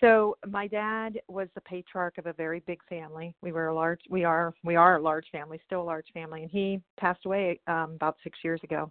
so 0.04 0.36
my 0.46 0.66
dad 0.66 1.18
was 1.28 1.48
the 1.54 1.62
patriarch 1.62 2.18
of 2.18 2.26
a 2.26 2.34
very 2.34 2.60
big 2.66 2.80
family. 2.90 3.34
We 3.40 3.52
were 3.52 3.68
a 3.68 3.74
large 3.74 4.00
we 4.10 4.22
are 4.22 4.52
we 4.62 4.76
are 4.76 4.98
a 4.98 5.02
large 5.02 5.24
family, 5.32 5.58
still 5.64 5.80
a 5.80 5.82
large 5.82 6.08
family, 6.12 6.42
and 6.42 6.50
he 6.50 6.80
passed 7.00 7.24
away 7.24 7.58
um, 7.66 7.92
about 7.94 8.16
six 8.22 8.38
years 8.44 8.60
ago. 8.62 8.90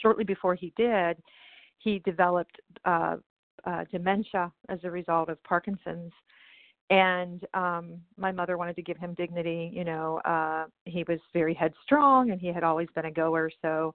Shortly 0.00 0.24
before 0.24 0.54
he 0.54 0.72
did, 0.78 1.18
he 1.76 1.98
developed 1.98 2.58
uh, 2.86 3.16
uh, 3.66 3.84
dementia 3.92 4.50
as 4.70 4.78
a 4.82 4.90
result 4.90 5.28
of 5.28 5.42
Parkinson's. 5.44 6.12
And 6.88 7.44
um, 7.52 7.98
my 8.16 8.32
mother 8.32 8.56
wanted 8.56 8.76
to 8.76 8.82
give 8.82 8.96
him 8.96 9.12
dignity. 9.12 9.70
You 9.74 9.84
know, 9.84 10.22
uh, 10.24 10.66
he 10.86 11.04
was 11.06 11.18
very 11.34 11.52
headstrong 11.52 12.30
and 12.30 12.40
he 12.40 12.48
had 12.48 12.64
always 12.64 12.88
been 12.94 13.04
a 13.04 13.10
goer, 13.10 13.50
so, 13.60 13.94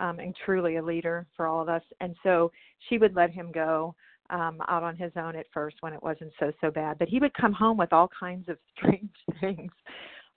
um, 0.00 0.18
and 0.18 0.34
truly 0.44 0.76
a 0.76 0.82
leader 0.82 1.26
for 1.36 1.46
all 1.46 1.62
of 1.62 1.68
us. 1.68 1.82
And 2.00 2.16
so 2.24 2.50
she 2.88 2.98
would 2.98 3.14
let 3.14 3.30
him 3.30 3.52
go 3.52 3.94
um, 4.34 4.60
out 4.68 4.82
on 4.82 4.96
his 4.96 5.12
own 5.16 5.36
at 5.36 5.46
first 5.52 5.76
when 5.80 5.92
it 5.92 6.02
wasn't 6.02 6.32
so, 6.38 6.52
so 6.60 6.70
bad. 6.70 6.98
But 6.98 7.08
he 7.08 7.18
would 7.18 7.34
come 7.34 7.52
home 7.52 7.76
with 7.76 7.92
all 7.92 8.10
kinds 8.18 8.48
of 8.48 8.58
strange 8.76 9.14
things. 9.40 9.72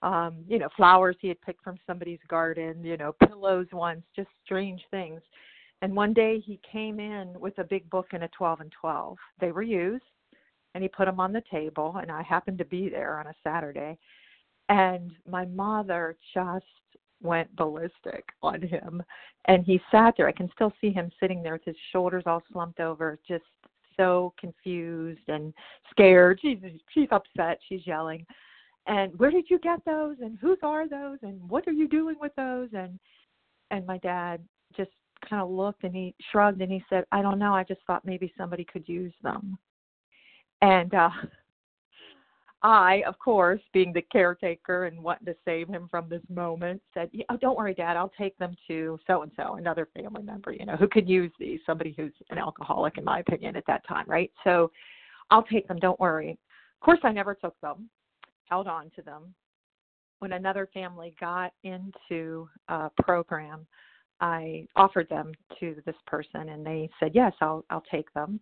Um, 0.00 0.44
you 0.46 0.58
know, 0.58 0.68
flowers 0.76 1.16
he 1.20 1.28
had 1.28 1.40
picked 1.40 1.62
from 1.64 1.76
somebody's 1.86 2.20
garden, 2.28 2.84
you 2.84 2.96
know, 2.96 3.14
pillows 3.26 3.66
once, 3.72 4.02
just 4.14 4.28
strange 4.44 4.80
things 4.90 5.20
and 5.82 5.94
one 5.94 6.12
day 6.12 6.40
he 6.40 6.60
came 6.70 6.98
in 6.98 7.38
with 7.38 7.58
a 7.58 7.64
big 7.64 7.88
book 7.90 8.08
and 8.12 8.24
a 8.24 8.28
12 8.28 8.60
and 8.60 8.72
12. 8.80 9.16
They 9.40 9.52
were 9.52 9.62
used, 9.62 10.04
and 10.74 10.82
he 10.82 10.88
put 10.88 11.06
them 11.06 11.20
on 11.20 11.32
the 11.32 11.42
table, 11.50 11.96
and 12.00 12.10
I 12.10 12.22
happened 12.22 12.58
to 12.58 12.64
be 12.64 12.88
there 12.88 13.18
on 13.18 13.28
a 13.28 13.34
Saturday. 13.44 13.96
And 14.68 15.12
my 15.26 15.44
mother 15.46 16.16
just 16.34 16.64
went 17.22 17.54
ballistic 17.56 18.24
on 18.42 18.60
him. 18.60 19.02
And 19.46 19.64
he 19.64 19.80
sat 19.90 20.14
there. 20.16 20.28
I 20.28 20.32
can 20.32 20.50
still 20.52 20.72
see 20.80 20.90
him 20.90 21.10
sitting 21.20 21.42
there 21.42 21.54
with 21.54 21.64
his 21.64 21.76
shoulders 21.92 22.24
all 22.26 22.42
slumped 22.52 22.80
over, 22.80 23.18
just 23.26 23.44
so 23.98 24.32
confused 24.38 25.28
and 25.28 25.52
scared. 25.90 26.38
She's 26.40 26.58
she's 26.92 27.08
upset. 27.10 27.58
She's 27.68 27.86
yelling. 27.86 28.24
And 28.86 29.16
where 29.18 29.30
did 29.30 29.50
you 29.50 29.58
get 29.58 29.84
those? 29.84 30.16
And 30.20 30.38
whose 30.40 30.58
are 30.62 30.88
those? 30.88 31.18
And 31.22 31.38
what 31.48 31.68
are 31.68 31.72
you 31.72 31.88
doing 31.88 32.16
with 32.20 32.34
those? 32.36 32.70
And 32.72 32.98
and 33.70 33.86
my 33.86 33.98
dad 33.98 34.40
just 34.76 34.90
kind 35.28 35.42
of 35.42 35.50
looked 35.50 35.84
and 35.84 35.94
he 35.94 36.14
shrugged 36.30 36.60
and 36.62 36.72
he 36.72 36.82
said, 36.88 37.04
I 37.12 37.22
don't 37.22 37.38
know. 37.38 37.54
I 37.54 37.64
just 37.64 37.80
thought 37.86 38.04
maybe 38.04 38.32
somebody 38.38 38.64
could 38.64 38.88
use 38.88 39.12
them. 39.22 39.58
And 40.62 40.94
uh, 40.94 41.10
I, 42.62 43.02
of 43.06 43.16
course, 43.20 43.60
being 43.72 43.92
the 43.92 44.02
caretaker 44.02 44.86
and 44.86 45.02
wanting 45.02 45.26
to 45.26 45.36
save 45.44 45.68
him 45.68 45.86
from 45.88 46.08
this 46.08 46.22
moment, 46.28 46.82
said, 46.92 47.08
oh, 47.30 47.36
Don't 47.36 47.56
worry, 47.56 47.74
Dad. 47.74 47.96
I'll 47.96 48.12
take 48.18 48.36
them 48.38 48.56
to 48.66 48.98
so 49.06 49.22
and 49.22 49.30
so, 49.36 49.54
another 49.54 49.88
family 49.94 50.22
member, 50.22 50.52
you 50.52 50.66
know, 50.66 50.76
who 50.76 50.88
could 50.88 51.08
use 51.08 51.30
these, 51.38 51.60
somebody 51.64 51.94
who's 51.96 52.12
an 52.30 52.38
alcoholic, 52.38 52.98
in 52.98 53.04
my 53.04 53.20
opinion, 53.20 53.54
at 53.54 53.66
that 53.68 53.86
time, 53.86 54.06
right? 54.08 54.32
So 54.42 54.72
I'll 55.30 55.44
take 55.44 55.68
them. 55.68 55.78
Don't 55.78 56.00
worry. 56.00 56.30
Of 56.30 56.84
course, 56.84 56.98
I 57.04 57.12
never 57.12 57.34
took 57.34 57.58
them, 57.60 57.88
held 58.44 58.66
on 58.66 58.90
to 58.96 59.02
them. 59.02 59.34
When 60.18 60.32
another 60.32 60.68
family 60.74 61.14
got 61.20 61.52
into 61.62 62.48
a 62.66 62.90
program, 63.02 63.68
I 64.20 64.66
offered 64.74 65.08
them 65.08 65.32
to 65.60 65.76
this 65.86 65.94
person, 66.08 66.48
and 66.48 66.66
they 66.66 66.90
said, 66.98 67.12
"Yes, 67.14 67.32
I'll 67.40 67.64
I'll 67.70 67.84
take 67.88 68.12
them." 68.14 68.40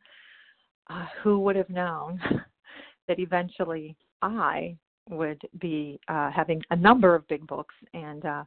Uh, 0.88 1.04
who 1.22 1.40
would 1.40 1.56
have 1.56 1.68
known 1.68 2.20
that 3.08 3.18
eventually 3.18 3.96
I 4.22 4.76
would 5.08 5.40
be 5.60 6.00
uh, 6.08 6.30
having 6.30 6.62
a 6.70 6.76
number 6.76 7.14
of 7.14 7.26
big 7.28 7.46
books? 7.46 7.74
And 7.94 8.24
uh, 8.24 8.44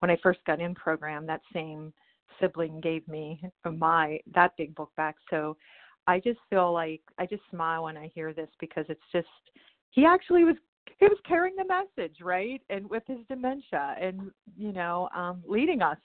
when 0.00 0.10
I 0.10 0.18
first 0.22 0.40
got 0.46 0.60
in 0.60 0.74
program, 0.74 1.26
that 1.26 1.40
same 1.52 1.92
sibling 2.40 2.80
gave 2.80 3.06
me 3.08 3.40
my 3.64 4.20
that 4.34 4.56
big 4.56 4.74
book 4.74 4.90
back. 4.96 5.16
So 5.30 5.56
I 6.06 6.20
just 6.20 6.38
feel 6.48 6.72
like 6.72 7.02
I 7.18 7.26
just 7.26 7.42
smile 7.50 7.84
when 7.84 7.96
I 7.96 8.10
hear 8.14 8.32
this 8.32 8.48
because 8.60 8.86
it's 8.88 9.00
just 9.12 9.26
he 9.90 10.04
actually 10.04 10.44
was 10.44 10.56
he 10.98 11.06
was 11.06 11.18
carrying 11.26 11.54
the 11.56 11.64
message 11.64 12.16
right 12.22 12.62
and 12.70 12.88
with 12.88 13.02
his 13.06 13.18
dementia 13.28 13.94
and 14.00 14.30
you 14.56 14.72
know 14.72 15.08
um 15.14 15.42
leading 15.46 15.82
us 15.82 15.98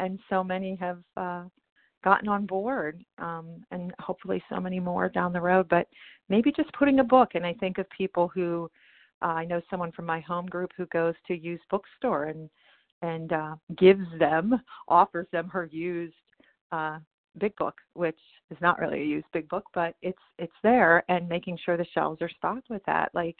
and 0.00 0.18
so 0.28 0.42
many 0.42 0.76
have 0.76 0.98
uh, 1.16 1.44
gotten 2.04 2.28
on 2.28 2.46
board, 2.46 3.04
um, 3.18 3.64
and 3.70 3.92
hopefully 3.98 4.42
so 4.48 4.60
many 4.60 4.80
more 4.80 5.08
down 5.08 5.32
the 5.32 5.40
road. 5.40 5.68
But 5.68 5.88
maybe 6.28 6.52
just 6.52 6.72
putting 6.72 7.00
a 7.00 7.04
book, 7.04 7.30
and 7.34 7.44
I 7.44 7.54
think 7.54 7.78
of 7.78 7.86
people 7.90 8.28
who 8.28 8.70
uh, 9.22 9.26
I 9.26 9.44
know 9.44 9.60
someone 9.68 9.92
from 9.92 10.06
my 10.06 10.20
home 10.20 10.46
group 10.46 10.70
who 10.76 10.86
goes 10.86 11.14
to 11.26 11.36
used 11.36 11.64
bookstore 11.70 12.24
and 12.24 12.48
and 13.00 13.32
uh, 13.32 13.54
gives 13.76 14.06
them, 14.18 14.60
offers 14.88 15.26
them 15.32 15.48
her 15.48 15.66
used 15.66 16.14
uh, 16.72 16.98
big 17.38 17.54
book, 17.56 17.76
which 17.94 18.18
is 18.50 18.58
not 18.60 18.78
really 18.78 19.00
a 19.00 19.04
used 19.04 19.26
big 19.32 19.48
book, 19.48 19.64
but 19.74 19.94
it's 20.02 20.18
it's 20.38 20.52
there, 20.62 21.04
and 21.08 21.28
making 21.28 21.58
sure 21.64 21.76
the 21.76 21.86
shelves 21.94 22.22
are 22.22 22.30
stocked 22.38 22.70
with 22.70 22.82
that. 22.86 23.10
Like, 23.14 23.36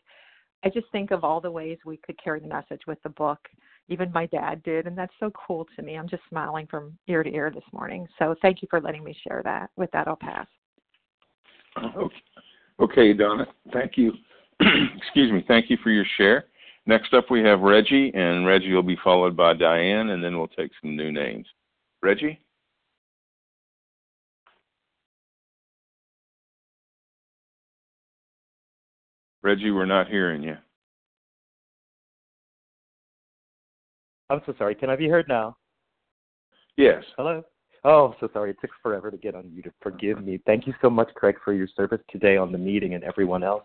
I 0.64 0.68
just 0.68 0.87
think 0.92 1.11
of 1.11 1.25
all 1.25 1.40
the 1.40 1.51
ways 1.51 1.79
we 1.85 1.97
could 1.99 2.23
carry 2.23 2.40
the 2.40 2.49
message 2.49 2.83
with 2.87 3.03
the 3.03 3.11
book 3.11 3.40
even 3.88 4.12
my 4.12 4.27
dad 4.27 4.62
did, 4.62 4.87
and 4.87 4.96
that's 4.96 5.12
so 5.18 5.31
cool 5.31 5.66
to 5.77 5.83
me. 5.83 5.96
I'm 5.96 6.09
just 6.09 6.22
smiling 6.29 6.66
from 6.66 6.96
ear 7.09 7.22
to 7.22 7.35
ear 7.35 7.51
this 7.51 7.64
morning. 7.72 8.07
So 8.18 8.35
thank 8.42 8.62
you 8.62 8.68
for 8.70 8.81
letting 8.81 9.03
me 9.03 9.16
share 9.27 9.42
that. 9.44 9.70
With 9.77 9.90
that, 9.92 10.07
I'll 10.09 10.16
pass. 10.16 10.46
Okay, 11.96 12.16
okay 12.81 13.12
Donna. 13.12 13.46
Thank 13.72 13.96
you. 13.96 14.12
Excuse 14.61 15.33
me. 15.33 15.44
Thank 15.46 15.70
you 15.70 15.79
for 15.83 15.90
your 15.90 16.07
share. 16.16 16.46
Next 16.87 17.12
up, 17.12 17.31
we 17.31 17.40
have 17.42 17.61
Reggie, 17.61 18.11
and 18.14 18.46
Reggie 18.46 18.72
will 18.72 18.83
be 18.83 18.96
followed 19.05 19.37
by 19.37 19.53
Diane, 19.53 20.11
and 20.11 20.24
then 20.24 20.38
we'll 20.38 20.48
take 20.48 20.70
some 20.81 20.96
new 20.96 21.12
names. 21.12 21.46
Reggie? 22.03 22.40
Reggie, 29.42 29.70
we're 29.70 29.85
not 29.85 30.09
hearing 30.09 30.42
you. 30.42 30.57
I'm 34.31 34.41
so 34.47 34.55
sorry. 34.59 34.75
Can 34.75 34.91
I 34.91 34.97
be 34.97 35.09
heard 35.09 35.27
now? 35.29 35.57
Yes. 36.77 37.03
Hello? 37.17 37.43
Oh, 37.85 38.14
so 38.21 38.29
sorry. 38.33 38.51
It 38.51 38.59
took 38.61 38.71
forever 38.83 39.11
to 39.11 39.17
get 39.17 39.35
on 39.35 39.51
you 39.55 39.62
to 39.62 39.73
forgive 39.81 40.23
me. 40.23 40.41
Thank 40.47 40.67
you 40.67 40.75
so 40.83 40.91
much, 40.91 41.09
Craig, 41.14 41.37
for 41.45 41.53
your 41.53 41.69
service 41.77 42.01
today 42.11 42.37
on 42.37 42.53
the 42.53 42.59
meeting 42.59 42.95
and 42.95 43.05
everyone 43.05 43.43
else 43.43 43.64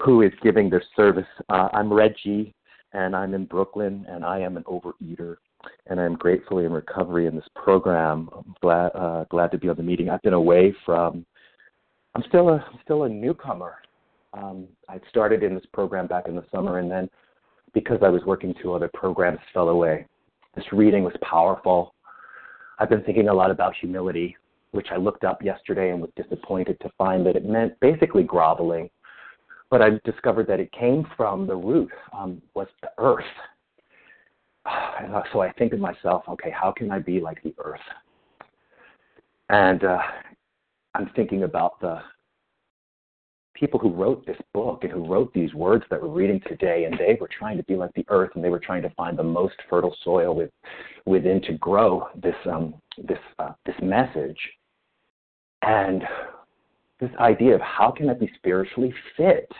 who 0.00 0.22
is 0.22 0.32
giving 0.42 0.70
their 0.70 0.82
service. 0.96 1.26
Uh, 1.48 1.68
I'm 1.72 1.92
Reggie, 1.92 2.54
and 2.92 3.14
I'm 3.14 3.34
in 3.34 3.44
Brooklyn, 3.44 4.06
and 4.08 4.24
I 4.24 4.38
am 4.40 4.56
an 4.56 4.64
overeater, 4.64 5.36
and 5.86 6.00
I'm 6.00 6.14
gratefully 6.14 6.64
in 6.64 6.72
recovery 6.72 7.26
in 7.26 7.36
this 7.36 7.48
program. 7.54 8.30
I'm 8.34 8.54
glad 8.60 8.88
uh, 8.94 9.24
glad 9.30 9.50
to 9.52 9.58
be 9.58 9.68
on 9.68 9.76
the 9.76 9.82
meeting. 9.82 10.08
I've 10.08 10.22
been 10.22 10.32
away 10.32 10.74
from. 10.86 11.26
I'm 12.14 12.24
still 12.28 12.48
a 12.48 12.54
I'm 12.54 12.78
still 12.84 13.04
a 13.04 13.08
newcomer. 13.08 13.74
Um, 14.32 14.66
I 14.88 14.98
started 15.10 15.42
in 15.42 15.54
this 15.54 15.66
program 15.72 16.06
back 16.06 16.26
in 16.26 16.34
the 16.34 16.44
summer, 16.52 16.78
and 16.78 16.90
then 16.90 17.08
because 17.74 17.98
I 18.02 18.08
was 18.08 18.22
working 18.24 18.54
two 18.62 18.72
other 18.72 18.90
programs, 18.94 19.40
fell 19.52 19.68
away. 19.68 20.06
This 20.54 20.64
reading 20.72 21.04
was 21.04 21.14
powerful. 21.20 21.94
I've 22.78 22.88
been 22.88 23.02
thinking 23.02 23.28
a 23.28 23.34
lot 23.34 23.50
about 23.50 23.74
humility, 23.74 24.36
which 24.70 24.88
I 24.90 24.96
looked 24.96 25.24
up 25.24 25.42
yesterday 25.42 25.90
and 25.90 26.00
was 26.00 26.10
disappointed 26.16 26.78
to 26.80 26.90
find 26.96 27.26
that 27.26 27.36
it 27.36 27.44
meant 27.44 27.78
basically 27.80 28.22
groveling. 28.22 28.88
But 29.70 29.82
I 29.82 29.90
discovered 30.04 30.46
that 30.46 30.60
it 30.60 30.70
came 30.72 31.06
from 31.16 31.46
the 31.46 31.56
root, 31.56 31.90
um, 32.16 32.40
was 32.54 32.68
the 32.80 32.90
earth. 32.98 33.24
And 35.00 35.12
so 35.32 35.40
I 35.40 35.52
think 35.52 35.72
to 35.72 35.76
myself, 35.76 36.22
okay, 36.28 36.50
how 36.50 36.72
can 36.72 36.90
I 36.90 36.98
be 36.98 37.20
like 37.20 37.42
the 37.42 37.54
earth? 37.58 37.80
And 39.50 39.84
uh, 39.84 39.98
I'm 40.94 41.10
thinking 41.14 41.42
about 41.42 41.80
the 41.80 41.98
people 43.54 43.78
who 43.78 43.90
wrote 43.90 44.26
this 44.26 44.36
book 44.52 44.82
and 44.82 44.92
who 44.92 45.06
wrote 45.06 45.32
these 45.32 45.54
words 45.54 45.84
that 45.90 46.02
we're 46.02 46.08
reading 46.08 46.40
today, 46.48 46.84
and 46.84 46.98
they 46.98 47.16
were 47.20 47.28
trying 47.38 47.56
to 47.56 47.62
be 47.64 47.76
like 47.76 47.92
the 47.94 48.04
earth, 48.08 48.30
and 48.34 48.44
they 48.44 48.50
were 48.50 48.58
trying 48.58 48.82
to 48.82 48.90
find 48.90 49.16
the 49.16 49.22
most 49.22 49.54
fertile 49.70 49.96
soil 50.02 50.34
with, 50.34 50.50
within 51.06 51.40
to 51.42 51.54
grow 51.54 52.08
this 52.20 52.34
um, 52.50 52.74
this 52.98 53.18
uh, 53.38 53.52
this 53.64 53.76
message. 53.80 54.38
And 55.62 56.02
this 57.00 57.10
idea 57.18 57.54
of 57.54 57.60
how 57.60 57.90
can 57.90 58.10
I 58.10 58.14
be 58.14 58.30
spiritually 58.36 58.92
fit? 59.16 59.50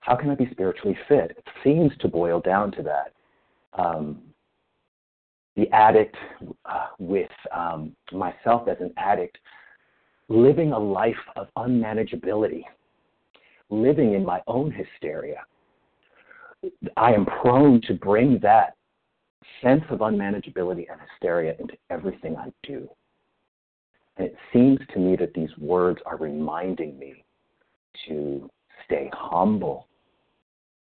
How 0.00 0.16
can 0.16 0.30
I 0.30 0.34
be 0.34 0.48
spiritually 0.50 0.96
fit? 1.08 1.32
It 1.36 1.44
seems 1.62 1.92
to 2.00 2.08
boil 2.08 2.40
down 2.40 2.72
to 2.72 2.82
that. 2.82 3.12
Um, 3.74 4.20
the 5.56 5.70
addict, 5.72 6.16
uh, 6.64 6.88
with 6.98 7.30
um, 7.54 7.94
myself 8.12 8.68
as 8.68 8.76
an 8.80 8.92
addict, 8.96 9.38
living 10.28 10.72
a 10.72 10.78
life 10.78 11.16
of 11.36 11.48
unmanageability, 11.58 12.64
living 13.70 14.14
in 14.14 14.24
my 14.24 14.42
own 14.46 14.70
hysteria. 14.70 15.42
I 16.96 17.12
am 17.12 17.24
prone 17.24 17.80
to 17.86 17.94
bring 17.94 18.38
that 18.42 18.76
sense 19.62 19.84
of 19.90 20.00
unmanageability 20.00 20.86
and 20.90 21.00
hysteria 21.10 21.54
into 21.58 21.74
everything 21.88 22.36
I 22.36 22.52
do. 22.62 22.88
And 24.16 24.26
it 24.26 24.36
seems 24.52 24.78
to 24.92 24.98
me 24.98 25.16
that 25.16 25.32
these 25.34 25.50
words 25.58 26.00
are 26.04 26.16
reminding 26.16 26.98
me 26.98 27.24
to 28.08 28.50
stay 28.84 29.10
humble, 29.14 29.86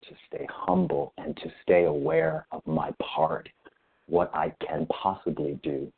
to 0.08 0.15
stay 0.28 0.48
humble, 0.52 1.13
and 1.17 1.36
to 1.38 1.52
stay 1.63 1.86
aware 1.86 2.46
of 2.52 2.62
my 2.67 2.91
part, 3.02 3.50
what 4.08 4.34
I 4.36 4.54
can 4.67 4.86
possibly 4.88 5.60
do 5.63 5.91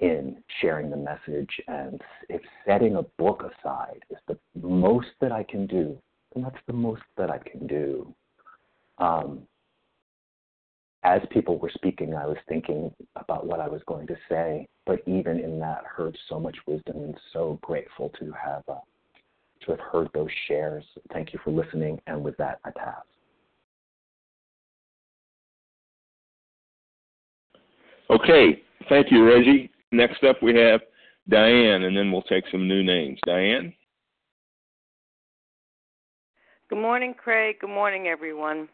in 0.00 0.42
sharing 0.60 0.90
the 0.90 0.96
message. 0.96 1.50
And 1.68 2.00
if 2.28 2.40
setting 2.66 2.96
a 2.96 3.02
book 3.18 3.42
aside 3.42 4.02
is 4.10 4.18
the 4.26 4.38
most 4.60 5.08
that 5.20 5.32
I 5.32 5.42
can 5.42 5.66
do, 5.66 5.96
then 6.34 6.42
that's 6.42 6.62
the 6.66 6.72
most 6.72 7.02
that 7.16 7.30
I 7.30 7.38
can 7.38 7.66
do. 7.66 8.14
Um, 8.98 9.42
as 11.02 11.22
people 11.30 11.58
were 11.58 11.70
speaking, 11.74 12.14
I 12.14 12.26
was 12.26 12.36
thinking 12.48 12.92
about 13.16 13.46
what 13.46 13.60
I 13.60 13.68
was 13.68 13.80
going 13.86 14.06
to 14.08 14.16
say, 14.28 14.68
but 14.84 15.00
even 15.06 15.40
in 15.40 15.58
that, 15.60 15.84
heard 15.84 16.16
so 16.28 16.38
much 16.38 16.56
wisdom 16.66 16.96
and 16.98 17.16
so 17.32 17.58
grateful 17.62 18.10
to 18.18 18.32
have 18.32 18.62
uh, 18.68 18.80
to 19.64 19.70
have 19.70 19.80
heard 19.80 20.08
those 20.12 20.28
shares. 20.46 20.84
Thank 21.12 21.32
you 21.32 21.40
for 21.42 21.50
listening, 21.50 22.00
and 22.06 22.22
with 22.22 22.36
that, 22.36 22.60
I 22.64 22.70
pass. 22.70 23.02
Okay, 28.10 28.62
thank 28.88 29.10
you, 29.10 29.24
Reggie. 29.24 29.70
Next 29.92 30.22
up, 30.22 30.42
we 30.42 30.54
have 30.56 30.80
Diane, 31.28 31.82
and 31.82 31.96
then 31.96 32.12
we'll 32.12 32.22
take 32.22 32.44
some 32.50 32.68
new 32.68 32.82
names. 32.82 33.18
Diane? 33.26 33.74
Good 36.68 36.78
morning, 36.78 37.14
Craig. 37.14 37.56
Good 37.60 37.70
morning, 37.70 38.06
everyone. 38.06 38.68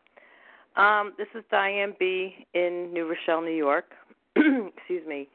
Um, 0.76 1.14
this 1.16 1.28
is 1.34 1.42
Diane 1.50 1.94
B. 1.98 2.46
in 2.52 2.92
New 2.92 3.08
Rochelle, 3.08 3.40
New 3.40 3.56
York. 3.56 3.92
Excuse 4.36 5.06
me. 5.06 5.28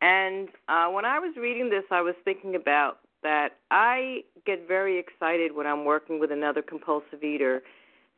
And 0.00 0.48
uh, 0.68 0.86
when 0.86 1.04
I 1.04 1.18
was 1.18 1.34
reading 1.36 1.68
this, 1.68 1.84
I 1.90 2.00
was 2.00 2.14
thinking 2.24 2.54
about 2.54 3.00
that 3.22 3.50
I 3.70 4.20
get 4.46 4.66
very 4.66 4.98
excited 4.98 5.54
when 5.54 5.66
I'm 5.66 5.84
working 5.84 6.18
with 6.18 6.32
another 6.32 6.62
compulsive 6.62 7.22
eater. 7.22 7.62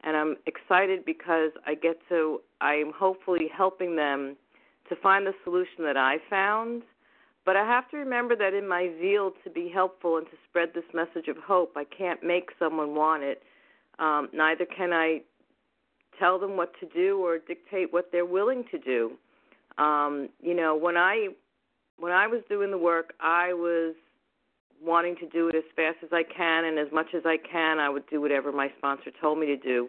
And 0.05 0.17
I'm 0.17 0.37
excited 0.47 1.05
because 1.05 1.51
I 1.67 1.75
get 1.75 1.99
to, 2.11 2.41
I'm 2.61 2.93
hopefully 2.95 3.49
helping 3.53 3.97
them 3.97 4.37
to 4.89 4.97
find 4.97 5.27
the 5.27 5.33
solution 5.43 5.83
that 5.85 5.97
I 5.97 6.19
found 6.31 6.83
but 7.49 7.57
I 7.57 7.65
have 7.65 7.89
to 7.93 7.97
remember 7.97 8.37
that 8.37 8.53
in 8.53 8.69
my 8.69 8.91
zeal 9.01 9.33
to 9.43 9.49
be 9.49 9.71
helpful 9.73 10.19
and 10.19 10.27
to 10.27 10.33
spread 10.51 10.69
this 10.75 10.85
message 10.93 11.29
of 11.29 11.39
hope, 11.39 11.73
I 11.77 11.85
can't 11.85 12.23
make 12.23 12.51
someone 12.59 12.95
want 12.95 13.23
it. 13.23 13.43
Um, 13.99 14.29
neither 14.35 14.67
can 14.67 14.93
I 14.93 15.23
tell 16.19 16.39
them 16.39 16.59
what 16.59 16.75
to 16.81 16.87
do 16.95 17.25
or 17.25 17.39
dictate 17.39 17.91
what 17.91 18.11
they're 18.13 18.27
willing 18.27 18.65
to 18.71 18.79
do. 18.79 19.13
Um, 19.83 20.29
you 20.43 20.53
know, 20.55 20.77
when 20.77 20.99
I 20.99 21.29
when 21.99 22.13
I 22.13 22.27
was 22.27 22.43
doing 22.51 22.71
the 22.71 22.77
work, 22.77 23.15
I 23.19 23.55
was 23.55 23.95
wanting 24.85 25.17
to 25.17 25.27
do 25.27 25.49
it 25.49 25.55
as 25.55 25.65
fast 25.75 25.97
as 26.03 26.11
I 26.13 26.25
can 26.25 26.67
and 26.67 26.79
as 26.79 26.93
much 26.93 27.15
as 27.17 27.23
I 27.25 27.39
can. 27.39 27.79
I 27.79 27.89
would 27.89 28.07
do 28.11 28.21
whatever 28.21 28.53
my 28.53 28.71
sponsor 28.77 29.11
told 29.23 29.39
me 29.39 29.47
to 29.47 29.57
do 29.57 29.89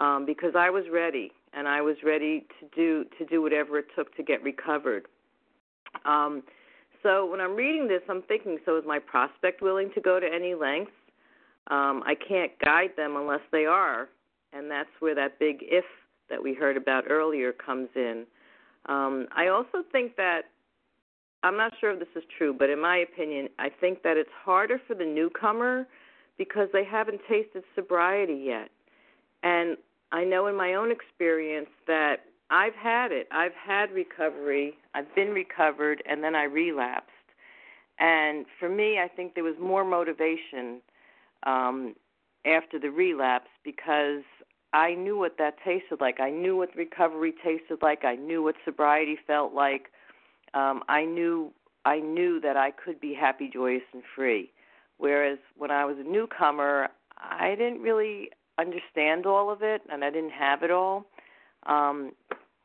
um, 0.00 0.26
because 0.26 0.52
I 0.54 0.68
was 0.68 0.84
ready 0.92 1.32
and 1.54 1.66
I 1.66 1.80
was 1.80 1.96
ready 2.04 2.44
to 2.60 2.66
do 2.76 3.06
to 3.18 3.24
do 3.24 3.40
whatever 3.40 3.78
it 3.78 3.86
took 3.96 4.14
to 4.16 4.22
get 4.22 4.42
recovered. 4.42 5.06
Um, 6.04 6.42
so 7.02 7.26
when 7.30 7.40
I'm 7.40 7.54
reading 7.54 7.88
this, 7.88 8.02
I'm 8.08 8.22
thinking, 8.22 8.58
so 8.64 8.76
is 8.78 8.84
my 8.86 8.98
prospect 8.98 9.62
willing 9.62 9.90
to 9.94 10.00
go 10.00 10.20
to 10.20 10.26
any 10.26 10.54
lengths? 10.54 10.92
Um, 11.68 12.02
I 12.04 12.14
can't 12.14 12.52
guide 12.58 12.90
them 12.96 13.16
unless 13.16 13.40
they 13.52 13.66
are, 13.66 14.08
and 14.52 14.70
that's 14.70 14.90
where 14.98 15.14
that 15.14 15.38
big 15.38 15.58
if 15.62 15.84
that 16.28 16.42
we 16.42 16.54
heard 16.54 16.76
about 16.76 17.04
earlier 17.08 17.52
comes 17.52 17.88
in. 17.94 18.24
Um, 18.86 19.26
I 19.36 19.48
also 19.48 19.84
think 19.92 20.16
that 20.16 20.42
I'm 21.42 21.56
not 21.56 21.72
sure 21.80 21.92
if 21.92 21.98
this 21.98 22.08
is 22.16 22.22
true, 22.36 22.54
but 22.56 22.70
in 22.70 22.80
my 22.80 22.98
opinion, 22.98 23.48
I 23.58 23.68
think 23.68 24.02
that 24.02 24.16
it's 24.16 24.30
harder 24.44 24.80
for 24.86 24.94
the 24.94 25.04
newcomer 25.04 25.86
because 26.38 26.68
they 26.72 26.84
haven't 26.84 27.20
tasted 27.28 27.64
sobriety 27.74 28.42
yet. 28.46 28.70
And 29.42 29.76
I 30.12 30.24
know 30.24 30.46
in 30.48 30.56
my 30.56 30.74
own 30.74 30.90
experience 30.90 31.68
that 31.86 32.24
I've 32.50 32.74
had 32.74 33.12
it. 33.12 33.28
I've 33.30 33.54
had 33.54 33.92
recovery. 33.92 34.74
I've 34.94 35.14
been 35.14 35.30
recovered, 35.30 36.02
and 36.08 36.22
then 36.22 36.34
I 36.34 36.44
relapsed. 36.44 37.10
And 37.98 38.46
for 38.58 38.68
me, 38.68 38.98
I 38.98 39.08
think 39.08 39.34
there 39.34 39.44
was 39.44 39.54
more 39.60 39.84
motivation 39.84 40.80
um, 41.44 41.94
after 42.44 42.78
the 42.78 42.90
relapse 42.90 43.50
because 43.64 44.22
I 44.72 44.94
knew 44.94 45.18
what 45.18 45.36
that 45.38 45.56
tasted 45.64 46.00
like. 46.00 46.18
I 46.18 46.30
knew 46.30 46.56
what 46.56 46.74
recovery 46.74 47.34
tasted 47.44 47.78
like. 47.82 48.04
I 48.04 48.16
knew 48.16 48.42
what 48.42 48.56
sobriety 48.64 49.16
felt 49.26 49.52
like. 49.52 49.90
Um, 50.54 50.82
I 50.88 51.04
knew 51.04 51.52
I 51.84 51.98
knew 51.98 52.40
that 52.40 52.56
I 52.56 52.72
could 52.72 53.00
be 53.00 53.14
happy, 53.14 53.48
joyous, 53.52 53.82
and 53.94 54.02
free. 54.14 54.50
Whereas 54.98 55.38
when 55.56 55.70
I 55.70 55.84
was 55.86 55.96
a 55.98 56.02
newcomer, 56.02 56.88
I 57.16 57.54
didn't 57.54 57.80
really 57.80 58.30
understand 58.58 59.24
all 59.24 59.50
of 59.50 59.62
it, 59.62 59.82
and 59.90 60.04
I 60.04 60.10
didn't 60.10 60.32
have 60.32 60.62
it 60.62 60.70
all. 60.70 61.06
Um, 61.66 62.12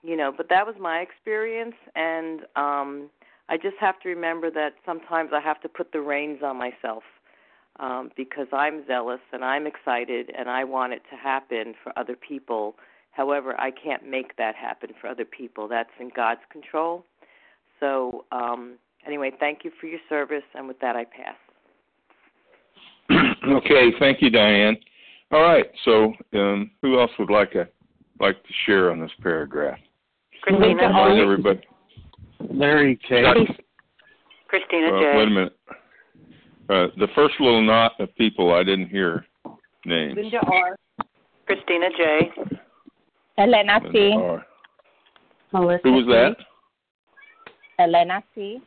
you 0.04 0.16
know, 0.16 0.32
but 0.36 0.50
that 0.50 0.66
was 0.66 0.76
my 0.80 1.00
experience, 1.00 1.76
and 1.96 2.42
um, 2.56 3.10
I 3.50 3.58
just 3.58 3.78
have 3.80 4.00
to 4.02 4.10
remember 4.10 4.52
that 4.52 4.74
sometimes 4.86 5.32
I 5.34 5.40
have 5.40 5.62
to 5.62 5.70
put 5.70 5.92
the 5.92 6.02
reins 6.02 6.40
on 6.44 6.58
myself 6.58 7.04
um, 7.80 8.12
because 8.16 8.48
I'm 8.54 8.86
zealous 8.86 9.22
and 9.34 9.44
I'm 9.44 9.66
excited 9.66 10.32
and 10.38 10.50
I 10.50 10.64
want 10.64 10.94
it 10.94 11.02
to 11.10 11.16
happen 11.18 11.74
for 11.84 11.92
other 11.98 12.16
people, 12.16 12.76
However, 13.16 13.60
I 13.60 13.72
can't 13.72 14.06
make 14.06 14.36
that 14.36 14.56
happen 14.56 14.90
for 15.00 15.08
other 15.08 15.24
people. 15.24 15.70
That's 15.70 15.90
in 16.02 16.12
God's 16.14 16.42
control. 16.52 17.06
So, 17.80 18.26
um, 18.34 18.74
anyway, 19.08 19.32
thank 19.40 19.64
you 19.64 19.72
for 19.80 19.88
your 19.88 20.02
service, 20.10 20.44
and 20.54 20.68
with 20.68 20.80
that, 20.80 20.98
I 20.98 21.06
pass. 21.06 21.36
okay, 23.48 23.94
thank 24.00 24.22
you, 24.22 24.30
Diane. 24.30 24.76
All 25.32 25.42
right, 25.42 25.66
so 25.86 26.12
um, 26.34 26.72
who 26.82 27.00
else 27.00 27.12
would 27.18 27.30
like 27.30 27.56
a 27.56 27.70
like 28.20 28.42
to 28.44 28.54
share 28.66 28.92
on 28.92 29.00
this 29.00 29.12
paragraph? 29.22 29.80
Christina 30.42 30.76
J. 30.76 31.22
everybody. 31.22 31.62
Larry 32.52 33.00
K. 33.08 33.24
Christina 34.48 34.88
uh, 34.88 35.00
J. 35.00 35.18
Wait 35.18 35.28
a 35.28 35.32
minute. 35.32 35.58
Uh, 36.68 36.88
the 36.98 37.08
first 37.16 37.36
little 37.40 37.62
knot 37.62 37.94
of 38.00 38.14
people 38.16 38.54
I 38.54 38.64
didn't 38.64 38.90
hear 38.90 39.26
names. 39.86 40.16
Linda 40.16 40.40
R. 40.52 40.76
Christina 41.46 41.90
J. 41.98 42.32
Elena 43.38 43.80
C. 43.92 44.14
R. 44.18 44.46
Melissa 45.54 45.82
Who 45.84 45.94
was 45.94 46.06
that? 46.08 46.36
Elena 47.80 48.24
C. 48.34 48.62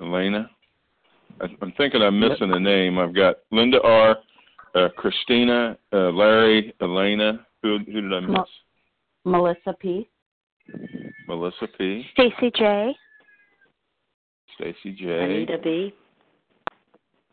Elena. 0.00 0.50
I- 1.40 1.56
I'm 1.62 1.72
thinking 1.72 2.02
I'm 2.02 2.18
missing 2.18 2.52
a 2.52 2.58
name. 2.58 2.98
I've 2.98 3.14
got 3.14 3.36
Linda 3.50 3.80
R. 3.82 4.16
Uh, 4.74 4.88
Christina, 4.96 5.76
uh, 5.92 6.10
Larry, 6.10 6.72
Elena. 6.80 7.44
Who, 7.62 7.78
who 7.78 8.00
did 8.00 8.12
I 8.12 8.20
miss? 8.20 8.38
Melissa 9.24 9.74
P. 9.80 10.08
Melissa 11.28 11.68
P. 11.78 12.06
Stacy 12.12 12.50
J. 12.56 12.94
Stacy 14.54 14.92
J. 14.92 15.24
Anita 15.24 15.58
B. 15.62 15.94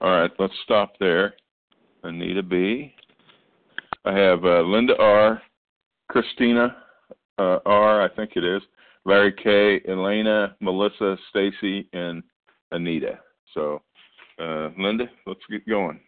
All 0.02 0.12
right, 0.12 0.32
let's 0.38 0.54
stop 0.64 0.94
there. 1.00 1.34
Anita 2.04 2.44
B. 2.44 2.94
I 4.06 4.18
have 4.18 4.46
uh, 4.46 4.62
Linda 4.62 4.96
R. 4.98 5.42
Christina 6.10 6.78
uh, 7.38 7.60
R. 7.66 8.02
I 8.02 8.10
think 8.16 8.32
it 8.36 8.44
is. 8.44 8.62
Larry 9.06 9.34
K. 9.34 9.82
Elena, 9.90 10.56
Melissa, 10.60 11.18
Stacy, 11.30 11.90
and 11.94 12.22
Anita. 12.72 13.20
So, 13.54 13.82
uh, 14.40 14.70
Linda, 14.78 15.06
let's 15.26 15.40
get 15.50 15.68
going. 15.68 16.00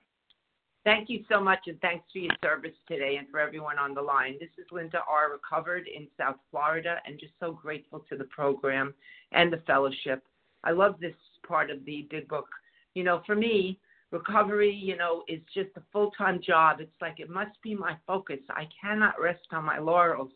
Thank 0.85 1.09
you 1.09 1.25
so 1.29 1.41
much, 1.41 1.59
and 1.67 1.79
thanks 1.81 2.05
for 2.11 2.19
your 2.19 2.33
service 2.41 2.75
today 2.87 3.17
and 3.17 3.27
for 3.29 3.39
everyone 3.39 3.77
on 3.77 3.93
the 3.93 4.01
line. 4.01 4.37
This 4.39 4.49
is 4.57 4.65
Linda 4.71 4.99
R. 5.09 5.31
Recovered 5.31 5.87
in 5.87 6.07
South 6.17 6.37
Florida, 6.51 6.97
and 7.05 7.19
just 7.19 7.33
so 7.39 7.51
grateful 7.51 8.05
to 8.09 8.15
the 8.15 8.23
program 8.25 8.93
and 9.33 9.51
the 9.51 9.61
fellowship. 9.67 10.23
I 10.63 10.71
love 10.71 10.95
this 10.99 11.15
part 11.45 11.69
of 11.69 11.83
the 11.83 12.07
big 12.09 12.29
book. 12.29 12.47
You 12.93 13.03
know, 13.03 13.21
for 13.25 13.35
me, 13.35 13.77
recovery, 14.11 14.73
you 14.73 14.95
know, 14.95 15.23
is 15.27 15.41
just 15.53 15.69
a 15.75 15.83
full 15.91 16.11
time 16.11 16.39
job. 16.41 16.79
It's 16.79 17.01
like 17.01 17.19
it 17.19 17.29
must 17.29 17.61
be 17.61 17.75
my 17.75 17.97
focus. 18.07 18.39
I 18.49 18.67
cannot 18.81 19.19
rest 19.21 19.47
on 19.51 19.65
my 19.65 19.79
laurels. 19.79 20.31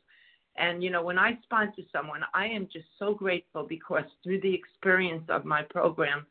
And, 0.57 0.83
you 0.83 0.91
know, 0.91 1.03
when 1.03 1.17
I 1.17 1.37
sponsor 1.43 1.81
someone, 1.91 2.21
I 2.33 2.47
am 2.47 2.67
just 2.71 2.85
so 2.99 3.13
grateful 3.13 3.65
because 3.67 4.03
through 4.23 4.41
the 4.41 4.53
experience 4.53 5.23
of 5.29 5.45
my 5.45 5.63
program, 5.63 6.27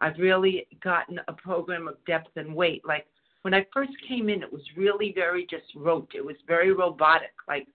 I've 0.00 0.18
really 0.18 0.66
gotten 0.82 1.18
a 1.28 1.32
program 1.32 1.88
of 1.88 1.96
depth 2.06 2.36
and 2.36 2.54
weight. 2.54 2.82
Like 2.86 3.06
when 3.44 3.52
I 3.52 3.66
first 3.74 3.92
came 4.08 4.30
in, 4.30 4.42
it 4.42 4.50
was 4.50 4.62
really 4.74 5.12
very 5.14 5.46
just 5.50 5.66
rote. 5.76 6.10
It 6.14 6.24
was 6.24 6.36
very 6.48 6.72
robotic. 6.72 7.34
Like 7.46 7.66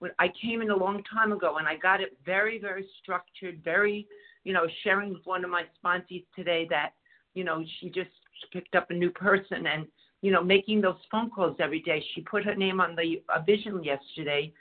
when 0.00 0.10
I 0.18 0.32
came 0.42 0.62
in 0.62 0.70
a 0.70 0.76
long 0.76 1.00
time 1.04 1.30
ago 1.30 1.58
and 1.58 1.68
I 1.68 1.76
got 1.76 2.00
it 2.00 2.18
very, 2.26 2.58
very 2.58 2.84
structured, 3.00 3.62
very, 3.62 4.08
you 4.42 4.52
know, 4.52 4.66
sharing 4.82 5.12
with 5.12 5.24
one 5.24 5.44
of 5.44 5.50
my 5.50 5.62
sponsees 5.78 6.24
today 6.34 6.66
that, 6.70 6.94
you 7.34 7.44
know, 7.44 7.64
she 7.78 7.88
just 7.88 8.10
picked 8.52 8.74
up 8.74 8.90
a 8.90 8.94
new 8.94 9.10
person 9.10 9.68
and, 9.68 9.86
you 10.22 10.32
know, 10.32 10.42
making 10.42 10.80
those 10.80 10.96
phone 11.08 11.30
calls 11.30 11.56
every 11.60 11.82
day. 11.82 12.04
She 12.16 12.22
put 12.22 12.44
her 12.44 12.56
name 12.56 12.80
on 12.80 12.96
the 12.96 13.22
uh, 13.28 13.42
vision 13.42 13.84
yesterday 13.84 14.52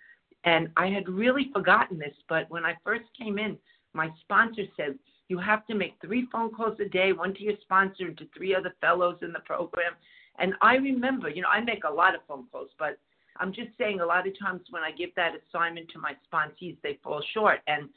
and 0.43 0.69
I 0.77 0.89
had 0.89 1.09
really 1.09 1.49
forgotten 1.51 1.97
this, 1.97 2.13
but 2.29 2.47
when 2.51 2.65
I 2.65 2.77
first 2.83 3.05
came 3.19 3.39
in, 3.39 3.57
my 3.93 4.11
sponsor 4.21 4.65
said, 4.77 4.99
you 5.27 5.39
have 5.39 5.65
to 5.67 5.73
make 5.73 5.95
three 6.01 6.27
phone 6.31 6.51
calls 6.51 6.79
a 6.79 6.87
day, 6.87 7.13
one 7.13 7.33
to 7.33 7.41
your 7.41 7.55
sponsor 7.61 8.05
and 8.05 8.17
to 8.19 8.27
three 8.37 8.53
other 8.53 8.75
fellows 8.79 9.17
in 9.23 9.31
the 9.31 9.39
program. 9.39 9.93
And 10.41 10.55
I 10.61 10.75
remember, 10.75 11.29
you 11.29 11.43
know, 11.43 11.49
I 11.49 11.61
make 11.61 11.83
a 11.83 11.93
lot 11.93 12.15
of 12.15 12.21
phone 12.27 12.45
calls, 12.51 12.69
but 12.79 12.97
I'm 13.37 13.53
just 13.53 13.69
saying 13.77 14.01
a 14.01 14.05
lot 14.05 14.27
of 14.27 14.37
times 14.37 14.61
when 14.71 14.83
I 14.83 14.91
give 14.91 15.11
that 15.15 15.33
assignment 15.35 15.89
to 15.89 15.99
my 15.99 16.13
sponsees, 16.27 16.77
they 16.83 16.99
fall 17.03 17.23
short. 17.33 17.59
And 17.67 17.87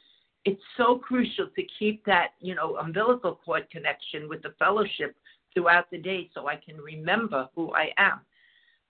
it's 0.45 0.62
so 0.76 0.99
crucial 0.99 1.49
to 1.57 1.62
keep 1.78 2.05
that, 2.05 2.28
you 2.40 2.55
know, 2.55 2.76
umbilical 2.76 3.40
cord 3.45 3.68
connection 3.70 4.28
with 4.28 4.42
the 4.42 4.55
fellowship 4.59 5.16
throughout 5.55 5.90
the 5.90 5.99
day 5.99 6.28
so 6.34 6.47
I 6.47 6.57
can 6.57 6.76
remember 6.76 7.49
who 7.55 7.72
I 7.72 7.90
am. 7.97 8.20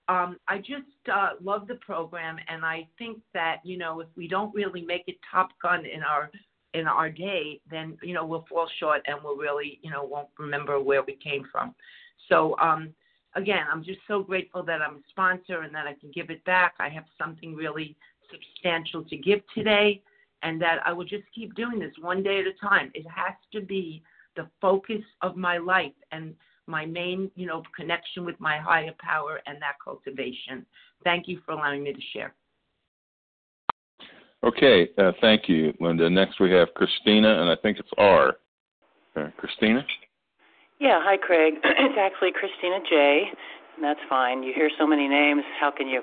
Um, 0.08 0.36
I 0.48 0.58
just 0.58 1.08
uh, 1.10 1.30
love 1.42 1.66
the 1.66 1.76
program, 1.76 2.36
and 2.48 2.62
I 2.62 2.86
think 2.98 3.20
that 3.32 3.60
you 3.64 3.78
know 3.78 4.00
if 4.00 4.08
we 4.16 4.28
don't 4.28 4.54
really 4.54 4.82
make 4.82 5.04
it 5.06 5.16
top 5.32 5.48
gun 5.62 5.86
in 5.86 6.02
our 6.02 6.30
in 6.74 6.86
our 6.86 7.08
day, 7.08 7.60
then 7.70 7.96
you 8.02 8.12
know 8.12 8.26
we'll 8.26 8.44
fall 8.46 8.68
short 8.78 9.00
and 9.06 9.16
we'll 9.24 9.36
really 9.36 9.78
you 9.82 9.90
know 9.90 10.04
won't 10.04 10.28
remember 10.38 10.78
where 10.78 11.02
we 11.02 11.14
came 11.14 11.48
from. 11.50 11.74
So 12.28 12.54
um, 12.58 12.90
again, 13.34 13.66
I'm 13.70 13.82
just 13.82 14.00
so 14.08 14.22
grateful 14.22 14.62
that 14.64 14.80
I'm 14.82 14.96
a 14.96 15.00
sponsor 15.10 15.62
and 15.62 15.74
that 15.74 15.86
I 15.86 15.94
can 15.94 16.10
give 16.12 16.30
it 16.30 16.44
back. 16.44 16.74
I 16.78 16.88
have 16.88 17.04
something 17.18 17.54
really 17.54 17.96
substantial 18.30 19.04
to 19.04 19.16
give 19.16 19.40
today, 19.54 20.02
and 20.42 20.60
that 20.60 20.78
I 20.84 20.92
will 20.92 21.04
just 21.04 21.24
keep 21.34 21.54
doing 21.54 21.78
this 21.78 21.92
one 22.00 22.22
day 22.22 22.40
at 22.40 22.46
a 22.46 22.52
time. 22.66 22.90
It 22.94 23.06
has 23.08 23.34
to 23.52 23.60
be 23.60 24.02
the 24.36 24.48
focus 24.60 25.02
of 25.22 25.36
my 25.36 25.58
life 25.58 25.92
and 26.12 26.34
my 26.66 26.86
main, 26.86 27.30
you 27.34 27.46
know, 27.46 27.62
connection 27.76 28.24
with 28.24 28.38
my 28.40 28.58
higher 28.58 28.94
power 28.98 29.40
and 29.46 29.60
that 29.60 29.74
cultivation. 29.82 30.64
Thank 31.04 31.28
you 31.28 31.40
for 31.44 31.52
allowing 31.52 31.82
me 31.82 31.92
to 31.92 32.00
share. 32.12 32.34
Okay, 34.42 34.88
uh, 34.98 35.12
thank 35.20 35.48
you, 35.48 35.72
Linda. 35.80 36.08
Next 36.10 36.40
we 36.40 36.50
have 36.52 36.68
Christina, 36.74 37.40
and 37.40 37.50
I 37.50 37.56
think 37.56 37.78
it's 37.78 37.88
R. 37.96 38.36
Uh, 39.16 39.28
Christina? 39.38 39.86
Yeah, 40.80 40.98
hi, 41.02 41.16
Craig. 41.16 41.54
It's 41.64 41.98
actually 41.98 42.32
Christina 42.32 42.80
J. 42.88 43.30
That's 43.80 44.00
fine. 44.08 44.42
You 44.42 44.52
hear 44.54 44.70
so 44.78 44.86
many 44.86 45.06
names. 45.08 45.42
How 45.60 45.70
can 45.70 45.86
you 45.86 46.02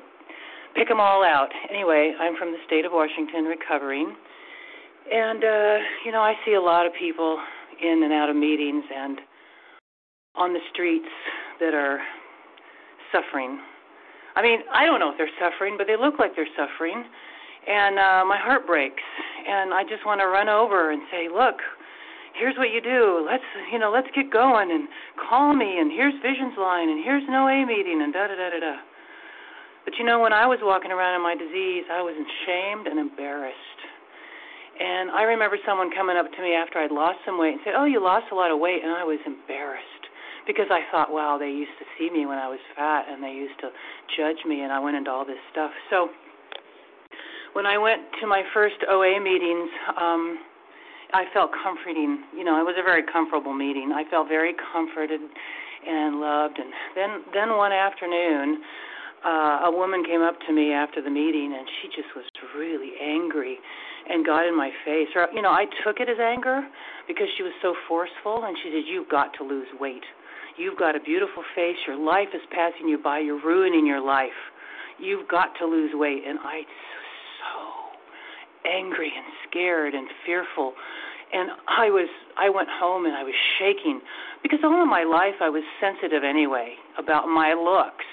pick 0.76 0.88
them 0.88 1.00
all 1.00 1.24
out? 1.24 1.50
Anyway, 1.70 2.14
I'm 2.20 2.38
from 2.38 2.52
the 2.52 2.58
state 2.66 2.86
of 2.86 2.92
Washington 2.94 3.46
recovering. 3.46 4.16
And, 5.12 5.44
uh, 5.44 5.78
you 6.06 6.12
know, 6.12 6.22
I 6.22 6.36
see 6.46 6.54
a 6.54 6.62
lot 6.62 6.86
of 6.86 6.94
people 6.98 7.38
in 7.82 8.04
and 8.04 8.14
out 8.14 8.30
of 8.30 8.36
meetings 8.36 8.84
and 8.96 9.20
on 10.36 10.54
the 10.54 10.60
streets 10.72 11.10
that 11.60 11.74
are 11.74 12.00
suffering. 13.12 13.60
I 14.36 14.42
mean, 14.42 14.60
I 14.74 14.86
don't 14.86 15.00
know 15.00 15.12
if 15.12 15.18
they're 15.18 15.36
suffering, 15.40 15.76
but 15.78 15.88
they 15.88 15.98
look 15.98 16.18
like 16.18 16.32
they're 16.36 16.56
suffering. 16.56 17.04
And 17.68 18.00
uh, 18.00 18.24
my 18.26 18.38
heart 18.38 18.66
breaks. 18.66 19.04
And 19.48 19.74
I 19.74 19.84
just 19.84 20.06
want 20.06 20.22
to 20.22 20.28
run 20.28 20.48
over 20.48 20.92
and 20.92 21.02
say, 21.12 21.28
look, 21.28 21.56
here's 22.38 22.58
what 22.58 22.72
you 22.72 22.82
do. 22.82 23.26
Let's 23.26 23.46
you 23.72 23.80
know, 23.80 23.92
let's 23.92 24.08
get 24.16 24.32
going 24.32 24.72
and 24.72 24.88
call 25.30 25.54
me 25.54 25.80
and 25.80 25.92
here's 25.92 26.14
Visions 26.22 26.56
Line 26.58 26.90
and 26.90 27.04
here's 27.04 27.24
an 27.28 27.34
OA 27.34 27.66
meeting 27.66 28.02
and 28.02 28.14
da 28.14 28.28
da 28.28 28.36
da 28.36 28.50
da 28.50 28.60
da. 28.60 28.76
But 29.86 29.98
you 29.98 30.06
know, 30.06 30.20
when 30.20 30.34
I 30.34 30.46
was 30.46 30.60
walking 30.62 30.92
around 30.92 31.16
in 31.16 31.24
my 31.24 31.36
disease, 31.36 31.86
I 31.92 32.02
was 32.02 32.14
ashamed 32.14 32.88
and 32.88 33.00
embarrassed. 33.00 33.82
And 34.80 35.12
I 35.12 35.24
remember 35.24 35.58
someone 35.66 35.92
coming 35.94 36.18
up 36.18 36.32
to 36.32 36.42
me 36.42 36.54
after 36.54 36.80
I'd 36.80 36.92
lost 36.92 37.20
some 37.26 37.38
weight 37.38 37.54
and 37.54 37.62
said, 37.64 37.74
"Oh, 37.76 37.86
you 37.86 38.02
lost 38.02 38.32
a 38.32 38.36
lot 38.36 38.52
of 38.52 38.60
weight," 38.60 38.84
and 38.84 38.92
I 38.92 39.04
was 39.04 39.20
embarrassed 39.26 40.06
because 40.48 40.70
I 40.72 40.82
thought, 40.90 41.12
"Wow, 41.12 41.38
they 41.38 41.52
used 41.52 41.78
to 41.78 41.86
see 41.98 42.10
me 42.10 42.26
when 42.26 42.38
I 42.38 42.48
was 42.48 42.60
fat 42.76 43.06
and 43.10 43.22
they 43.22 43.34
used 43.34 43.60
to 43.60 43.72
judge 44.18 44.44
me," 44.46 44.62
and 44.62 44.72
I 44.72 44.80
went 44.80 44.98
into 44.98 45.12
all 45.12 45.26
this 45.26 45.42
stuff. 45.52 45.72
So 45.90 46.10
when 47.54 47.66
I 47.66 47.78
went 47.78 48.02
to 48.22 48.28
my 48.28 48.44
first 48.54 48.80
OA 48.88 49.20
meetings, 49.20 49.70
um, 49.98 50.40
I 51.14 51.26
felt 51.34 51.52
comforting. 51.64 52.24
You 52.36 52.44
know, 52.44 52.60
it 52.60 52.66
was 52.66 52.76
a 52.80 52.84
very 52.84 53.04
comfortable 53.04 53.54
meeting. 53.54 53.92
I 53.94 54.04
felt 54.10 54.28
very 54.28 54.54
comforted 54.72 55.20
and 55.88 56.22
loved. 56.22 56.60
And 56.60 56.72
then, 56.96 57.10
then 57.34 57.58
one 57.58 57.72
afternoon, 57.72 58.62
uh, 59.26 59.70
a 59.70 59.72
woman 59.72 60.04
came 60.04 60.22
up 60.22 60.36
to 60.48 60.54
me 60.54 60.72
after 60.72 61.02
the 61.02 61.10
meeting, 61.10 61.54
and 61.58 61.68
she 61.82 61.90
just 61.90 62.10
was 62.16 62.26
really 62.58 62.94
angry 63.02 63.58
and 64.10 64.26
got 64.26 64.48
in 64.48 64.56
my 64.56 64.72
face. 64.86 65.10
Or, 65.16 65.28
you 65.34 65.42
know, 65.42 65.52
I 65.52 65.66
took 65.84 66.00
it 66.00 66.10
as 66.10 66.18
anger 66.18 66.66
because 67.08 67.28
she 67.38 67.44
was 67.44 67.54
so 67.62 67.76
forceful, 67.88 68.46
and 68.46 68.58
she 68.64 68.72
said, 68.72 68.84
"You've 68.88 69.10
got 69.10 69.34
to 69.38 69.44
lose 69.44 69.68
weight. 69.80 70.06
You've 70.58 70.78
got 70.78 70.96
a 70.96 71.00
beautiful 71.00 71.44
face. 71.56 71.78
Your 71.86 71.98
life 71.98 72.30
is 72.34 72.42
passing 72.52 72.88
you 72.88 72.98
by. 72.98 73.20
You're 73.20 73.42
ruining 73.42 73.86
your 73.86 74.02
life. 74.02 74.38
You've 74.98 75.28
got 75.28 75.56
to 75.60 75.66
lose 75.66 75.92
weight." 75.94 76.24
And 76.26 76.40
I 76.40 76.66
angry 78.66 79.12
and 79.16 79.26
scared 79.48 79.94
and 79.94 80.08
fearful. 80.26 80.74
And 81.34 81.50
I 81.68 81.90
was 81.90 82.10
I 82.38 82.50
went 82.50 82.68
home 82.70 83.06
and 83.06 83.16
I 83.16 83.24
was 83.24 83.34
shaking 83.58 84.02
because 84.44 84.60
all 84.64 84.82
of 84.82 84.88
my 84.88 85.04
life 85.04 85.40
I 85.40 85.50
was 85.50 85.64
sensitive 85.80 86.24
anyway 86.24 86.76
about 86.98 87.28
my 87.28 87.54
looks 87.54 88.06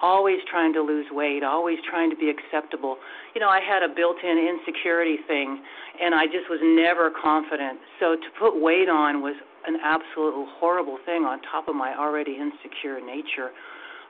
always 0.00 0.38
trying 0.48 0.72
to 0.72 0.80
lose 0.82 1.06
weight 1.10 1.42
always 1.42 1.78
trying 1.88 2.10
to 2.10 2.16
be 2.16 2.30
acceptable. 2.30 2.98
You 3.34 3.40
know 3.40 3.48
I 3.48 3.60
had 3.60 3.82
a 3.82 3.88
built-in 3.88 4.36
insecurity 4.36 5.16
thing 5.26 5.62
and 6.00 6.14
I 6.14 6.26
just 6.26 6.50
was 6.50 6.60
never 6.62 7.10
confident. 7.10 7.80
So 7.98 8.14
to 8.14 8.28
put 8.38 8.60
weight 8.60 8.88
on 8.88 9.22
was 9.22 9.34
an 9.66 9.78
absolute 9.82 10.34
horrible 10.60 10.98
thing 11.04 11.24
on 11.24 11.40
top 11.50 11.68
of 11.68 11.74
my 11.74 11.96
already 11.96 12.36
insecure 12.36 13.00
nature. 13.00 13.50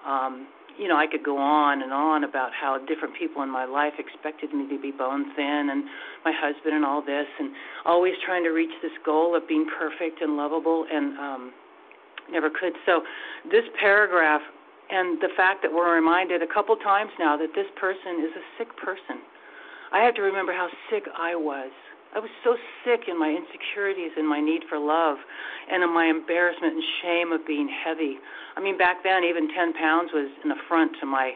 Um 0.04 0.48
you 0.78 0.86
know, 0.88 0.96
I 0.96 1.06
could 1.06 1.24
go 1.24 1.36
on 1.36 1.82
and 1.82 1.92
on 1.92 2.24
about 2.24 2.50
how 2.54 2.78
different 2.86 3.14
people 3.18 3.42
in 3.42 3.50
my 3.50 3.64
life 3.64 3.94
expected 3.98 4.54
me 4.54 4.68
to 4.68 4.80
be 4.80 4.92
bone 4.92 5.34
thin 5.34 5.68
and 5.70 5.84
my 6.24 6.32
husband 6.32 6.74
and 6.74 6.84
all 6.84 7.02
this 7.02 7.26
and 7.38 7.50
always 7.84 8.14
trying 8.24 8.44
to 8.44 8.50
reach 8.50 8.70
this 8.80 8.92
goal 9.04 9.34
of 9.36 9.46
being 9.48 9.66
perfect 9.78 10.22
and 10.22 10.36
lovable 10.36 10.86
and 10.90 11.18
um 11.18 11.52
never 12.30 12.50
could. 12.50 12.74
So 12.86 13.02
this 13.50 13.64
paragraph 13.80 14.42
and 14.90 15.20
the 15.20 15.28
fact 15.36 15.62
that 15.62 15.72
we're 15.72 15.94
reminded 15.94 16.42
a 16.42 16.46
couple 16.46 16.76
times 16.76 17.10
now 17.18 17.36
that 17.36 17.50
this 17.54 17.66
person 17.76 18.24
is 18.24 18.32
a 18.36 18.44
sick 18.56 18.74
person. 18.76 19.20
I 19.92 20.04
have 20.04 20.14
to 20.14 20.22
remember 20.22 20.52
how 20.52 20.68
sick 20.90 21.04
I 21.16 21.34
was 21.34 21.70
I 22.14 22.18
was 22.20 22.30
so 22.42 22.56
sick 22.84 23.08
in 23.08 23.18
my 23.18 23.28
insecurities 23.28 24.12
and 24.16 24.26
my 24.26 24.40
need 24.40 24.62
for 24.68 24.78
love 24.78 25.18
and 25.70 25.82
in 25.82 25.92
my 25.92 26.06
embarrassment 26.06 26.74
and 26.74 26.84
shame 27.02 27.32
of 27.32 27.46
being 27.46 27.68
heavy. 27.68 28.16
I 28.56 28.60
mean, 28.60 28.78
back 28.78 29.04
then, 29.04 29.24
even 29.24 29.48
10 29.52 29.74
pounds 29.74 30.10
was 30.12 30.30
an 30.44 30.52
affront 30.52 30.92
to 31.00 31.06
my 31.06 31.32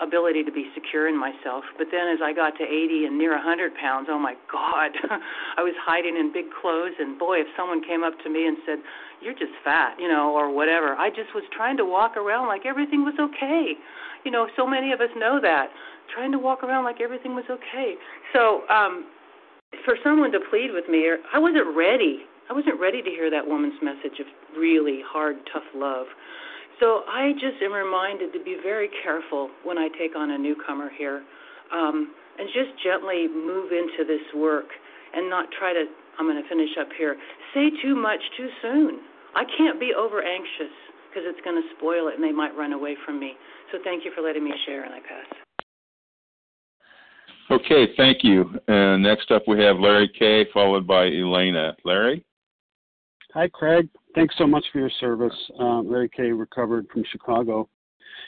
ability 0.00 0.42
to 0.42 0.50
be 0.50 0.66
secure 0.74 1.08
in 1.08 1.16
myself. 1.16 1.62
But 1.78 1.88
then 1.92 2.08
as 2.08 2.18
I 2.22 2.32
got 2.32 2.56
to 2.58 2.64
80 2.64 3.06
and 3.06 3.18
near 3.18 3.30
100 3.36 3.74
pounds, 3.76 4.08
oh 4.10 4.18
my 4.18 4.34
God, 4.50 4.90
I 5.56 5.62
was 5.62 5.74
hiding 5.78 6.16
in 6.16 6.32
big 6.32 6.46
clothes. 6.50 6.96
And 6.98 7.18
boy, 7.18 7.40
if 7.40 7.46
someone 7.56 7.82
came 7.84 8.02
up 8.02 8.14
to 8.24 8.30
me 8.30 8.46
and 8.46 8.56
said, 8.66 8.78
You're 9.20 9.38
just 9.38 9.54
fat, 9.62 9.94
you 10.00 10.08
know, 10.08 10.34
or 10.34 10.50
whatever, 10.50 10.94
I 10.96 11.10
just 11.10 11.34
was 11.34 11.44
trying 11.54 11.76
to 11.76 11.84
walk 11.84 12.16
around 12.16 12.48
like 12.48 12.66
everything 12.66 13.04
was 13.04 13.14
okay. 13.20 13.74
You 14.24 14.30
know, 14.30 14.48
so 14.56 14.66
many 14.66 14.92
of 14.92 15.00
us 15.00 15.10
know 15.16 15.38
that. 15.42 15.68
Trying 16.12 16.32
to 16.32 16.38
walk 16.38 16.62
around 16.64 16.84
like 16.84 17.00
everything 17.00 17.34
was 17.34 17.44
okay. 17.48 17.94
So, 18.32 18.66
um, 18.68 19.06
for 19.84 19.96
someone 20.02 20.32
to 20.32 20.40
plead 20.50 20.70
with 20.72 20.88
me, 20.88 21.06
or 21.06 21.18
I 21.32 21.38
wasn't 21.38 21.76
ready. 21.76 22.24
I 22.50 22.52
wasn't 22.52 22.78
ready 22.78 23.02
to 23.02 23.10
hear 23.10 23.30
that 23.30 23.46
woman's 23.46 23.80
message 23.82 24.20
of 24.20 24.26
really 24.56 25.00
hard, 25.06 25.36
tough 25.52 25.66
love. 25.74 26.06
So 26.80 27.02
I 27.08 27.32
just 27.34 27.62
am 27.62 27.72
reminded 27.72 28.32
to 28.32 28.42
be 28.42 28.58
very 28.62 28.90
careful 29.02 29.50
when 29.62 29.78
I 29.78 29.88
take 29.98 30.16
on 30.16 30.30
a 30.30 30.38
newcomer 30.38 30.90
here, 30.90 31.22
um, 31.72 32.12
and 32.38 32.48
just 32.52 32.74
gently 32.82 33.28
move 33.28 33.70
into 33.70 34.04
this 34.06 34.26
work, 34.34 34.66
and 35.14 35.30
not 35.30 35.46
try 35.58 35.72
to. 35.72 35.84
I'm 36.18 36.26
going 36.26 36.40
to 36.40 36.48
finish 36.48 36.70
up 36.78 36.88
here. 36.96 37.16
Say 37.54 37.70
too 37.82 37.96
much 37.96 38.20
too 38.36 38.48
soon. 38.62 39.00
I 39.34 39.42
can't 39.58 39.80
be 39.80 39.92
over 39.94 40.22
anxious 40.22 40.74
because 41.08 41.26
it's 41.26 41.40
going 41.44 41.60
to 41.60 41.68
spoil 41.76 42.08
it, 42.08 42.14
and 42.14 42.22
they 42.22 42.32
might 42.32 42.54
run 42.56 42.72
away 42.72 42.96
from 43.04 43.18
me. 43.18 43.34
So 43.72 43.78
thank 43.82 44.04
you 44.04 44.12
for 44.14 44.22
letting 44.22 44.44
me 44.44 44.52
share, 44.66 44.84
and 44.84 44.94
I 44.94 45.00
pass. 45.00 45.43
Okay, 47.50 47.88
thank 47.96 48.24
you. 48.24 48.58
And 48.68 49.02
next 49.02 49.30
up 49.30 49.42
we 49.46 49.62
have 49.62 49.78
Larry 49.78 50.10
K, 50.18 50.46
followed 50.52 50.86
by 50.86 51.06
Elena. 51.06 51.76
Larry? 51.84 52.24
Hi, 53.34 53.48
Craig. 53.48 53.88
Thanks 54.14 54.34
so 54.38 54.46
much 54.46 54.64
for 54.72 54.78
your 54.78 54.90
service. 55.00 55.34
Um, 55.58 55.90
Larry 55.90 56.08
K, 56.08 56.32
recovered 56.32 56.86
from 56.92 57.04
Chicago. 57.10 57.68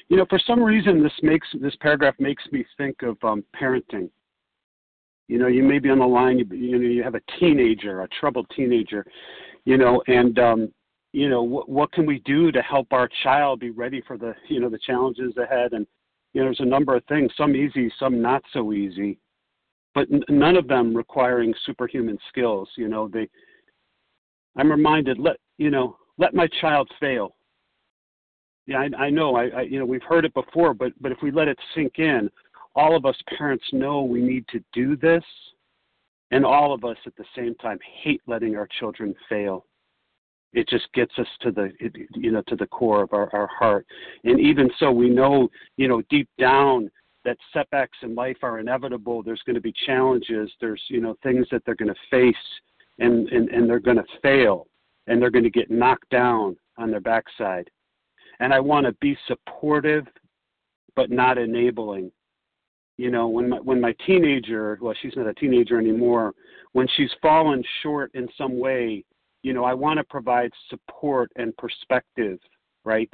You 0.08 0.16
know, 0.16 0.26
for 0.28 0.38
some 0.46 0.62
reason, 0.62 1.02
this 1.02 1.12
makes 1.22 1.48
this 1.60 1.74
paragraph 1.80 2.14
makes 2.18 2.44
me 2.52 2.64
think 2.76 3.02
of 3.02 3.16
um, 3.22 3.44
parenting. 3.58 4.10
You 5.28 5.38
know, 5.38 5.46
you 5.46 5.62
may 5.62 5.78
be 5.78 5.90
on 5.90 5.98
the 5.98 6.06
line. 6.06 6.38
You, 6.38 6.46
you 6.54 6.78
know, 6.78 6.88
you 6.88 7.02
have 7.02 7.14
a 7.14 7.20
teenager, 7.40 8.02
a 8.02 8.08
troubled 8.20 8.50
teenager. 8.54 9.06
You 9.64 9.78
know, 9.78 10.02
and 10.06 10.38
um, 10.38 10.72
you 11.12 11.28
know, 11.28 11.42
what, 11.42 11.68
what 11.68 11.92
can 11.92 12.04
we 12.04 12.20
do 12.20 12.52
to 12.52 12.60
help 12.62 12.88
our 12.92 13.08
child 13.22 13.60
be 13.60 13.70
ready 13.70 14.02
for 14.06 14.18
the 14.18 14.34
you 14.48 14.60
know 14.60 14.68
the 14.68 14.78
challenges 14.78 15.36
ahead 15.36 15.72
and 15.72 15.86
you 16.36 16.42
know, 16.42 16.48
there's 16.48 16.60
a 16.60 16.66
number 16.66 16.94
of 16.94 17.02
things, 17.06 17.32
some 17.34 17.56
easy, 17.56 17.90
some 17.98 18.20
not 18.20 18.42
so 18.52 18.74
easy, 18.74 19.18
but 19.94 20.06
n- 20.12 20.22
none 20.28 20.54
of 20.54 20.68
them 20.68 20.94
requiring 20.94 21.54
superhuman 21.64 22.18
skills. 22.28 22.68
You 22.76 22.88
know, 22.88 23.08
they. 23.08 23.26
I'm 24.58 24.70
reminded, 24.70 25.18
let 25.18 25.38
you 25.56 25.70
know, 25.70 25.96
let 26.18 26.34
my 26.34 26.46
child 26.60 26.90
fail. 27.00 27.36
Yeah, 28.66 28.80
I, 28.80 29.04
I 29.04 29.08
know. 29.08 29.34
I, 29.34 29.46
I, 29.46 29.60
you 29.62 29.78
know, 29.78 29.86
we've 29.86 30.02
heard 30.02 30.26
it 30.26 30.34
before, 30.34 30.74
but 30.74 30.92
but 31.00 31.10
if 31.10 31.16
we 31.22 31.30
let 31.30 31.48
it 31.48 31.58
sink 31.74 31.98
in, 31.98 32.28
all 32.74 32.94
of 32.94 33.06
us 33.06 33.16
parents 33.38 33.64
know 33.72 34.02
we 34.02 34.20
need 34.20 34.46
to 34.48 34.62
do 34.74 34.94
this, 34.94 35.24
and 36.32 36.44
all 36.44 36.74
of 36.74 36.84
us 36.84 36.98
at 37.06 37.16
the 37.16 37.24
same 37.34 37.54
time 37.54 37.78
hate 38.02 38.20
letting 38.26 38.56
our 38.56 38.68
children 38.78 39.14
fail 39.26 39.64
it 40.56 40.66
just 40.70 40.90
gets 40.94 41.12
us 41.18 41.26
to 41.42 41.52
the 41.52 41.70
you 42.14 42.32
know 42.32 42.42
to 42.48 42.56
the 42.56 42.66
core 42.66 43.02
of 43.02 43.12
our, 43.12 43.32
our 43.34 43.46
heart. 43.46 43.86
And 44.24 44.40
even 44.40 44.70
so 44.78 44.90
we 44.90 45.10
know 45.10 45.48
you 45.76 45.86
know 45.86 46.02
deep 46.08 46.28
down 46.40 46.90
that 47.26 47.36
setbacks 47.52 47.98
in 48.02 48.14
life 48.14 48.38
are 48.42 48.58
inevitable. 48.58 49.22
There's 49.22 49.42
going 49.44 49.56
to 49.56 49.60
be 49.60 49.74
challenges. 49.84 50.50
There's 50.60 50.82
you 50.88 51.00
know 51.00 51.14
things 51.22 51.46
that 51.52 51.62
they're 51.64 51.74
going 51.76 51.92
to 51.92 52.00
face 52.10 52.34
and 52.98 53.28
and, 53.28 53.50
and 53.50 53.68
they're 53.68 53.78
going 53.78 53.98
to 53.98 54.20
fail 54.22 54.66
and 55.06 55.20
they're 55.20 55.30
going 55.30 55.44
to 55.44 55.50
get 55.50 55.70
knocked 55.70 56.08
down 56.08 56.56
on 56.78 56.90
their 56.90 57.00
backside. 57.00 57.70
And 58.40 58.52
i 58.52 58.60
want 58.60 58.86
to 58.86 58.92
be 58.94 59.16
supportive 59.28 60.06
but 60.96 61.10
not 61.10 61.36
enabling. 61.36 62.10
You 62.96 63.10
know 63.10 63.28
when 63.28 63.50
my 63.50 63.58
when 63.58 63.78
my 63.78 63.94
teenager 64.06 64.78
well 64.80 64.94
she's 65.02 65.16
not 65.16 65.26
a 65.26 65.34
teenager 65.34 65.78
anymore. 65.78 66.32
When 66.72 66.88
she's 66.96 67.10
fallen 67.20 67.62
short 67.82 68.10
in 68.14 68.26
some 68.38 68.58
way 68.58 69.04
you 69.46 69.52
know, 69.52 69.62
I 69.62 69.74
want 69.74 69.98
to 69.98 70.02
provide 70.02 70.50
support 70.70 71.30
and 71.36 71.56
perspective, 71.56 72.40
right? 72.84 73.08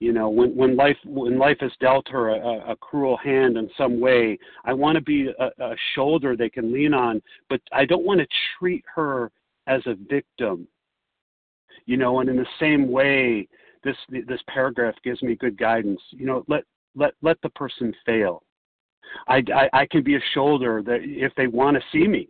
You 0.00 0.12
know, 0.12 0.28
when 0.28 0.54
when 0.54 0.76
life 0.76 0.98
when 1.06 1.38
life 1.38 1.56
has 1.60 1.72
dealt 1.80 2.06
her 2.08 2.28
a, 2.28 2.72
a 2.72 2.76
cruel 2.76 3.16
hand 3.16 3.56
in 3.56 3.70
some 3.78 4.00
way, 4.00 4.38
I 4.66 4.74
want 4.74 4.96
to 4.96 5.00
be 5.00 5.30
a, 5.38 5.64
a 5.64 5.74
shoulder 5.94 6.36
they 6.36 6.50
can 6.50 6.74
lean 6.74 6.92
on, 6.92 7.22
but 7.48 7.62
I 7.72 7.86
don't 7.86 8.04
want 8.04 8.20
to 8.20 8.26
treat 8.58 8.84
her 8.94 9.32
as 9.66 9.80
a 9.86 9.94
victim. 10.10 10.68
You 11.86 11.96
know, 11.96 12.20
and 12.20 12.28
in 12.28 12.36
the 12.36 12.54
same 12.60 12.90
way, 12.90 13.48
this 13.82 13.96
this 14.10 14.42
paragraph 14.46 14.94
gives 15.02 15.22
me 15.22 15.36
good 15.36 15.56
guidance. 15.56 16.02
You 16.10 16.26
know, 16.26 16.44
let 16.48 16.64
let 16.94 17.14
let 17.22 17.40
the 17.40 17.50
person 17.50 17.94
fail. 18.04 18.42
I, 19.26 19.42
I, 19.54 19.70
I 19.72 19.86
can 19.86 20.02
be 20.02 20.16
a 20.16 20.30
shoulder 20.34 20.82
that 20.84 21.00
if 21.02 21.32
they 21.34 21.46
want 21.46 21.78
to 21.78 21.82
see 21.92 22.06
me, 22.06 22.28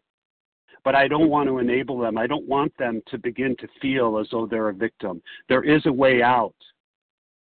but 0.85 0.95
I 0.95 1.09
don't 1.09 1.29
want 1.29 1.49
to 1.49 1.59
enable 1.59 1.99
them. 1.99 2.19
I 2.19 2.27
don't 2.27 2.47
want 2.47 2.77
them 2.79 3.03
to 3.09 3.19
begin 3.19 3.57
to 3.57 3.69
feel 3.81 4.19
as 4.19 4.29
though 4.31 4.47
they're 4.47 4.69
a 4.69 4.75
victim. 4.75 5.23
There 5.49 5.63
is 5.65 5.85
a 5.87 5.93
way 5.93 6.23
out. 6.23 6.55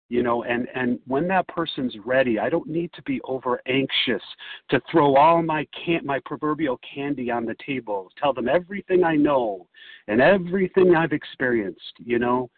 You 0.09 0.21
know, 0.21 0.43
and 0.43 0.67
and 0.75 0.99
when 1.07 1.27
that 1.29 1.47
person's 1.47 1.95
ready, 2.05 2.37
I 2.37 2.49
don't 2.49 2.67
need 2.67 2.91
to 2.93 3.01
be 3.01 3.19
over 3.23 3.61
anxious 3.67 4.21
to 4.69 4.79
throw 4.91 5.15
all 5.15 5.41
my 5.41 5.65
can 5.85 6.05
my 6.05 6.19
proverbial 6.25 6.79
candy 6.93 7.31
on 7.31 7.45
the 7.45 7.55
table, 7.65 8.11
tell 8.21 8.31
them 8.31 8.47
everything 8.47 9.03
I 9.03 9.15
know 9.15 9.67
and 10.07 10.21
everything 10.21 10.95
I've 10.95 11.13
experienced, 11.13 11.93
you 11.97 12.19
know. 12.19 12.49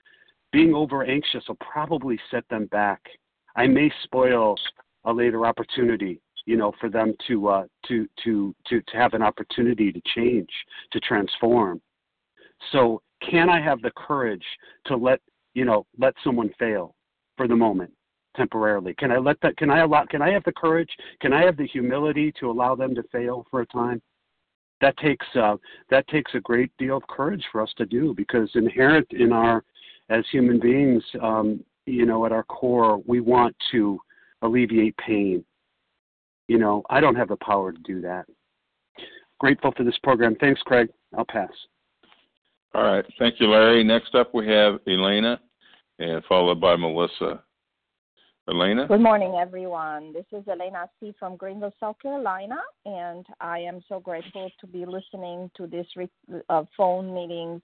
Being 0.51 0.73
over 0.73 1.03
anxious 1.03 1.43
will 1.47 1.55
probably 1.55 2.19
set 2.29 2.43
them 2.49 2.65
back. 2.67 3.01
I 3.55 3.67
may 3.67 3.89
spoil 4.03 4.55
a 5.05 5.13
later 5.13 5.45
opportunity 5.45 6.19
you 6.45 6.57
know, 6.57 6.71
for 6.79 6.89
them 6.89 7.13
to 7.27 7.47
uh, 7.47 7.63
to 7.87 8.07
to 8.23 8.55
to 8.67 8.81
to 8.81 8.97
have 8.97 9.13
an 9.13 9.21
opportunity 9.21 9.91
to 9.91 10.01
change, 10.15 10.49
to 10.91 10.99
transform. 10.99 11.81
So, 12.71 13.01
can 13.21 13.49
I 13.49 13.61
have 13.61 13.81
the 13.81 13.91
courage 13.91 14.45
to 14.85 14.95
let 14.95 15.19
you 15.53 15.65
know 15.65 15.85
let 15.97 16.13
someone 16.23 16.51
fail 16.59 16.95
for 17.37 17.47
the 17.47 17.55
moment, 17.55 17.91
temporarily? 18.35 18.93
Can 18.93 19.11
I 19.11 19.17
let 19.17 19.37
that? 19.41 19.57
Can 19.57 19.69
I 19.69 19.79
allow? 19.79 20.05
Can 20.05 20.21
I 20.21 20.31
have 20.31 20.43
the 20.43 20.53
courage? 20.53 20.89
Can 21.19 21.33
I 21.33 21.43
have 21.43 21.57
the 21.57 21.67
humility 21.67 22.31
to 22.39 22.49
allow 22.51 22.75
them 22.75 22.93
to 22.95 23.03
fail 23.11 23.45
for 23.49 23.61
a 23.61 23.65
time? 23.67 24.01
That 24.81 24.95
takes 24.97 25.25
uh, 25.35 25.55
that 25.89 26.07
takes 26.07 26.33
a 26.35 26.39
great 26.39 26.71
deal 26.77 26.97
of 26.97 27.07
courage 27.07 27.43
for 27.51 27.61
us 27.61 27.73
to 27.77 27.85
do 27.85 28.13
because 28.15 28.49
inherent 28.53 29.07
in 29.11 29.31
our 29.31 29.63
as 30.09 30.23
human 30.31 30.59
beings, 30.59 31.03
um, 31.21 31.63
you 31.87 32.05
know, 32.05 32.25
at 32.27 32.31
our 32.31 32.43
core, 32.43 33.01
we 33.07 33.21
want 33.21 33.55
to 33.71 33.97
alleviate 34.43 34.95
pain 34.97 35.43
you 36.47 36.57
know, 36.57 36.83
I 36.89 36.99
don't 36.99 37.15
have 37.15 37.29
the 37.29 37.37
power 37.37 37.71
to 37.71 37.79
do 37.79 38.01
that. 38.01 38.25
Grateful 39.39 39.73
for 39.75 39.83
this 39.83 39.97
program. 40.03 40.35
Thanks, 40.39 40.61
Craig. 40.61 40.89
I'll 41.17 41.25
pass. 41.25 41.51
All 42.73 42.83
right. 42.83 43.05
Thank 43.19 43.39
you, 43.39 43.47
Larry. 43.47 43.83
Next 43.83 44.15
up, 44.15 44.33
we 44.33 44.47
have 44.47 44.79
Elena, 44.87 45.39
and 45.99 46.23
followed 46.25 46.59
by 46.59 46.75
Melissa. 46.75 47.41
Elena? 48.47 48.85
Good 48.87 49.01
morning, 49.01 49.39
everyone. 49.41 50.13
This 50.13 50.25
is 50.31 50.47
Elena 50.47 50.87
C. 50.99 51.15
from 51.17 51.35
Greenville, 51.35 51.73
South 51.79 51.95
Carolina, 51.99 52.57
and 52.85 53.25
I 53.41 53.59
am 53.59 53.81
so 53.89 53.99
grateful 53.99 54.51
to 54.61 54.67
be 54.67 54.85
listening 54.85 55.49
to 55.57 55.65
this 55.65 55.87
re- 55.95 56.41
uh, 56.49 56.63
phone 56.77 57.11
meetings. 57.11 57.63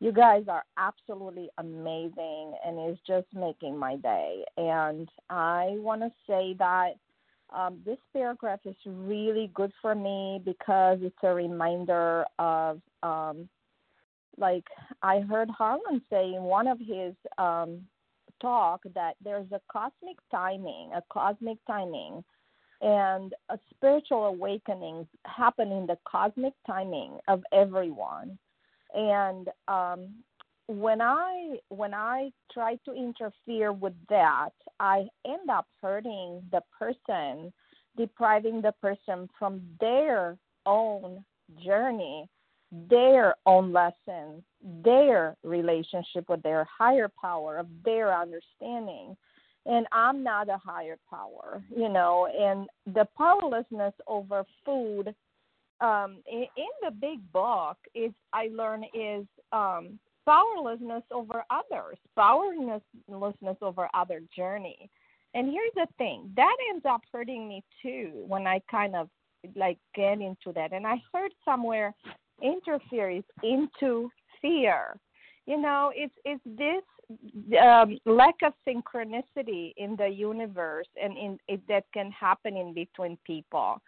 You 0.00 0.12
guys 0.12 0.44
are 0.48 0.64
absolutely 0.78 1.50
amazing, 1.58 2.54
and 2.66 2.78
it's 2.78 3.00
just 3.06 3.26
making 3.34 3.76
my 3.76 3.96
day. 3.96 4.44
And 4.56 5.10
I 5.28 5.76
want 5.78 6.00
to 6.00 6.10
say 6.26 6.54
that 6.58 6.94
um, 7.54 7.78
this 7.84 7.98
paragraph 8.12 8.60
is 8.64 8.76
really 8.84 9.50
good 9.54 9.72
for 9.80 9.94
me 9.94 10.40
because 10.44 10.98
it's 11.02 11.16
a 11.22 11.32
reminder 11.32 12.24
of, 12.38 12.80
um, 13.02 13.48
like 14.36 14.64
I 15.02 15.20
heard 15.20 15.48
Harlan 15.50 16.02
say 16.10 16.34
in 16.34 16.42
one 16.42 16.66
of 16.66 16.78
his 16.78 17.14
um, 17.38 17.82
talk 18.42 18.82
that 18.94 19.14
there's 19.22 19.50
a 19.52 19.60
cosmic 19.70 20.16
timing, 20.30 20.90
a 20.94 21.02
cosmic 21.10 21.58
timing, 21.66 22.24
and 22.80 23.32
a 23.48 23.58
spiritual 23.70 24.26
awakening 24.26 25.06
happen 25.24 25.70
in 25.70 25.86
the 25.86 25.96
cosmic 26.04 26.54
timing 26.66 27.18
of 27.28 27.42
everyone. 27.52 28.38
And 28.94 29.48
um, 29.68 30.08
when 30.66 31.00
I 31.00 31.56
when 31.68 31.92
I 31.92 32.30
try 32.52 32.76
to 32.86 32.94
interfere 32.94 33.72
with 33.72 33.94
that, 34.08 34.50
I 34.80 35.06
end 35.26 35.50
up 35.50 35.66
hurting 35.82 36.42
the 36.50 36.62
person, 36.78 37.52
depriving 37.96 38.62
the 38.62 38.72
person 38.80 39.28
from 39.38 39.62
their 39.80 40.38
own 40.64 41.24
journey, 41.62 42.28
their 42.88 43.34
own 43.44 43.72
lessons, 43.72 44.42
their 44.82 45.36
relationship 45.42 46.28
with 46.28 46.42
their 46.42 46.64
higher 46.64 47.10
power, 47.20 47.58
of 47.58 47.66
their 47.84 48.14
understanding. 48.18 49.16
And 49.66 49.86
I'm 49.92 50.22
not 50.22 50.48
a 50.48 50.58
higher 50.58 50.98
power, 51.08 51.62
you 51.74 51.88
know, 51.88 52.26
and 52.26 52.68
the 52.94 53.06
powerlessness 53.16 53.94
over 54.06 54.44
food 54.64 55.14
um, 55.80 56.18
in, 56.30 56.46
in 56.56 56.68
the 56.82 56.90
big 56.90 57.20
book 57.32 57.76
is 57.94 58.12
I 58.32 58.48
learn 58.52 58.84
is 58.94 59.26
um, 59.52 59.98
powerlessness 60.26 61.02
over 61.10 61.44
others, 61.50 61.98
powerlessness 62.16 63.56
over 63.62 63.88
other 63.94 64.22
journey. 64.36 64.90
And 65.34 65.50
here's 65.50 65.72
the 65.74 65.86
thing 65.98 66.30
that 66.36 66.56
ends 66.72 66.84
up 66.88 67.00
hurting 67.12 67.48
me 67.48 67.64
too 67.82 68.24
when 68.26 68.46
I 68.46 68.60
kind 68.70 68.94
of 68.94 69.08
like 69.56 69.78
get 69.94 70.20
into 70.20 70.52
that. 70.54 70.72
And 70.72 70.86
I 70.86 70.96
heard 71.12 71.32
somewhere 71.44 71.94
interferes 72.42 73.24
into 73.42 74.10
fear. 74.40 74.96
You 75.46 75.60
know, 75.60 75.92
it's 75.94 76.14
it's 76.24 76.42
this 76.44 76.82
um, 77.60 77.98
lack 78.06 78.36
of 78.44 78.52
synchronicity 78.66 79.74
in 79.76 79.96
the 79.96 80.08
universe 80.08 80.86
and 81.00 81.18
in 81.18 81.38
it, 81.48 81.60
that 81.68 81.84
can 81.92 82.10
happen 82.12 82.56
in 82.56 82.72
between 82.72 83.18
people 83.26 83.82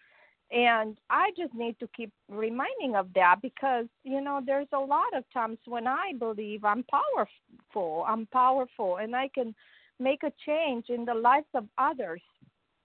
and 0.52 0.96
i 1.10 1.30
just 1.36 1.52
need 1.54 1.76
to 1.80 1.88
keep 1.96 2.12
reminding 2.30 2.94
of 2.94 3.08
that 3.14 3.36
because 3.42 3.86
you 4.04 4.20
know 4.20 4.40
there's 4.44 4.68
a 4.72 4.78
lot 4.78 5.12
of 5.16 5.24
times 5.32 5.58
when 5.66 5.86
i 5.88 6.12
believe 6.18 6.64
i'm 6.64 6.84
powerful 6.84 8.04
i'm 8.06 8.26
powerful 8.26 8.98
and 8.98 9.16
i 9.16 9.28
can 9.34 9.54
make 9.98 10.22
a 10.22 10.32
change 10.44 10.86
in 10.90 11.06
the 11.06 11.14
lives 11.14 11.46
of 11.54 11.64
others. 11.78 12.20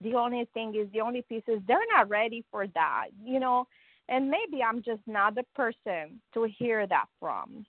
The 0.01 0.15
only 0.15 0.47
thing 0.53 0.73
is 0.75 0.87
the 0.93 1.01
only 1.01 1.23
piece 1.23 1.43
is 1.47 1.59
they're 1.67 1.77
not 1.95 2.09
ready 2.09 2.43
for 2.51 2.67
that 2.67 3.07
you 3.23 3.39
know? 3.39 3.67
And 4.09 4.29
maybe 4.29 4.63
i'm 4.63 4.81
just 4.81 5.01
not 5.05 5.35
the 5.35 5.43
person 5.55 6.19
to 6.33 6.47
hear 6.57 6.87
that 6.87 7.05
from. 7.19 7.65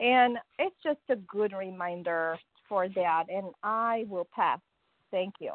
And 0.00 0.38
it's 0.58 0.76
just 0.82 1.00
a 1.10 1.16
good 1.16 1.52
reminder 1.52 2.38
for 2.68 2.88
that 2.88 3.24
and 3.28 3.48
i 3.62 4.04
will 4.08 4.28
pass. 4.34 4.60
Thank 5.10 5.34
you 5.40 5.52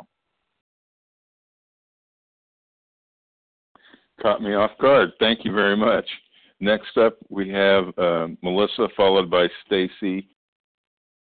Caught 4.21 4.41
me 4.41 4.53
off 4.53 4.71
guard. 4.79 5.11
Thank 5.19 5.45
you 5.45 5.51
very 5.51 5.75
much. 5.75 6.05
Next 6.59 6.97
up, 6.97 7.17
we 7.29 7.49
have 7.49 7.85
uh, 7.97 8.27
Melissa, 8.41 8.87
followed 8.95 9.29
by 9.29 9.47
Stacy, 9.65 10.29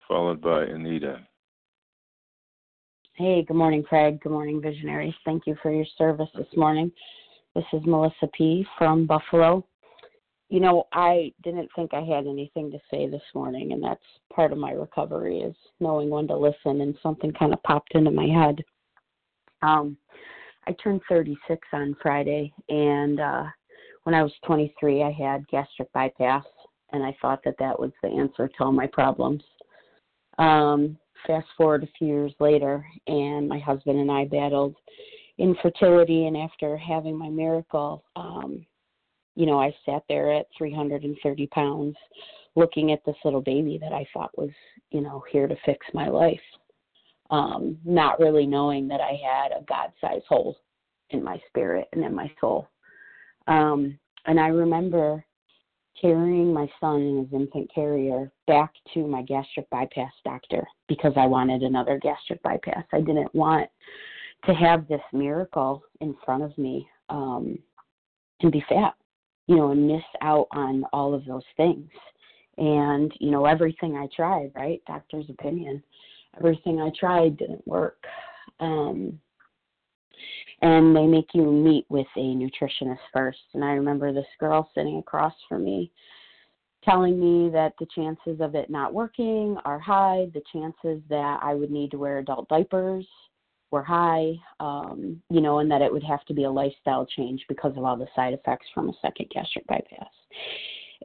followed 0.07 0.41
by 0.41 0.65
Anita. 0.65 1.25
Hey, 3.13 3.43
good 3.43 3.55
morning, 3.55 3.83
Craig. 3.83 4.19
Good 4.21 4.31
morning, 4.31 4.61
visionaries. 4.61 5.13
Thank 5.25 5.47
you 5.47 5.55
for 5.61 5.71
your 5.71 5.85
service 5.97 6.29
this 6.35 6.47
morning. 6.55 6.91
This 7.55 7.65
is 7.73 7.81
Melissa 7.85 8.27
P. 8.33 8.65
from 8.77 9.05
Buffalo. 9.05 9.65
You 10.49 10.59
know, 10.59 10.87
I 10.91 11.31
didn't 11.43 11.69
think 11.75 11.93
I 11.93 12.01
had 12.01 12.27
anything 12.27 12.71
to 12.71 12.79
say 12.89 13.07
this 13.07 13.21
morning, 13.33 13.71
and 13.71 13.81
that's 13.81 14.03
part 14.33 14.51
of 14.51 14.57
my 14.57 14.71
recovery 14.71 15.39
is 15.39 15.55
knowing 15.79 16.09
when 16.09 16.27
to 16.27 16.35
listen, 16.35 16.81
and 16.81 16.97
something 17.01 17.31
kind 17.31 17.53
of 17.53 17.63
popped 17.63 17.95
into 17.95 18.11
my 18.11 18.27
head. 18.27 18.63
Um, 19.61 19.95
I 20.67 20.73
turned 20.73 21.01
36 21.09 21.67
on 21.73 21.95
Friday, 22.01 22.53
and 22.69 23.19
uh, 23.19 23.43
when 24.03 24.13
I 24.15 24.23
was 24.23 24.33
23, 24.45 25.03
I 25.03 25.11
had 25.11 25.47
gastric 25.47 25.91
bypass, 25.93 26.45
and 26.91 27.03
I 27.03 27.15
thought 27.21 27.41
that 27.45 27.55
that 27.59 27.79
was 27.79 27.91
the 28.01 28.09
answer 28.09 28.47
to 28.47 28.63
all 28.63 28.71
my 28.71 28.87
problems. 28.87 29.43
Um, 30.37 30.97
fast 31.25 31.47
forward 31.57 31.83
a 31.83 31.89
few 31.97 32.07
years 32.07 32.33
later, 32.39 32.85
and 33.07 33.47
my 33.47 33.59
husband 33.59 33.99
and 33.99 34.11
I 34.11 34.25
battled 34.25 34.75
infertility, 35.37 36.27
and 36.27 36.37
after 36.37 36.77
having 36.77 37.17
my 37.17 37.29
miracle, 37.29 38.03
um, 38.15 38.65
you 39.35 39.45
know, 39.45 39.59
I 39.59 39.73
sat 39.85 40.03
there 40.09 40.31
at 40.31 40.47
330 40.57 41.47
pounds 41.47 41.95
looking 42.55 42.91
at 42.91 43.03
this 43.05 43.15
little 43.23 43.41
baby 43.41 43.77
that 43.81 43.93
I 43.93 44.05
thought 44.13 44.37
was, 44.37 44.51
you 44.91 45.01
know, 45.01 45.23
here 45.31 45.47
to 45.47 45.55
fix 45.65 45.85
my 45.93 46.09
life 46.09 46.39
um, 47.31 47.77
not 47.85 48.19
really 48.19 48.45
knowing 48.45 48.87
that 48.89 49.01
I 49.01 49.19
had 49.23 49.51
a 49.51 49.63
God 49.63 49.91
sized 49.99 50.25
hole 50.27 50.57
in 51.09 51.23
my 51.23 51.41
spirit 51.47 51.87
and 51.93 52.03
in 52.03 52.13
my 52.13 52.31
soul. 52.39 52.67
Um, 53.47 53.97
and 54.25 54.39
I 54.39 54.47
remember 54.47 55.25
carrying 55.99 56.53
my 56.53 56.69
son 56.79 57.01
in 57.01 57.17
his 57.19 57.33
infant 57.33 57.69
carrier 57.73 58.31
back 58.47 58.73
to 58.93 59.07
my 59.07 59.21
gastric 59.23 59.69
bypass 59.69 60.11
doctor 60.23 60.65
because 60.87 61.13
I 61.15 61.25
wanted 61.25 61.63
another 61.63 61.99
gastric 62.01 62.41
bypass. 62.43 62.83
I 62.93 63.01
didn't 63.01 63.33
want 63.33 63.69
to 64.45 64.53
have 64.53 64.87
this 64.87 65.01
miracle 65.13 65.83
in 66.01 66.15
front 66.25 66.43
of 66.43 66.57
me 66.57 66.87
um, 67.09 67.57
and 68.41 68.51
be 68.51 68.63
fat, 68.67 68.95
you 69.47 69.55
know, 69.55 69.71
and 69.71 69.87
miss 69.87 70.03
out 70.21 70.47
on 70.51 70.83
all 70.91 71.13
of 71.13 71.25
those 71.25 71.43
things. 71.55 71.89
And, 72.57 73.11
you 73.19 73.31
know, 73.31 73.45
everything 73.45 73.95
I 73.95 74.07
tried, 74.15 74.51
right? 74.55 74.81
Doctor's 74.87 75.29
opinion 75.29 75.83
everything 76.37 76.81
I 76.81 76.91
tried 76.97 77.37
didn't 77.37 77.65
work. 77.67 78.03
Um, 78.59 79.19
and 80.61 80.95
they 80.95 81.07
make 81.07 81.29
you 81.33 81.51
meet 81.51 81.85
with 81.89 82.07
a 82.15 82.19
nutritionist 82.19 82.99
first. 83.11 83.39
And 83.53 83.63
I 83.63 83.71
remember 83.71 84.13
this 84.13 84.25
girl 84.39 84.69
sitting 84.75 84.97
across 84.97 85.33
from 85.49 85.63
me 85.63 85.91
telling 86.83 87.19
me 87.19 87.49
that 87.51 87.73
the 87.79 87.85
chances 87.93 88.41
of 88.41 88.55
it 88.55 88.69
not 88.69 88.93
working 88.93 89.57
are 89.65 89.79
high, 89.79 90.27
the 90.33 90.41
chances 90.51 91.01
that 91.09 91.39
I 91.41 91.53
would 91.53 91.71
need 91.71 91.91
to 91.91 91.97
wear 91.97 92.19
adult 92.19 92.47
diapers 92.49 93.05
were 93.69 93.83
high, 93.83 94.33
um, 94.59 95.21
you 95.29 95.41
know, 95.41 95.59
and 95.59 95.71
that 95.71 95.81
it 95.81 95.91
would 95.91 96.03
have 96.03 96.25
to 96.25 96.33
be 96.33 96.43
a 96.43 96.51
lifestyle 96.51 97.05
change 97.05 97.45
because 97.47 97.73
of 97.77 97.83
all 97.83 97.95
the 97.95 98.07
side 98.15 98.33
effects 98.33 98.65
from 98.73 98.89
a 98.89 98.93
second 99.01 99.27
gastric 99.33 99.65
bypass. 99.67 100.09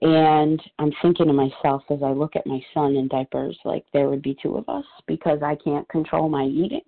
And 0.03 0.61
I'm 0.78 0.92
thinking 1.01 1.26
to 1.26 1.32
myself 1.32 1.82
as 1.90 2.03
I 2.03 2.11
look 2.11 2.36
at 2.36 2.47
my 2.47 2.61
son 2.74 2.97
in 2.97 3.09
diapers, 3.09 3.59
like 3.64 3.84
there 3.92 4.09
would 4.09 4.22
be 4.22 4.36
two 4.42 4.57
of 4.57 4.68
us 4.68 4.84
because 5.07 5.38
I 5.42 5.57
can't 5.57 5.88
control 5.88 6.28
my 6.28 6.44
eating. 6.44 6.82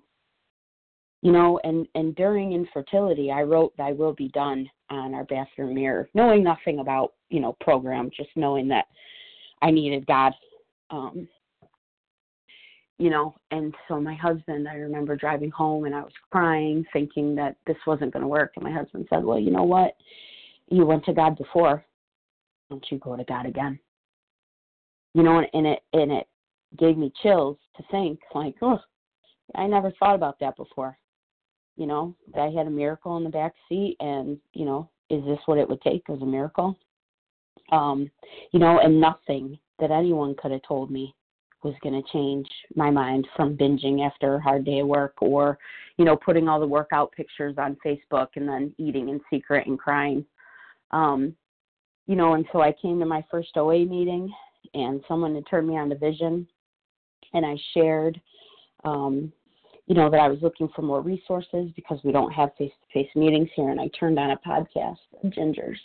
You 1.22 1.32
know, 1.32 1.58
and 1.64 1.86
and 1.94 2.14
during 2.14 2.52
infertility, 2.52 3.30
I 3.32 3.42
wrote 3.42 3.76
"Thy 3.76 3.92
will 3.92 4.12
be 4.12 4.28
done" 4.28 4.70
on 4.90 5.14
our 5.14 5.24
bathroom 5.24 5.74
mirror, 5.74 6.08
knowing 6.14 6.44
nothing 6.44 6.78
about 6.78 7.14
you 7.30 7.40
know 7.40 7.56
program, 7.60 8.10
just 8.14 8.30
knowing 8.36 8.68
that 8.68 8.86
I 9.62 9.70
needed 9.70 10.06
God. 10.06 10.32
Um, 10.90 11.26
you 12.98 13.10
know, 13.10 13.34
and 13.50 13.74
so 13.88 14.00
my 14.00 14.14
husband, 14.14 14.68
I 14.68 14.74
remember 14.74 15.16
driving 15.16 15.50
home 15.50 15.84
and 15.84 15.94
I 15.94 16.00
was 16.00 16.12
crying, 16.30 16.84
thinking 16.92 17.34
that 17.36 17.56
this 17.66 17.76
wasn't 17.86 18.12
going 18.12 18.22
to 18.22 18.28
work. 18.28 18.52
And 18.56 18.64
my 18.64 18.72
husband 18.72 19.06
said, 19.08 19.24
"Well, 19.24 19.40
you 19.40 19.50
know 19.50 19.64
what? 19.64 19.96
You 20.68 20.84
went 20.84 21.04
to 21.06 21.14
God 21.14 21.36
before 21.36 21.84
don't 22.68 22.84
you 22.90 22.98
go 22.98 23.16
to 23.16 23.24
God 23.24 23.46
again? 23.46 23.78
You 25.14 25.22
know, 25.22 25.42
and 25.52 25.66
it 25.66 25.80
and 25.92 26.12
it 26.12 26.26
gave 26.78 26.96
me 26.96 27.12
chills 27.22 27.56
to 27.76 27.82
think 27.90 28.20
like, 28.34 28.54
oh, 28.62 28.80
I 29.54 29.66
never 29.66 29.92
thought 29.98 30.14
about 30.14 30.38
that 30.40 30.56
before. 30.56 30.96
You 31.76 31.86
know, 31.86 32.14
that 32.34 32.40
I 32.40 32.50
had 32.50 32.66
a 32.66 32.70
miracle 32.70 33.16
in 33.16 33.24
the 33.24 33.30
back 33.30 33.54
seat, 33.68 33.96
and 34.00 34.38
you 34.52 34.64
know, 34.64 34.90
is 35.10 35.24
this 35.24 35.38
what 35.46 35.58
it 35.58 35.68
would 35.68 35.80
take 35.82 36.02
as 36.10 36.20
a 36.20 36.26
miracle? 36.26 36.76
Um, 37.70 38.10
you 38.52 38.58
know, 38.58 38.80
and 38.80 39.00
nothing 39.00 39.58
that 39.78 39.90
anyone 39.90 40.34
could 40.40 40.50
have 40.50 40.62
told 40.62 40.90
me 40.90 41.14
was 41.62 41.74
going 41.82 42.00
to 42.00 42.12
change 42.12 42.48
my 42.74 42.90
mind 42.90 43.26
from 43.36 43.56
binging 43.56 44.06
after 44.06 44.34
a 44.34 44.40
hard 44.40 44.64
day 44.64 44.78
of 44.80 44.86
work 44.86 45.14
or, 45.20 45.58
you 45.96 46.04
know, 46.04 46.16
putting 46.16 46.48
all 46.48 46.60
the 46.60 46.66
workout 46.66 47.10
pictures 47.12 47.56
on 47.58 47.76
Facebook 47.84 48.28
and 48.36 48.48
then 48.48 48.72
eating 48.78 49.08
in 49.08 49.20
secret 49.30 49.66
and 49.66 49.78
crying. 49.78 50.24
Um, 50.92 51.34
you 52.08 52.16
know, 52.16 52.32
and 52.32 52.46
so 52.52 52.60
I 52.60 52.72
came 52.72 52.98
to 52.98 53.06
my 53.06 53.24
first 53.30 53.50
OA 53.56 53.84
meeting 53.84 54.32
and 54.74 55.04
someone 55.06 55.34
had 55.34 55.44
turned 55.48 55.68
me 55.68 55.76
on 55.76 55.90
to 55.90 55.96
vision 55.96 56.48
and 57.34 57.46
I 57.46 57.56
shared 57.74 58.20
um, 58.84 59.32
you 59.86 59.94
know, 59.94 60.10
that 60.10 60.20
I 60.20 60.28
was 60.28 60.38
looking 60.42 60.68
for 60.74 60.82
more 60.82 61.00
resources 61.00 61.70
because 61.74 61.98
we 62.04 62.12
don't 62.12 62.32
have 62.32 62.50
face 62.58 62.72
to 62.72 62.92
face 62.92 63.10
meetings 63.14 63.48
here 63.54 63.70
and 63.70 63.80
I 63.80 63.88
turned 63.98 64.18
on 64.18 64.30
a 64.30 64.36
podcast, 64.36 64.98
Gingers. 65.24 65.78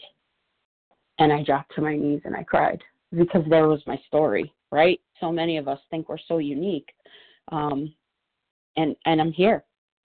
And 1.19 1.31
I 1.31 1.43
dropped 1.43 1.73
to 1.75 1.81
my 1.81 1.95
knees 1.95 2.21
and 2.25 2.35
I 2.35 2.43
cried 2.43 2.81
because 3.15 3.43
there 3.49 3.67
was 3.67 3.81
my 3.85 3.99
story, 4.07 4.51
right? 4.71 4.99
So 5.19 5.31
many 5.31 5.57
of 5.57 5.67
us 5.67 5.79
think 5.89 6.09
we're 6.09 6.17
so 6.27 6.39
unique. 6.39 6.89
Um 7.51 7.93
and 8.75 8.95
and 9.05 9.21
I'm 9.21 9.31
here. 9.31 9.63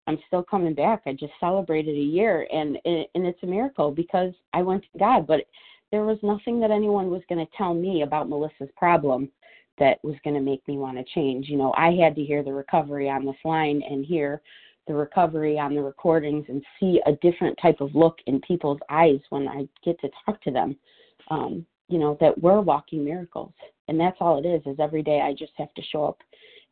I'm 0.07 0.19
still 0.27 0.43
coming 0.43 0.75
back. 0.75 1.03
I 1.07 1.13
just 1.13 1.33
celebrated 1.39 1.97
a 1.97 2.01
year 2.01 2.49
and 2.53 2.79
and 2.85 3.27
it's 3.27 3.43
a 3.43 3.47
miracle 3.47 3.91
because 3.91 4.33
I 4.53 4.63
went 4.63 4.83
to 4.83 4.99
God, 4.99 5.27
but 5.27 5.45
there 5.91 6.05
was 6.05 6.19
nothing 6.23 6.61
that 6.61 6.71
anyone 6.71 7.11
was 7.11 7.23
going 7.29 7.45
to 7.45 7.53
tell 7.57 7.75
me 7.75 8.03
about 8.03 8.29
Melissa's 8.29 8.71
problem 8.77 9.31
that 9.79 10.03
was 10.05 10.17
going 10.25 10.35
to 10.35 10.41
make 10.41 10.67
me 10.69 10.77
want 10.77 10.97
to 10.97 11.05
change. 11.15 11.49
You 11.49 11.59
know, 11.59 11.75
I 11.77 11.93
had 11.93 12.15
to 12.17 12.25
hear 12.25 12.43
the 12.43 12.53
recovery 12.53 13.09
on 13.09 13.25
this 13.25 13.37
line 13.45 13.83
and 13.89 14.05
hear 14.05 14.43
the 14.87 14.95
recovery 14.95 15.59
on 15.59 15.75
the 15.75 15.83
recordings 15.83 16.47
and 16.49 16.63
see 16.79 17.01
a 17.07 17.13
different 17.23 17.59
type 17.61 17.81
of 17.81 17.95
look 17.95 18.19
in 18.27 18.41
people's 18.41 18.81
eyes 18.91 19.21
when 19.31 19.49
I 19.49 19.67
get 19.85 20.01
to 20.01 20.11
talk 20.25 20.43
to 20.43 20.51
them. 20.51 20.77
Um, 21.31 21.67
you 21.89 21.99
know, 21.99 22.17
that 22.21 22.41
we're 22.41 22.61
walking 22.61 23.05
miracles 23.05 23.53
and 23.89 24.01
that's 24.01 24.17
all 24.21 24.39
it 24.39 24.47
is. 24.47 24.63
Is 24.67 24.79
every 24.81 25.03
day 25.03 25.21
I 25.21 25.33
just 25.33 25.53
have 25.57 25.73
to 25.75 25.83
show 25.83 26.05
up 26.05 26.19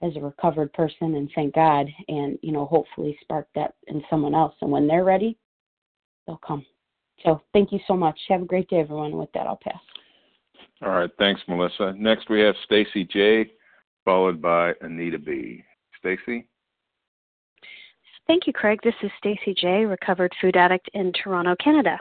as 0.02 0.16
a 0.16 0.20
recovered 0.20 0.72
person 0.72 1.14
and 1.14 1.30
thank 1.34 1.54
God, 1.54 1.86
and 2.08 2.38
you 2.42 2.52
know, 2.52 2.66
hopefully 2.66 3.16
spark 3.20 3.48
that 3.54 3.74
in 3.88 4.02
someone 4.10 4.34
else. 4.34 4.54
And 4.60 4.70
when 4.70 4.86
they're 4.86 5.04
ready, 5.04 5.36
they'll 6.26 6.40
come. 6.46 6.64
So 7.24 7.40
thank 7.52 7.72
you 7.72 7.78
so 7.86 7.96
much. 7.96 8.18
Have 8.28 8.42
a 8.42 8.46
great 8.46 8.68
day, 8.68 8.80
everyone. 8.80 9.16
With 9.16 9.32
that, 9.32 9.46
I'll 9.46 9.60
pass. 9.62 9.80
All 10.82 10.90
right, 10.90 11.10
thanks, 11.18 11.40
Melissa. 11.46 11.94
Next, 11.96 12.28
we 12.28 12.40
have 12.40 12.56
Stacy 12.64 13.04
J, 13.04 13.52
followed 14.04 14.42
by 14.42 14.72
Anita 14.80 15.18
B. 15.18 15.62
Stacy. 15.98 16.48
Thank 18.26 18.46
you, 18.46 18.52
Craig. 18.52 18.80
This 18.82 18.94
is 19.02 19.10
Stacy 19.18 19.54
J, 19.56 19.84
recovered 19.84 20.32
food 20.40 20.56
addict 20.56 20.90
in 20.94 21.12
Toronto, 21.12 21.54
Canada. 21.62 21.98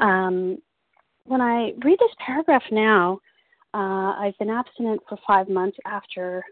Um, 0.00 0.58
when 1.24 1.40
I 1.40 1.72
read 1.84 1.98
this 2.00 2.14
paragraph 2.24 2.62
now, 2.72 3.18
uh, 3.74 4.14
I've 4.18 4.36
been 4.38 4.50
abstinent 4.50 5.00
for 5.08 5.18
five 5.26 5.48
months 5.48 5.78
after 5.86 6.44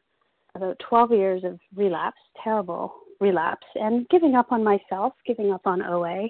about 0.54 0.80
12 0.88 1.12
years 1.12 1.44
of 1.44 1.58
relapse, 1.74 2.20
terrible 2.42 2.94
relapse, 3.20 3.66
and 3.74 4.08
giving 4.08 4.34
up 4.34 4.52
on 4.52 4.64
myself, 4.64 5.12
giving 5.26 5.52
up 5.52 5.62
on 5.66 5.82
OA 5.82 6.28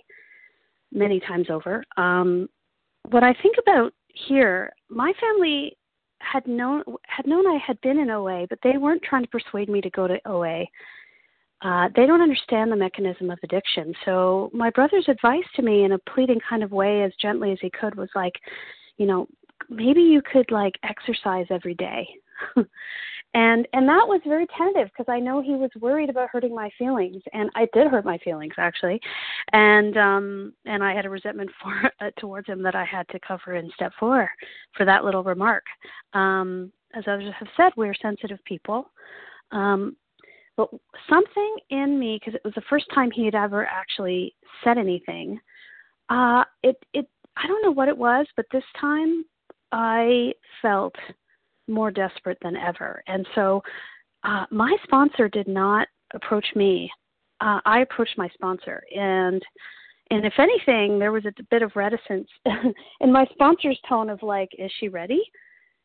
many 0.92 1.20
times 1.20 1.48
over. 1.50 1.84
Um, 1.96 2.48
what 3.10 3.22
I 3.22 3.34
think 3.42 3.56
about 3.58 3.92
here, 4.08 4.72
my 4.88 5.12
family 5.20 5.76
had 6.20 6.46
known 6.46 6.82
had 7.06 7.26
known 7.26 7.46
I 7.46 7.58
had 7.66 7.80
been 7.80 7.98
in 7.98 8.10
OA, 8.10 8.46
but 8.48 8.58
they 8.62 8.76
weren't 8.76 9.02
trying 9.02 9.22
to 9.22 9.28
persuade 9.28 9.68
me 9.68 9.80
to 9.80 9.90
go 9.90 10.06
to 10.06 10.18
OA. 10.26 10.64
Uh, 11.62 11.88
they 11.94 12.06
don't 12.06 12.22
understand 12.22 12.72
the 12.72 12.76
mechanism 12.76 13.30
of 13.30 13.38
addiction. 13.42 13.94
So 14.04 14.50
my 14.52 14.70
brother's 14.70 15.08
advice 15.08 15.44
to 15.56 15.62
me, 15.62 15.84
in 15.84 15.92
a 15.92 15.98
pleading 15.98 16.40
kind 16.48 16.62
of 16.62 16.72
way, 16.72 17.02
as 17.02 17.12
gently 17.20 17.52
as 17.52 17.58
he 17.60 17.70
could, 17.70 17.96
was 17.96 18.08
like, 18.14 18.34
you 18.96 19.06
know, 19.06 19.26
maybe 19.68 20.00
you 20.00 20.22
could 20.22 20.50
like 20.50 20.74
exercise 20.82 21.46
every 21.50 21.74
day. 21.74 22.08
and 23.34 23.66
and 23.72 23.88
that 23.88 24.06
was 24.06 24.20
very 24.26 24.46
tentative 24.58 24.88
because 24.88 25.12
I 25.12 25.20
know 25.20 25.40
he 25.40 25.54
was 25.54 25.70
worried 25.80 26.10
about 26.10 26.30
hurting 26.30 26.54
my 26.54 26.70
feelings, 26.76 27.22
and 27.32 27.50
I 27.54 27.68
did 27.72 27.86
hurt 27.86 28.04
my 28.04 28.18
feelings 28.18 28.54
actually, 28.58 29.00
and 29.52 29.96
um 29.96 30.52
and 30.66 30.82
I 30.82 30.94
had 30.94 31.06
a 31.06 31.10
resentment 31.10 31.50
for 31.62 31.92
uh, 32.00 32.10
towards 32.18 32.48
him 32.48 32.62
that 32.62 32.74
I 32.74 32.84
had 32.84 33.08
to 33.08 33.20
cover 33.20 33.54
in 33.56 33.70
step 33.74 33.92
four 33.98 34.28
for 34.76 34.84
that 34.84 35.04
little 35.04 35.22
remark. 35.22 35.64
Um, 36.12 36.72
as 36.94 37.04
others 37.06 37.32
have 37.38 37.48
said, 37.56 37.72
we're 37.76 37.94
sensitive 37.94 38.38
people. 38.44 38.90
Um, 39.52 39.96
but 40.56 40.68
something 41.08 41.56
in 41.70 41.98
me, 41.98 42.18
because 42.18 42.34
it 42.34 42.44
was 42.44 42.54
the 42.54 42.62
first 42.68 42.86
time 42.92 43.10
he 43.12 43.24
had 43.24 43.36
ever 43.36 43.64
actually 43.64 44.34
said 44.64 44.76
anything, 44.76 45.38
uh, 46.08 46.44
it 46.62 46.76
it 46.92 47.08
I 47.36 47.46
don't 47.46 47.62
know 47.62 47.70
what 47.70 47.88
it 47.88 47.96
was, 47.96 48.26
but 48.36 48.46
this 48.52 48.64
time 48.80 49.24
I 49.72 50.32
felt 50.60 50.94
more 51.70 51.90
desperate 51.90 52.38
than 52.42 52.56
ever. 52.56 53.02
And 53.06 53.26
so 53.34 53.62
uh, 54.24 54.46
my 54.50 54.76
sponsor 54.84 55.28
did 55.28 55.48
not 55.48 55.88
approach 56.14 56.46
me. 56.54 56.90
Uh, 57.40 57.60
I 57.64 57.80
approached 57.80 58.18
my 58.18 58.28
sponsor, 58.34 58.82
and 58.94 59.42
and 60.10 60.26
if 60.26 60.34
anything, 60.38 60.98
there 60.98 61.12
was 61.12 61.24
a 61.24 61.32
bit 61.50 61.62
of 61.62 61.76
reticence 61.76 62.28
in 63.00 63.12
my 63.12 63.24
sponsor's 63.32 63.78
tone 63.88 64.10
of 64.10 64.22
like, 64.22 64.50
"Is 64.58 64.70
she 64.78 64.88
ready?" 64.88 65.22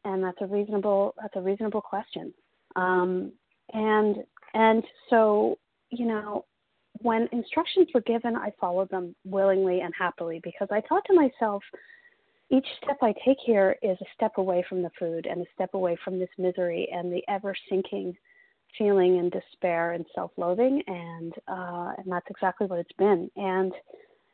And 0.03 0.23
that's 0.23 0.37
a 0.41 0.47
reasonable 0.47 1.15
that's 1.21 1.35
a 1.37 1.41
reasonable 1.41 1.81
question. 1.81 2.33
Um, 2.75 3.31
and 3.73 4.17
and 4.53 4.83
so 5.09 5.57
you 5.91 6.05
know, 6.05 6.45
when 7.01 7.29
instructions 7.31 7.87
were 7.93 8.01
given, 8.01 8.35
I 8.35 8.51
followed 8.59 8.89
them 8.89 9.15
willingly 9.23 9.81
and 9.81 9.93
happily 9.97 10.41
because 10.43 10.67
I 10.71 10.81
thought 10.81 11.03
to 11.05 11.13
myself, 11.13 11.63
each 12.51 12.67
step 12.83 12.97
I 13.01 13.13
take 13.25 13.37
here 13.43 13.75
is 13.81 13.97
a 14.01 14.05
step 14.13 14.33
away 14.37 14.63
from 14.67 14.81
the 14.81 14.91
food 14.99 15.25
and 15.25 15.41
a 15.41 15.49
step 15.53 15.73
away 15.73 15.97
from 16.03 16.19
this 16.19 16.29
misery 16.37 16.87
and 16.91 17.11
the 17.11 17.23
ever 17.27 17.55
sinking 17.69 18.15
feeling 18.77 19.19
and 19.19 19.31
despair 19.31 19.93
and 19.93 20.05
self-loathing 20.13 20.81
and 20.87 21.33
uh, 21.47 21.93
and 21.97 22.11
that's 22.11 22.29
exactly 22.29 22.67
what 22.67 22.79
it's 22.79 22.91
been. 22.97 23.29
And 23.35 23.73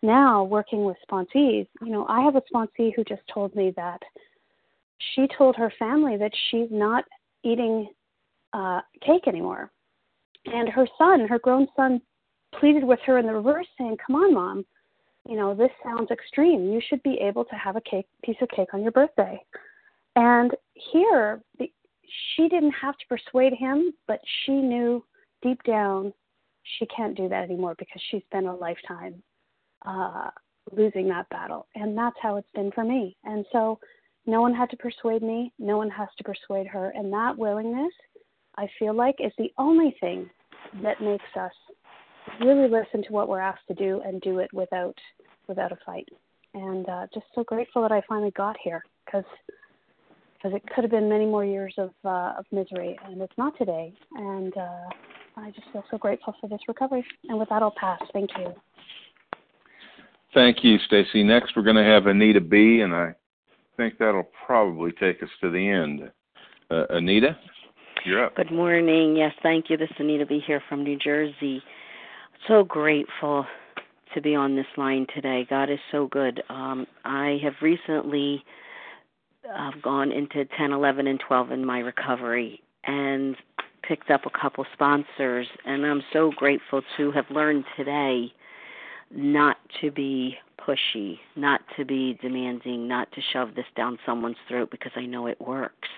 now 0.03 0.43
working 0.43 0.83
with 0.83 0.97
sponsees 1.09 1.67
you 1.81 1.91
know 1.91 2.07
i 2.09 2.21
have 2.21 2.35
a 2.35 2.41
sponsee 2.51 2.91
who 2.95 3.03
just 3.03 3.21
told 3.31 3.55
me 3.55 3.71
that 3.75 4.01
she 5.13 5.27
told 5.37 5.55
her 5.55 5.71
family 5.77 6.17
that 6.17 6.31
she's 6.49 6.69
not 6.71 7.05
eating 7.43 7.87
uh 8.53 8.81
cake 9.05 9.27
anymore. 9.27 9.71
And 10.45 10.67
her 10.69 10.87
son 10.97 11.27
her 11.27 11.39
grown 11.39 11.67
son 11.75 12.01
pleaded 12.59 12.83
with 12.83 12.99
her 13.05 13.17
in 13.19 13.27
the 13.27 13.33
reverse 13.33 13.67
saying 13.77 13.97
come 14.05 14.15
on 14.15 14.33
mom 14.33 14.65
you 15.27 15.35
know, 15.35 15.53
this 15.53 15.71
sounds 15.83 16.11
extreme. 16.11 16.71
You 16.71 16.81
should 16.87 17.03
be 17.03 17.19
able 17.21 17.45
to 17.45 17.55
have 17.55 17.75
a 17.75 17.81
cake, 17.81 18.07
piece 18.23 18.37
of 18.41 18.49
cake 18.49 18.73
on 18.73 18.81
your 18.81 18.91
birthday. 18.91 19.41
And 20.15 20.51
here, 20.73 21.41
the, 21.59 21.71
she 22.35 22.49
didn't 22.49 22.73
have 22.73 22.97
to 22.97 23.05
persuade 23.07 23.53
him, 23.53 23.93
but 24.07 24.19
she 24.43 24.53
knew 24.53 25.03
deep 25.41 25.61
down 25.63 26.13
she 26.77 26.85
can't 26.87 27.17
do 27.17 27.27
that 27.29 27.43
anymore 27.43 27.75
because 27.77 28.01
she 28.09 28.23
spent 28.27 28.45
a 28.45 28.53
lifetime 28.53 29.21
uh, 29.85 30.29
losing 30.71 31.07
that 31.09 31.29
battle. 31.29 31.67
And 31.75 31.97
that's 31.97 32.15
how 32.21 32.37
it's 32.37 32.51
been 32.53 32.71
for 32.71 32.83
me. 32.83 33.17
And 33.23 33.45
so 33.51 33.79
no 34.25 34.41
one 34.41 34.53
had 34.53 34.69
to 34.71 34.77
persuade 34.77 35.23
me, 35.23 35.51
no 35.57 35.77
one 35.77 35.89
has 35.89 36.07
to 36.17 36.23
persuade 36.23 36.67
her. 36.67 36.91
And 36.95 37.11
that 37.13 37.37
willingness, 37.37 37.93
I 38.57 38.67
feel 38.77 38.93
like, 38.93 39.15
is 39.19 39.31
the 39.37 39.51
only 39.57 39.95
thing 39.99 40.29
that 40.83 41.01
makes 41.01 41.23
us 41.39 41.51
really 42.39 42.69
listen 42.69 43.03
to 43.03 43.13
what 43.13 43.27
we're 43.27 43.39
asked 43.39 43.67
to 43.67 43.73
do 43.73 44.01
and 44.05 44.21
do 44.21 44.39
it 44.39 44.53
without 44.53 44.95
without 45.47 45.71
a 45.71 45.77
fight. 45.85 46.07
And 46.53 46.87
uh, 46.89 47.07
just 47.13 47.25
so 47.33 47.43
grateful 47.43 47.81
that 47.81 47.91
I 47.91 48.01
finally 48.07 48.31
got 48.31 48.57
here 48.61 48.83
because 49.05 49.25
because 50.35 50.55
it 50.55 50.63
could 50.73 50.83
have 50.83 50.91
been 50.91 51.07
many 51.07 51.25
more 51.25 51.45
years 51.45 51.73
of 51.77 51.91
uh, 52.03 52.33
of 52.37 52.45
misery, 52.51 52.97
and 53.05 53.21
it's 53.21 53.37
not 53.37 53.57
today. 53.57 53.93
And 54.15 54.55
uh, 54.57 54.89
I 55.37 55.51
just 55.51 55.71
feel 55.71 55.83
so 55.89 55.97
grateful 55.97 56.35
for 56.41 56.47
this 56.47 56.61
recovery. 56.67 57.05
And 57.29 57.39
with 57.39 57.49
that, 57.49 57.61
I'll 57.61 57.75
pass. 57.79 58.01
Thank 58.13 58.31
you. 58.37 58.53
Thank 60.33 60.63
you, 60.63 60.77
Stacy. 60.87 61.23
Next, 61.23 61.55
we're 61.55 61.63
going 61.63 61.75
to 61.75 61.83
have 61.83 62.07
Anita 62.07 62.39
B, 62.39 62.81
and 62.81 62.93
I 62.93 63.13
think 63.75 63.97
that'll 63.97 64.29
probably 64.45 64.91
take 64.93 65.21
us 65.21 65.29
to 65.41 65.51
the 65.51 65.69
end. 65.69 66.09
Uh, 66.69 66.85
Anita, 66.89 67.37
you're 68.05 68.25
up. 68.25 68.35
Good 68.35 68.51
morning. 68.51 69.17
Yes, 69.17 69.33
thank 69.43 69.69
you. 69.69 69.75
This 69.75 69.89
is 69.89 69.97
Anita 69.99 70.25
B 70.25 70.41
here 70.45 70.63
from 70.69 70.83
New 70.83 70.97
Jersey 70.97 71.61
so 72.47 72.63
grateful 72.63 73.45
to 74.13 74.21
be 74.21 74.35
on 74.35 74.55
this 74.55 74.65
line 74.77 75.07
today. 75.13 75.45
God 75.49 75.69
is 75.69 75.79
so 75.91 76.07
good. 76.07 76.41
Um, 76.49 76.85
I 77.05 77.39
have 77.43 77.53
recently 77.61 78.43
uh, 79.49 79.71
gone 79.81 80.11
into 80.11 80.45
10, 80.57 80.71
11, 80.71 81.07
and 81.07 81.19
12 81.25 81.51
in 81.51 81.65
my 81.65 81.79
recovery 81.79 82.61
and 82.85 83.35
picked 83.87 84.09
up 84.09 84.21
a 84.25 84.39
couple 84.39 84.65
sponsors, 84.73 85.47
and 85.65 85.85
I'm 85.85 86.03
so 86.13 86.31
grateful 86.35 86.81
to 86.97 87.11
have 87.11 87.25
learned 87.29 87.65
today 87.77 88.31
not 89.13 89.57
to 89.81 89.91
be 89.91 90.35
pushy, 90.59 91.19
not 91.35 91.61
to 91.77 91.85
be 91.85 92.17
demanding, 92.21 92.87
not 92.87 93.11
to 93.13 93.21
shove 93.33 93.55
this 93.55 93.65
down 93.75 93.97
someone's 94.05 94.37
throat 94.47 94.69
because 94.71 94.91
I 94.95 95.05
know 95.05 95.27
it 95.27 95.39
works. 95.41 95.89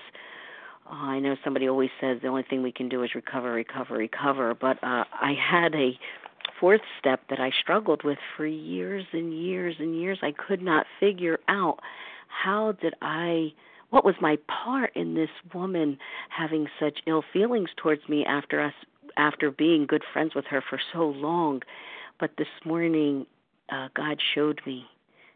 Uh, 0.89 0.95
I 0.95 1.19
know 1.19 1.35
somebody 1.43 1.67
always 1.67 1.89
says 2.01 2.19
the 2.21 2.27
only 2.27 2.43
thing 2.49 2.63
we 2.63 2.71
can 2.71 2.89
do 2.89 3.03
is 3.03 3.15
recover, 3.15 3.51
recover, 3.53 3.95
recover, 3.95 4.55
but 4.55 4.77
uh, 4.83 5.03
I 5.13 5.33
had 5.39 5.75
a 5.75 5.91
fourth 6.63 6.81
step 6.97 7.19
that 7.29 7.41
I 7.41 7.51
struggled 7.61 8.03
with 8.05 8.19
for 8.37 8.45
years 8.45 9.03
and 9.11 9.33
years 9.33 9.75
and 9.79 9.99
years. 9.99 10.19
I 10.21 10.31
could 10.31 10.61
not 10.61 10.85
figure 10.97 11.37
out 11.49 11.79
how 12.29 12.71
did 12.81 12.93
I 13.01 13.51
what 13.89 14.05
was 14.05 14.15
my 14.21 14.37
part 14.47 14.95
in 14.95 15.13
this 15.13 15.29
woman 15.53 15.97
having 16.29 16.67
such 16.79 16.99
ill 17.05 17.21
feelings 17.33 17.67
towards 17.75 18.07
me 18.07 18.23
after 18.23 18.61
us 18.61 18.71
after 19.17 19.51
being 19.51 19.85
good 19.85 20.03
friends 20.13 20.35
with 20.35 20.45
her 20.45 20.63
for 20.69 20.79
so 20.93 20.99
long. 21.09 21.63
But 22.17 22.31
this 22.37 22.47
morning 22.63 23.25
uh 23.69 23.89
God 23.93 24.21
showed 24.33 24.61
me 24.65 24.85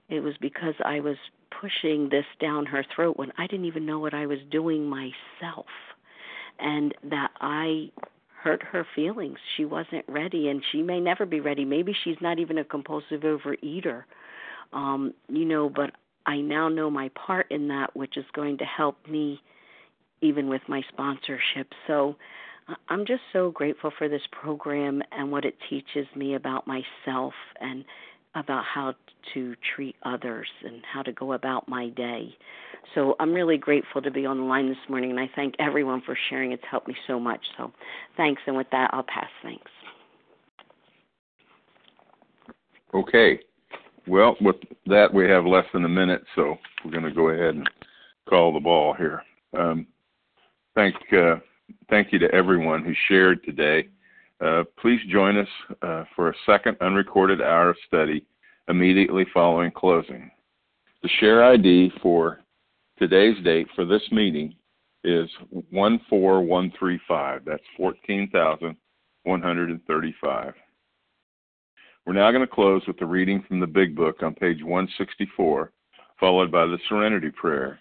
it 0.08 0.22
was 0.22 0.36
because 0.40 0.76
I 0.86 1.02
was 1.02 1.18
pushing 1.60 2.08
this 2.08 2.26
down 2.40 2.68
her 2.68 2.86
throat 2.96 3.18
when 3.18 3.34
I 3.38 3.48
didn't 3.48 3.66
even 3.66 3.86
know 3.86 4.00
what 4.00 4.14
I 4.14 4.28
was 4.28 4.40
doing 4.50 4.86
myself. 4.86 5.66
And 6.58 6.94
that 7.04 7.32
I 7.42 7.92
hurt 8.48 8.64
her 8.64 8.88
feelings. 8.96 9.38
She 9.58 9.66
wasn't 9.66 10.06
ready 10.08 10.48
and 10.48 10.64
she 10.72 10.82
may 10.82 11.02
never 11.02 11.26
be 11.26 11.42
ready. 11.42 11.66
Maybe 11.66 11.94
she's 12.04 12.16
not 12.22 12.40
even 12.40 12.58
a 12.58 12.64
compulsive 12.64 13.22
overeater. 13.22 14.04
Um, 14.72 15.14
you 15.28 15.44
know, 15.44 15.70
but 15.70 15.92
I 16.26 16.38
now 16.38 16.70
know 16.70 16.90
my 16.90 17.10
part 17.10 17.52
in 17.52 17.68
that 17.68 17.94
which 17.94 18.16
is 18.16 18.24
going 18.34 18.58
to 18.60 18.64
help 18.64 18.96
me 19.06 19.42
even 20.22 20.48
with 20.48 20.62
my 20.70 20.82
sponsorship. 20.88 21.74
So 21.88 22.16
I'm 22.88 23.06
just 23.06 23.22
so 23.34 23.52
grateful 23.52 23.92
for 23.98 24.08
this 24.08 24.22
program 24.32 25.02
and 25.12 25.30
what 25.30 25.44
it 25.44 25.56
teaches 25.70 26.08
me 26.16 26.36
about 26.36 26.66
myself 26.68 27.34
and 27.60 27.84
about 28.38 28.64
how 28.64 28.94
to 29.34 29.56
treat 29.76 29.96
others 30.04 30.48
and 30.64 30.82
how 30.92 31.02
to 31.02 31.12
go 31.12 31.34
about 31.34 31.68
my 31.68 31.90
day. 31.90 32.36
So 32.96 33.16
I'm 33.20 33.34
really 33.34 33.58
grateful 33.58 34.02
to 34.02 34.12
be 34.12 34.26
on 34.26 34.38
the 34.38 34.44
line 34.44 34.70
this 34.70 34.78
morning, 34.90 35.12
and 35.12 35.20
I 35.20 35.30
thank 35.36 35.56
everyone 35.60 36.02
for 36.06 36.18
sharing. 36.30 36.52
It's 36.52 36.64
helped 36.70 36.88
me 36.88 36.96
so 37.06 37.20
much. 37.20 37.42
So 37.58 37.72
thanks. 38.16 38.42
And 38.48 38.56
with 38.56 38.68
that, 38.72 38.90
I'll 38.94 39.04
pass. 39.04 39.30
Thanks. 39.44 39.72
Okay. 42.94 43.40
Well, 44.08 44.38
with 44.40 44.56
that, 44.86 45.14
we 45.14 45.30
have 45.30 45.46
less 45.46 45.66
than 45.74 45.84
a 45.84 45.90
minute, 45.90 46.24
so 46.36 46.56
we're 46.84 46.92
going 46.92 47.04
to 47.04 47.12
go 47.12 47.30
ahead 47.30 47.56
and 47.56 47.70
call 48.30 48.54
the 48.54 48.60
ball 48.60 48.94
here. 48.94 49.22
Um, 49.58 49.88
thank 50.76 50.96
uh, 51.12 51.36
thank 51.90 52.14
you 52.14 52.20
to 52.20 52.34
everyone 52.34 52.84
who 52.86 52.94
shared 53.08 53.44
today. 53.44 53.90
Uh, 54.40 54.64
please 54.80 55.02
join 55.10 55.36
us 55.38 55.48
uh, 55.82 56.04
for 56.16 56.30
a 56.30 56.36
second 56.46 56.78
unrecorded 56.82 57.42
hour 57.42 57.72
of 57.72 57.78
study 57.88 58.24
immediately 58.68 59.26
following 59.34 59.72
closing. 59.72 60.30
The 61.02 61.10
share 61.20 61.44
ID 61.44 61.92
for 62.02 62.42
today's 63.00 63.44
date 63.44 63.68
for 63.76 63.84
this 63.86 64.04
meeting 64.12 64.54
is 65.04 65.28
14135. 65.72 67.42
That's 67.46 67.64
14,135. 67.78 70.54
We're 72.06 72.14
now 72.14 72.30
going 72.32 72.42
to 72.42 72.48
close 72.48 72.84
with 72.88 73.00
the 73.00 73.06
reading 73.06 73.44
from 73.48 73.60
the 73.60 73.68
Big 73.68 73.96
Book 73.96 74.24
on 74.24 74.34
page 74.34 74.64
164, 74.64 75.72
followed 76.20 76.52
by 76.52 76.66
the 76.66 76.80
Serenity 76.88 77.30
Prayer. 77.32 77.80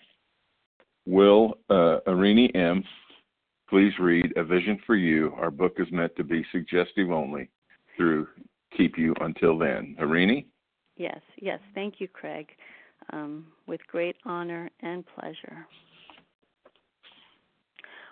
Will 1.06 1.58
uh, 1.70 2.00
Arini 2.08 2.54
M. 2.56 2.82
please 3.68 3.92
read 3.98 4.32
A 4.36 4.44
Vision 4.44 4.78
for 4.86 4.96
You? 4.96 5.32
Our 5.38 5.50
book 5.50 5.74
is 5.78 5.88
meant 5.90 6.14
to 6.16 6.24
be 6.24 6.44
suggestive 6.52 7.10
only 7.10 7.50
through 7.96 8.28
Keep 8.76 8.98
You 8.98 9.14
Until 9.20 9.58
Then. 9.58 9.96
Arini? 10.00 10.46
Yes, 10.96 11.20
yes. 11.40 11.58
Thank 11.74 11.94
you, 11.98 12.08
Craig. 12.08 12.48
Um, 13.12 13.46
with 13.66 13.80
great 13.88 14.16
honor 14.24 14.70
and 14.80 15.04
pleasure. 15.06 15.66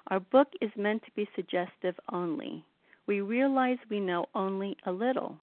Our 0.09 0.21
book 0.21 0.49
is 0.61 0.71
meant 0.77 1.03
to 1.05 1.11
be 1.17 1.27
suggestive 1.35 1.95
only. 2.13 2.65
We 3.07 3.21
realize 3.23 3.79
we 3.91 4.01
know 4.01 4.27
only 4.35 4.77
a 4.87 4.93
little. 4.93 5.39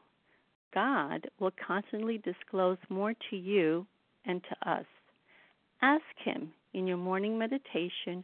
God 0.73 1.27
will 1.39 1.51
constantly 1.65 2.19
disclose 2.19 2.77
more 2.89 3.13
to 3.29 3.35
you 3.35 3.85
and 4.25 4.41
to 4.43 4.69
us. 4.69 4.85
Ask 5.81 6.03
Him 6.23 6.51
in 6.73 6.87
your 6.87 6.97
morning 6.97 7.37
meditation 7.37 8.23